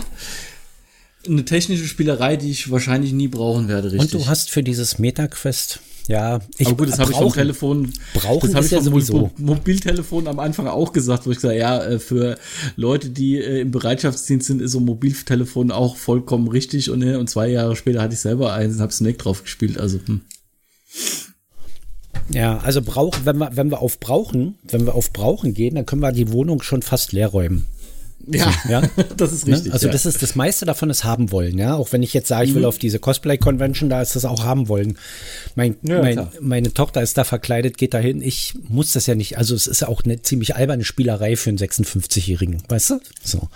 eine 1.27 1.43
technische 1.43 1.87
Spielerei, 1.87 2.37
die 2.37 2.51
ich 2.51 2.71
wahrscheinlich 2.71 3.11
nie 3.11 3.27
brauchen 3.27 3.67
werde. 3.67 3.91
Richtig. 3.91 3.99
Und 3.99 4.13
du 4.13 4.27
hast 4.27 4.49
für 4.49 4.63
dieses 4.63 4.97
MetaQuest 4.97 5.79
ja, 6.07 6.39
ich 6.57 6.67
Aber 6.67 6.77
gut, 6.77 6.89
das 6.89 6.99
habe 6.99 7.11
ich 7.11 7.17
vom 7.17 7.31
Telefon, 7.31 7.93
brauchen 8.13 8.47
das 8.47 8.55
habe 8.55 8.65
ich 8.65 8.71
ja 8.71 8.77
vom 8.79 8.93
sowieso. 8.93 9.31
Mobiltelefon 9.37 10.27
am 10.27 10.39
Anfang 10.39 10.67
auch 10.67 10.93
gesagt, 10.93 11.25
wo 11.25 11.31
ich 11.31 11.37
gesagt, 11.37 11.57
ja, 11.57 11.83
äh, 11.83 11.99
für 11.99 12.37
Leute, 12.75 13.09
die 13.09 13.37
äh, 13.37 13.61
im 13.61 13.71
Bereitschaftsdienst 13.71 14.47
sind, 14.47 14.61
ist 14.61 14.71
so 14.71 14.79
ein 14.79 14.85
Mobiltelefon 14.85 15.71
auch 15.71 15.95
vollkommen 15.95 16.47
richtig 16.47 16.89
und, 16.89 17.01
äh, 17.01 17.15
und 17.15 17.29
zwei 17.29 17.47
Jahre 17.47 17.75
später 17.75 18.01
hatte 18.01 18.13
ich 18.13 18.19
selber 18.19 18.53
eins 18.53 18.75
und 18.75 18.81
habe 18.81 18.91
Snake 18.91 19.17
drauf 19.17 19.43
gespielt, 19.43 19.77
also 19.77 19.99
hm. 20.05 20.21
Ja, 22.29 22.59
also 22.59 22.81
brauchen, 22.81 23.25
wenn 23.25 23.37
wir, 23.37 23.55
wenn 23.55 23.69
wir 23.69 23.81
auf 23.81 23.99
brauchen, 23.99 24.55
wenn 24.63 24.85
wir 24.85 24.95
auf 24.95 25.11
brauchen 25.11 25.53
gehen, 25.53 25.75
dann 25.75 25.85
können 25.85 26.01
wir 26.01 26.11
die 26.11 26.31
Wohnung 26.31 26.61
schon 26.61 26.81
fast 26.81 27.11
leer 27.11 27.27
räumen. 27.27 27.67
Ja, 28.27 28.53
ja? 28.69 28.81
das 29.17 29.33
ist 29.33 29.47
ne? 29.47 29.55
richtig. 29.55 29.73
Also 29.73 29.87
ja. 29.87 29.93
das 29.93 30.05
ist 30.05 30.21
das 30.21 30.35
meiste 30.35 30.65
davon 30.65 30.89
ist 30.89 31.03
haben 31.03 31.31
wollen, 31.31 31.57
ja. 31.57 31.75
Auch 31.75 31.91
wenn 31.91 32.03
ich 32.03 32.13
jetzt 32.13 32.27
sage, 32.27 32.45
ich 32.45 32.53
will 32.53 32.61
mhm. 32.61 32.67
auf 32.67 32.77
diese 32.77 32.99
Cosplay 32.99 33.37
Convention, 33.37 33.89
da 33.89 34.01
ist 34.01 34.15
das 34.15 34.25
auch 34.25 34.43
haben 34.43 34.67
wollen. 34.67 34.97
Mein, 35.55 35.77
ja, 35.83 36.01
mein, 36.01 36.27
meine 36.39 36.73
Tochter 36.73 37.01
ist 37.01 37.17
da 37.17 37.23
verkleidet, 37.23 37.77
geht 37.77 37.93
dahin. 37.93 38.21
Ich 38.21 38.55
muss 38.67 38.93
das 38.93 39.07
ja 39.07 39.15
nicht. 39.15 39.37
Also 39.37 39.55
es 39.55 39.67
ist 39.67 39.81
ja 39.81 39.87
auch 39.87 40.03
eine 40.03 40.21
ziemlich 40.21 40.55
alberne 40.55 40.83
Spielerei 40.83 41.35
für 41.35 41.49
einen 41.49 41.59
56-Jährigen, 41.59 42.63
weißt 42.67 42.91
du? 42.91 42.99
So. 43.23 43.49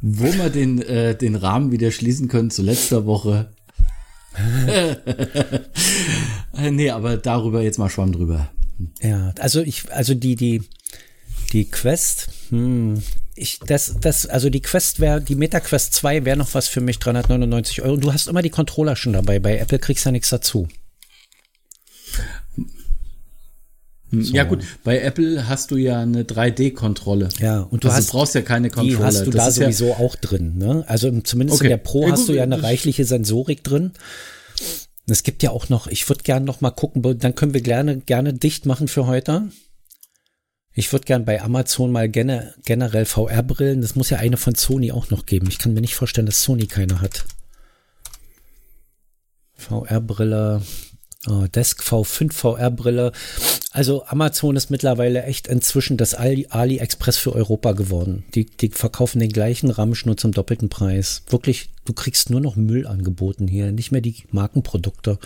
Wo 0.00 0.32
wir 0.32 0.50
den, 0.50 0.82
äh, 0.82 1.16
den 1.16 1.36
Rahmen 1.36 1.72
wieder 1.72 1.90
schließen 1.90 2.28
können 2.28 2.50
zu 2.50 2.62
letzter 2.62 3.06
Woche. 3.06 3.50
Nee, 6.70 6.90
aber 6.90 7.16
darüber 7.16 7.62
jetzt 7.62 7.78
mal 7.78 7.90
Schwamm 7.90 8.12
drüber. 8.12 8.50
Ja, 9.00 9.32
also 9.38 9.60
ich, 9.60 9.92
also 9.92 10.14
die, 10.14 10.36
die, 10.36 10.62
die 11.52 11.64
Quest, 11.66 12.28
hm, 12.50 13.02
ich, 13.36 13.58
das, 13.60 13.96
das, 14.00 14.26
also 14.26 14.48
die 14.50 14.62
Quest 14.62 15.00
wäre, 15.00 15.20
die 15.20 15.34
MetaQuest 15.34 15.92
2 15.94 16.24
wäre 16.24 16.36
noch 16.36 16.54
was 16.54 16.68
für 16.68 16.80
mich, 16.80 16.98
399 16.98 17.82
Euro. 17.82 17.94
Und 17.94 18.04
du 18.04 18.12
hast 18.12 18.28
immer 18.28 18.42
die 18.42 18.50
Controller 18.50 18.96
schon 18.96 19.12
dabei. 19.12 19.38
Bei 19.38 19.58
Apple 19.58 19.78
kriegst 19.78 20.04
du 20.04 20.08
ja 20.08 20.12
nichts 20.12 20.30
dazu. 20.30 20.68
So. 24.10 24.32
Ja 24.32 24.44
gut, 24.44 24.64
bei 24.84 25.00
Apple 25.00 25.48
hast 25.48 25.72
du 25.72 25.76
ja 25.76 26.00
eine 26.00 26.22
3D-Kontrolle. 26.22 27.30
Ja, 27.40 27.62
und 27.62 27.82
du, 27.82 27.88
also 27.88 27.98
hast, 27.98 28.08
du 28.08 28.12
brauchst 28.12 28.34
ja 28.36 28.42
keine 28.42 28.70
Controller. 28.70 28.98
Die 28.98 29.04
hast 29.04 29.26
du 29.26 29.30
das 29.30 29.44
da 29.46 29.50
sowieso 29.50 29.88
ja 29.88 29.96
auch 29.96 30.14
drin. 30.14 30.56
Ne? 30.56 30.84
Also 30.86 31.10
zumindest 31.20 31.58
okay. 31.58 31.66
in 31.66 31.70
der 31.70 31.78
Pro 31.78 32.08
hast 32.08 32.28
du 32.28 32.32
ja 32.32 32.44
eine 32.44 32.62
reichliche 32.62 33.04
Sensorik 33.04 33.64
drin. 33.64 33.92
Es 35.06 35.24
gibt 35.24 35.42
ja 35.42 35.50
auch 35.50 35.68
noch, 35.68 35.88
ich 35.88 36.08
würde 36.08 36.22
gerne 36.22 36.46
noch 36.46 36.60
mal 36.60 36.70
gucken, 36.70 37.02
dann 37.18 37.34
können 37.34 37.54
wir 37.54 37.60
gerne, 37.60 37.98
gerne 37.98 38.32
dicht 38.32 38.66
machen 38.66 38.86
für 38.86 39.06
heute. 39.06 39.48
Ich 40.74 40.92
würde 40.92 41.04
gern 41.04 41.24
bei 41.24 41.40
Amazon 41.40 41.92
mal 41.92 42.08
gene, 42.08 42.52
generell 42.64 43.04
VR-Brillen, 43.04 43.80
das 43.80 43.94
muss 43.94 44.10
ja 44.10 44.18
eine 44.18 44.36
von 44.36 44.56
Sony 44.56 44.90
auch 44.90 45.08
noch 45.10 45.24
geben. 45.24 45.46
Ich 45.48 45.58
kann 45.58 45.72
mir 45.72 45.80
nicht 45.80 45.94
vorstellen, 45.94 46.26
dass 46.26 46.42
Sony 46.42 46.66
keine 46.66 47.00
hat. 47.00 47.24
VR-Brille, 49.56 50.62
oh, 51.28 51.46
Desk 51.46 51.80
V5 51.80 52.32
VR-Brille. 52.32 53.12
Also 53.70 54.04
Amazon 54.06 54.56
ist 54.56 54.70
mittlerweile 54.70 55.22
echt 55.22 55.46
inzwischen 55.46 55.96
das 55.96 56.14
Ali 56.14 56.48
AliExpress 56.50 57.18
für 57.18 57.32
Europa 57.32 57.72
geworden. 57.72 58.24
Die, 58.34 58.46
die 58.46 58.70
verkaufen 58.70 59.20
den 59.20 59.32
gleichen 59.32 59.70
Ramsch 59.70 60.06
nur 60.06 60.16
zum 60.16 60.32
doppelten 60.32 60.68
Preis. 60.68 61.22
Wirklich, 61.28 61.70
du 61.84 61.92
kriegst 61.92 62.30
nur 62.30 62.40
noch 62.40 62.56
Müll 62.56 62.86
angeboten 62.86 63.46
hier, 63.46 63.70
nicht 63.70 63.92
mehr 63.92 64.00
die 64.00 64.24
Markenprodukte. 64.30 65.18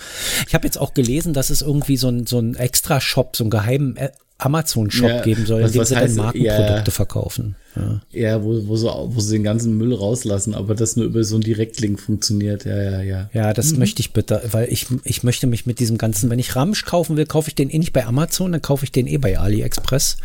Ich 0.47 0.55
habe 0.55 0.67
jetzt 0.67 0.79
auch 0.79 0.93
gelesen, 0.93 1.33
dass 1.33 1.49
es 1.49 1.63
irgendwie 1.63 1.97
so 1.97 2.09
ein, 2.09 2.27
so 2.27 2.39
ein 2.39 2.55
Extra-Shop, 2.55 3.35
so 3.35 3.45
einen 3.45 3.51
geheimen 3.51 3.99
Amazon-Shop 4.39 5.09
ja, 5.09 5.23
geben 5.23 5.47
soll, 5.47 5.63
in 5.63 5.73
dem 5.73 5.85
sie 5.85 5.95
dann 5.95 6.15
Markenprodukte 6.15 6.85
ja, 6.87 6.91
verkaufen. 6.91 7.57
Ja, 7.75 8.01
ja 8.13 8.45
wo, 8.45 8.69
wo, 8.69 8.77
sie, 8.77 8.87
wo 8.87 9.21
sie 9.21 9.35
den 9.35 9.43
ganzen 9.43 9.77
Müll 9.77 9.93
rauslassen, 9.93 10.55
aber 10.55 10.77
das 10.77 10.95
nur 10.95 11.07
über 11.07 11.25
so 11.25 11.35
einen 11.35 11.43
Direktlink 11.43 11.99
funktioniert. 11.99 12.65
Ja, 12.65 12.81
ja, 12.81 13.03
ja. 13.03 13.31
Ja, 13.33 13.53
das 13.53 13.73
mhm. 13.73 13.81
möchte 13.81 14.01
ich 14.01 14.13
bitte, 14.13 14.41
weil 14.53 14.73
ich, 14.73 14.87
ich 15.03 15.25
möchte 15.25 15.49
mich 15.49 15.67
mit 15.67 15.81
diesem 15.81 15.99
ganzen, 15.99 16.31
wenn 16.31 16.39
ich 16.39 16.55
Ramsch 16.55 16.85
kaufen 16.85 17.17
will, 17.17 17.27
kaufe 17.27 17.49
ich 17.49 17.57
den 17.57 17.69
eh 17.69 17.79
nicht 17.79 17.93
bei 17.93 18.07
Amazon, 18.07 18.53
dann 18.53 18.63
kaufe 18.63 18.85
ich 18.85 18.93
den 18.93 19.09
eh 19.09 19.19
bei 19.19 19.39
AliExpress, 19.39 20.19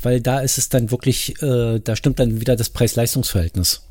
weil 0.00 0.20
da 0.20 0.40
ist 0.40 0.56
es 0.56 0.68
dann 0.68 0.92
wirklich, 0.92 1.42
äh, 1.42 1.80
da 1.80 1.96
stimmt 1.96 2.20
dann 2.20 2.40
wieder 2.40 2.54
das 2.54 2.70
Preis-Leistungs-Verhältnis. 2.70 3.82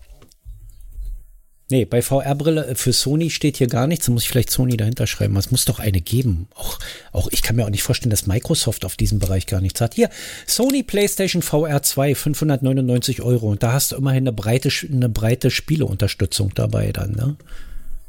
Nee, 1.72 1.86
bei 1.86 2.02
VR-Brille 2.02 2.68
äh, 2.68 2.76
für 2.76 2.94
Sony 2.94 3.30
steht 3.30 3.58
hier 3.58 3.68
gar 3.68 3.86
nichts. 3.86 4.08
Da 4.08 4.12
muss 4.12 4.24
ich 4.24 4.30
vielleicht 4.30 4.50
Sony 4.50 4.76
dahinter 4.76 5.06
schreiben. 5.06 5.38
Es 5.38 5.52
muss 5.52 5.66
doch 5.66 5.80
eine 5.80 6.02
geben. 6.02 6.48
Auch, 6.56 6.80
auch 7.12 7.28
ich 7.32 7.44
kann 7.44 7.56
mir 7.56 7.66
auch 7.66 7.70
nicht 7.70 7.84
vorstellen, 7.84 8.10
dass 8.10 8.26
Microsoft 8.26 8.86
auf 8.86 8.96
diesem 8.96 9.20
Bereich 9.20 9.46
gar 9.46 9.62
nichts 9.62 9.80
hat. 9.80 9.94
Hier, 9.94 10.10
Sony 10.48 10.82
PlayStation 10.82 11.42
VR 11.42 11.84
2, 11.84 12.16
599 12.16 13.22
Euro. 13.22 13.50
Und 13.50 13.62
da 13.62 13.74
hast 13.74 13.92
du 13.92 13.98
immerhin 13.98 14.24
eine 14.24 14.34
breite, 14.34 14.70
eine 14.92 15.10
breite 15.10 15.52
Spieleunterstützung 15.52 16.54
dabei 16.56 16.92
dann, 16.92 17.12
ne? 17.12 17.36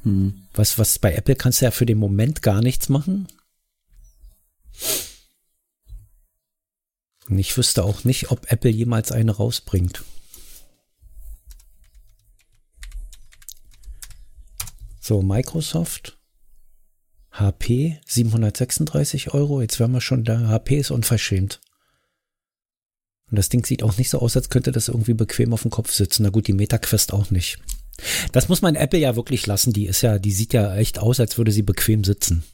Hm. 0.04 0.42
Was, 0.54 0.78
was 0.78 0.98
bei 0.98 1.12
Apple 1.12 1.36
kannst 1.36 1.60
du 1.60 1.66
ja 1.66 1.70
für 1.70 1.84
den 1.84 1.98
Moment 1.98 2.40
gar 2.40 2.62
nichts 2.62 2.88
machen. 2.88 3.28
Und 7.28 7.38
ich 7.38 7.56
wüsste 7.56 7.84
auch 7.84 8.04
nicht, 8.04 8.30
ob 8.30 8.50
Apple 8.50 8.70
jemals 8.70 9.12
eine 9.12 9.32
rausbringt. 9.32 10.02
So, 15.00 15.22
Microsoft. 15.22 16.18
HP 17.32 17.98
736 18.06 19.32
Euro. 19.34 19.62
Jetzt 19.62 19.80
wären 19.80 19.92
wir 19.92 20.00
schon 20.00 20.24
da. 20.24 20.48
HP 20.48 20.76
ist 20.78 20.90
unverschämt. 20.90 21.60
Und 23.30 23.38
das 23.38 23.48
Ding 23.48 23.64
sieht 23.64 23.82
auch 23.82 23.96
nicht 23.96 24.10
so 24.10 24.18
aus, 24.18 24.36
als 24.36 24.50
könnte 24.50 24.72
das 24.72 24.88
irgendwie 24.88 25.14
bequem 25.14 25.52
auf 25.52 25.62
dem 25.62 25.70
Kopf 25.70 25.92
sitzen. 25.92 26.24
Na 26.24 26.30
gut, 26.30 26.48
die 26.48 26.52
MetaQuest 26.52 27.12
auch 27.12 27.30
nicht. 27.30 27.58
Das 28.32 28.48
muss 28.48 28.62
man 28.62 28.74
Apple 28.74 28.98
ja 28.98 29.16
wirklich 29.16 29.46
lassen. 29.46 29.72
Die 29.72 29.86
ist 29.86 30.02
ja, 30.02 30.18
die 30.18 30.32
sieht 30.32 30.52
ja 30.52 30.76
echt 30.76 30.98
aus, 30.98 31.20
als 31.20 31.38
würde 31.38 31.52
sie 31.52 31.62
bequem 31.62 32.04
sitzen. 32.04 32.44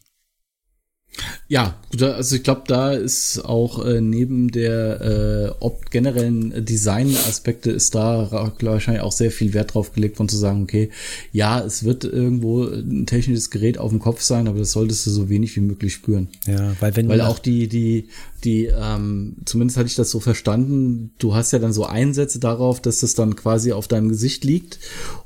Ja, 1.49 1.77
also 2.01 2.37
ich 2.37 2.43
glaube, 2.43 2.63
da 2.67 2.93
ist 2.93 3.41
auch 3.45 3.85
äh, 3.85 4.01
neben 4.01 4.51
der 4.51 5.01
äh, 5.01 5.55
ob 5.61 5.91
generellen 5.91 6.65
Design-Aspekte 6.65 7.71
ist 7.71 7.95
da 7.95 8.31
wahrscheinlich 8.61 9.03
auch 9.03 9.13
sehr 9.13 9.31
viel 9.31 9.55
Wert 9.55 9.75
drauf 9.75 9.93
gelegt, 9.93 10.17
von 10.17 10.29
zu 10.29 10.37
sagen, 10.37 10.63
okay, 10.65 10.91
ja, 11.33 11.61
es 11.61 11.85
wird 11.85 12.05
irgendwo 12.05 12.65
ein 12.65 13.07
technisches 13.07 13.51
Gerät 13.51 13.79
auf 13.79 13.91
dem 13.91 14.01
Kopf 14.01 14.21
sein, 14.23 14.49
aber 14.49 14.59
das 14.59 14.73
solltest 14.73 15.07
du 15.07 15.11
so 15.11 15.29
wenig 15.29 15.55
wie 15.57 15.61
möglich 15.61 15.95
spüren. 15.95 16.29
Ja, 16.47 16.75
weil 16.81 16.97
wenn 16.97 17.09
weil 17.09 17.21
auch 17.21 17.39
die 17.39 17.69
die 17.69 18.09
die 18.45 18.67
ähm, 18.67 19.37
zumindest 19.45 19.77
hatte 19.77 19.89
ich 19.89 19.95
das 19.95 20.11
so 20.11 20.21
verstanden, 20.21 21.13
du 21.19 21.35
hast 21.35 21.53
ja 21.53 21.59
dann 21.59 21.73
so 21.73 21.87
Einsätze 21.87 22.39
darauf, 22.39 22.81
dass 22.81 23.01
das 23.01 23.15
dann 23.15 23.37
quasi 23.37 23.73
auf 23.73 23.89
deinem 23.89 24.09
Gesicht 24.09 24.45
liegt 24.45 24.79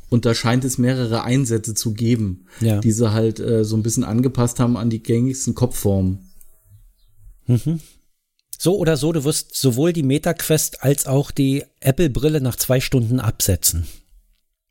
und 0.08 0.26
da 0.26 0.34
scheint 0.34 0.64
es 0.64 0.78
mehrere 0.78 1.22
Einsätze 1.22 1.74
zu 1.74 1.92
geben, 1.92 2.46
ja. 2.60 2.80
die 2.80 2.92
sie 2.92 3.12
halt 3.12 3.40
äh, 3.40 3.64
so 3.64 3.76
ein 3.76 3.82
bisschen 3.82 4.04
angepasst 4.04 4.60
haben 4.60 4.76
an 4.76 4.90
die 4.90 5.02
gängigsten 5.02 5.54
Kopfformen. 5.54 6.30
Mhm. 7.46 7.80
So 8.58 8.76
oder 8.76 8.96
so, 8.96 9.12
du 9.12 9.24
wirst 9.24 9.54
sowohl 9.54 9.92
die 9.92 10.02
MetaQuest 10.02 10.82
als 10.82 11.06
auch 11.06 11.30
die 11.30 11.64
Apple-Brille 11.80 12.40
nach 12.40 12.56
zwei 12.56 12.80
Stunden 12.80 13.18
absetzen. 13.18 13.86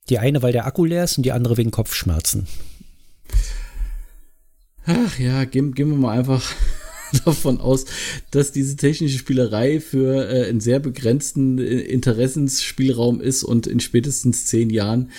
Die 0.10 0.20
eine, 0.20 0.42
weil 0.42 0.52
der 0.52 0.66
Akku 0.66 0.86
leer 0.86 1.04
ist 1.04 1.18
und 1.18 1.24
die 1.24 1.32
andere 1.32 1.58
wegen 1.58 1.72
Kopfschmerzen. 1.72 2.48
Ach 4.86 5.20
ja, 5.20 5.46
gehen, 5.46 5.74
gehen 5.74 5.90
wir 5.90 5.98
mal 5.98 6.18
einfach 6.18 6.44
davon 7.26 7.60
aus, 7.60 7.86
dass 8.32 8.52
diese 8.52 8.76
technische 8.76 9.18
Spielerei 9.18 9.80
für 9.80 10.30
äh, 10.30 10.50
einen 10.50 10.60
sehr 10.60 10.80
begrenzten 10.80 11.58
äh, 11.58 11.80
Interessensspielraum 11.80 13.22
ist 13.22 13.44
und 13.44 13.68
in 13.68 13.80
spätestens 13.80 14.46
zehn 14.46 14.70
Jahren 14.70 15.12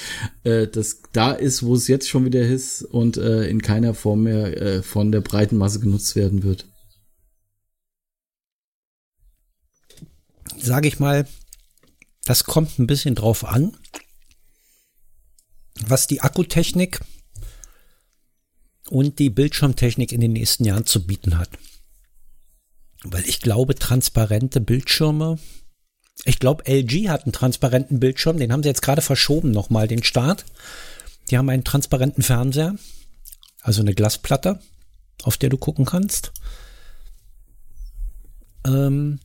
äh, 0.45 0.67
das 0.67 1.03
da 1.13 1.33
ist, 1.33 1.63
wo 1.63 1.75
es 1.75 1.89
jetzt 1.89 2.09
schon 2.09 2.25
wieder 2.25 2.43
ist 2.43 2.83
und 2.83 3.17
äh, 3.17 3.49
in 3.49 3.63
keiner 3.63 3.95
Form 3.95 4.25
mehr 4.25 4.57
äh, 4.61 4.83
von 4.83 5.13
der 5.13 5.21
breiten 5.21 5.57
Masse 5.57 5.81
genutzt 5.81 6.17
werden 6.17 6.43
wird. 6.43 6.67
Sage 10.59 10.89
ich 10.89 10.99
mal, 10.99 11.27
das 12.25 12.45
kommt 12.45 12.79
ein 12.79 12.87
bisschen 12.87 13.15
drauf 13.15 13.45
an, 13.45 13.77
was 15.87 16.07
die 16.07 16.21
Akkutechnik 16.21 17.01
und 18.91 19.19
die 19.19 19.31
Bildschirmtechnik 19.31 20.13
in 20.13 20.21
den 20.21 20.33
nächsten 20.33 20.65
Jahren 20.65 20.85
zu 20.85 21.07
bieten 21.07 21.39
hat. 21.39 21.49
Weil 23.05 23.27
ich 23.27 23.41
glaube, 23.41 23.75
transparente 23.75 24.61
Bildschirme. 24.61 25.39
Ich 26.25 26.39
glaube, 26.39 26.65
LG 26.67 27.09
hat 27.09 27.25
einen 27.25 27.33
transparenten 27.33 27.99
Bildschirm. 28.01 28.39
Den 28.39 28.53
haben 28.53 28.63
sie 28.63 28.69
jetzt 28.69 28.83
gerade 28.83 29.03
verschoben 29.03 29.51
nochmal, 29.51 29.89
den 29.89 30.03
Start. 30.03 30.45
Die 31.31 31.39
haben 31.39 31.49
einen 31.49 31.65
transparenten 31.65 32.23
Fernseher. 32.23 32.75
Also 33.63 33.81
eine 33.81 33.95
Glasplatte, 33.95 34.61
auf 35.23 35.37
der 35.37 35.49
du 35.49 35.57
gucken 35.57 35.85
kannst. 35.85 36.33
Ähm, 38.67 39.21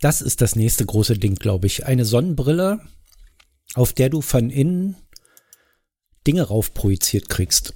das 0.00 0.22
ist 0.22 0.40
das 0.40 0.56
nächste 0.56 0.86
große 0.86 1.18
Ding, 1.18 1.34
glaube 1.34 1.66
ich. 1.66 1.86
Eine 1.86 2.04
Sonnenbrille, 2.06 2.80
auf 3.74 3.92
der 3.92 4.08
du 4.08 4.22
von 4.22 4.48
innen 4.50 4.96
Dinge 6.26 6.42
raufprojiziert 6.42 7.28
kriegst. 7.28 7.74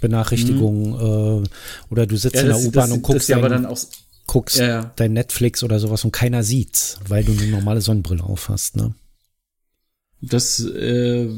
Benachrichtigungen 0.00 1.40
mhm. 1.40 1.44
äh, 1.44 1.48
oder 1.90 2.06
du 2.06 2.16
sitzt 2.16 2.36
ja, 2.36 2.42
in 2.42 2.48
der 2.48 2.58
U-Bahn 2.58 2.92
und 2.92 3.02
guckst, 3.02 3.30
dein, 3.30 3.38
aber 3.38 3.48
dann 3.48 3.66
auch, 3.66 3.78
guckst 4.26 4.58
ja, 4.58 4.66
ja. 4.66 4.92
dein 4.96 5.12
Netflix 5.12 5.62
oder 5.62 5.78
sowas 5.78 6.04
und 6.04 6.12
keiner 6.12 6.42
sieht's, 6.42 6.98
weil 7.08 7.24
du 7.24 7.32
eine 7.32 7.46
normale 7.46 7.80
Sonnenbrille 7.80 8.22
auf 8.22 8.48
hast, 8.48 8.76
ne? 8.76 8.94
Das 10.20 10.58
äh, 10.60 11.28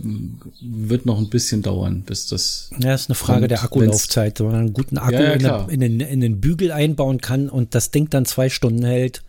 wird 0.63 1.05
noch 1.05 1.19
ein 1.19 1.29
bisschen 1.29 1.61
dauern, 1.61 2.03
bis 2.03 2.29
das. 2.29 2.71
Ja, 2.81 2.95
ist 2.95 3.11
eine 3.11 3.15
Frage 3.15 3.41
kommt, 3.41 3.51
der 3.51 3.63
Akkulaufzeit. 3.63 4.41
Wenn 4.41 4.47
man 4.47 4.55
einen 4.57 4.73
guten 4.73 4.97
Akku 4.97 5.13
ja, 5.13 5.37
ja, 5.37 5.67
in, 5.69 5.81
den, 5.81 6.01
in 6.01 6.21
den 6.21 6.41
Bügel 6.41 6.73
einbauen 6.73 7.21
kann 7.21 7.51
und 7.51 7.75
das 7.75 7.91
Ding 7.91 8.09
dann 8.09 8.25
zwei 8.25 8.49
Stunden 8.49 8.83
hält, 8.83 9.23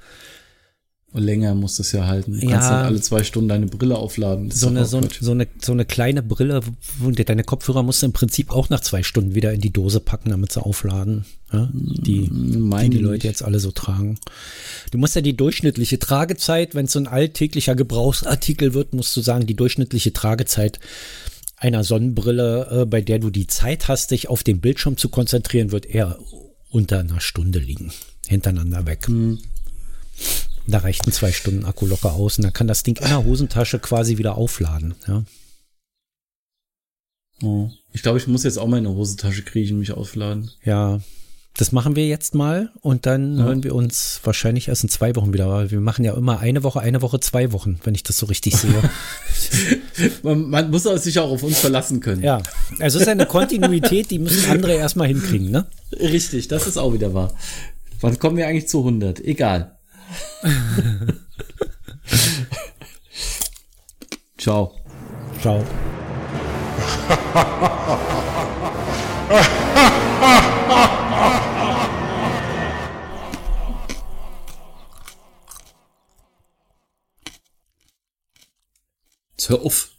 länger 1.14 1.55
muss 1.55 1.78
das 1.78 1.91
ja 1.91 2.07
halten. 2.07 2.39
Du 2.39 2.45
ja, 2.45 2.51
kannst 2.51 2.70
halt 2.70 2.86
alle 2.86 3.01
zwei 3.01 3.24
Stunden 3.24 3.49
deine 3.49 3.66
Brille 3.66 3.97
aufladen. 3.97 4.49
So 4.51 4.68
eine, 4.68 4.86
so, 4.86 5.01
so, 5.20 5.32
eine, 5.32 5.47
so 5.62 5.72
eine 5.74 5.86
kleine 5.86 6.24
Brille, 6.24 6.62
deine 7.26 7.43
Kopfhörer 7.43 7.84
musst 7.84 8.01
du 8.01 8.05
im 8.05 8.14
Prinzip 8.14 8.51
auch 8.51 8.70
nach 8.70 8.80
zwei 8.80 9.03
Stunden 9.03 9.36
wieder 9.36 9.51
in 9.51 9.62
die 9.62 9.74
Dose 9.74 9.99
packen, 9.99 10.30
damit 10.30 10.53
sie 10.53 10.62
aufladen. 10.62 11.26
Ja? 11.51 11.70
Die, 11.74 12.30
die 12.32 12.89
die 12.89 12.97
Leute 12.97 13.28
jetzt 13.28 13.43
alle 13.43 13.59
so 13.59 13.72
tragen. 13.72 14.20
Du 14.91 14.97
musst 14.97 15.16
ja 15.16 15.22
die 15.22 15.36
durchschnittliche 15.36 15.99
Tragezeit, 15.99 16.76
wenn 16.76 16.86
es 16.86 16.93
so 16.93 16.99
ein 16.99 17.07
alltäglicher 17.07 17.76
Gebrauchsartikel 17.76 18.74
wird, 18.74 18.93
musst 18.93 19.16
du 19.18 19.22
sagen, 19.22 19.45
die 19.45 19.55
durchschnittliche 19.55 20.14
Tragezeit 20.14 20.80
einer 21.57 21.84
Sonnenbrille, 21.84 22.82
äh, 22.82 22.86
bei 22.86 23.01
der 23.01 23.20
du 23.20 23.30
die 23.30 23.47
Zeit 23.47 23.88
hast, 23.88 24.12
dich 24.12 24.30
auf 24.30 24.43
den 24.43 24.62
Bildschirm 24.62 24.97
zu 24.97 25.09
konzentrieren, 25.09 25.72
wird 25.72 25.86
eher 25.86 26.18
unter 26.70 26.99
einer 26.99 27.20
Stunde 27.20 27.59
liegen. 27.59 27.91
Hintereinander 28.28 28.86
weg. 28.86 29.09
Mhm. 29.09 29.39
Da 30.68 30.80
reichten 30.80 31.12
zwei 31.12 31.32
Stunden 31.32 31.66
Akku 31.66 31.86
locker 31.86 32.14
aus 32.14 32.38
und 32.38 32.43
dann 32.43 32.53
kann 32.53 32.68
das 32.68 32.84
Ding 32.84 32.97
in 32.97 33.07
der 33.07 33.24
Hosentasche 33.24 33.80
quasi 33.80 34.18
wieder 34.18 34.38
aufladen. 34.38 34.95
Ja. 35.07 35.24
Oh. 37.43 37.70
Ich 37.93 38.03
glaube, 38.03 38.20
ich 38.20 38.28
muss 38.28 38.43
jetzt 38.43 38.57
auch 38.57 38.68
mal 38.68 38.78
in 38.78 38.86
eine 38.86 38.95
Hosentasche 38.95 39.43
kriechen, 39.43 39.80
mich 39.80 39.91
aufladen. 39.91 40.51
Ja, 40.64 41.01
das 41.57 41.72
machen 41.72 41.95
wir 41.95 42.07
jetzt 42.07 42.34
mal 42.34 42.72
und 42.80 43.05
dann 43.05 43.38
ja. 43.38 43.43
hören 43.43 43.64
wir 43.64 43.76
uns 43.76 44.22
wahrscheinlich 44.24 44.70
erst 44.70 44.84
in 44.84 44.89
zwei 44.89 45.16
Wochen 45.16 45.34
wieder, 45.34 45.49
weil 45.49 45.72
wir 45.72 45.82
machen 45.82 46.05
ja 46.05 46.14
immer 46.14 46.39
eine 46.39 46.64
Woche, 46.64 46.80
eine 46.80 47.01
Woche, 47.01 47.20
zwei 47.20 47.51
Wochen, 47.51 47.80
wenn 47.84 47.93
ich 47.93 48.03
das 48.03 48.18
so 48.18 48.28
richtig 48.28 48.55
sehe. 48.55 48.72
man, 50.24 50.49
man, 50.49 50.72
muss 50.72 50.84
sich 50.84 51.20
auch 51.20 51.30
auf 51.30 51.43
uns 51.43 51.59
verlassen 51.59 51.99
können. 51.99 52.24
Ja, 52.24 52.41
also 52.80 52.97
es 52.97 53.03
ist 53.03 53.07
eine 53.09 53.26
Kontinuität, 53.26 54.12
die 54.12 54.20
müssen 54.20 54.49
andere 54.49 54.74
erstmal 54.74 55.07
hinkriegen, 55.07 55.51
ne? 55.51 55.66
Richtig, 55.91 56.47
das 56.47 56.68
ist 56.68 56.78
auch 56.78 56.93
wieder 56.93 57.14
wahr. 57.14 57.34
Wann 57.99 58.18
kommen 58.18 58.38
wir 58.38 58.47
eigentlich 58.47 58.70
zu 58.70 58.80
100? 58.80 59.20
Egal. 59.20 59.78
Ciao. 64.38 64.74
Ciao. 65.41 65.66
Hör 79.51 79.66
auf. 79.66 79.89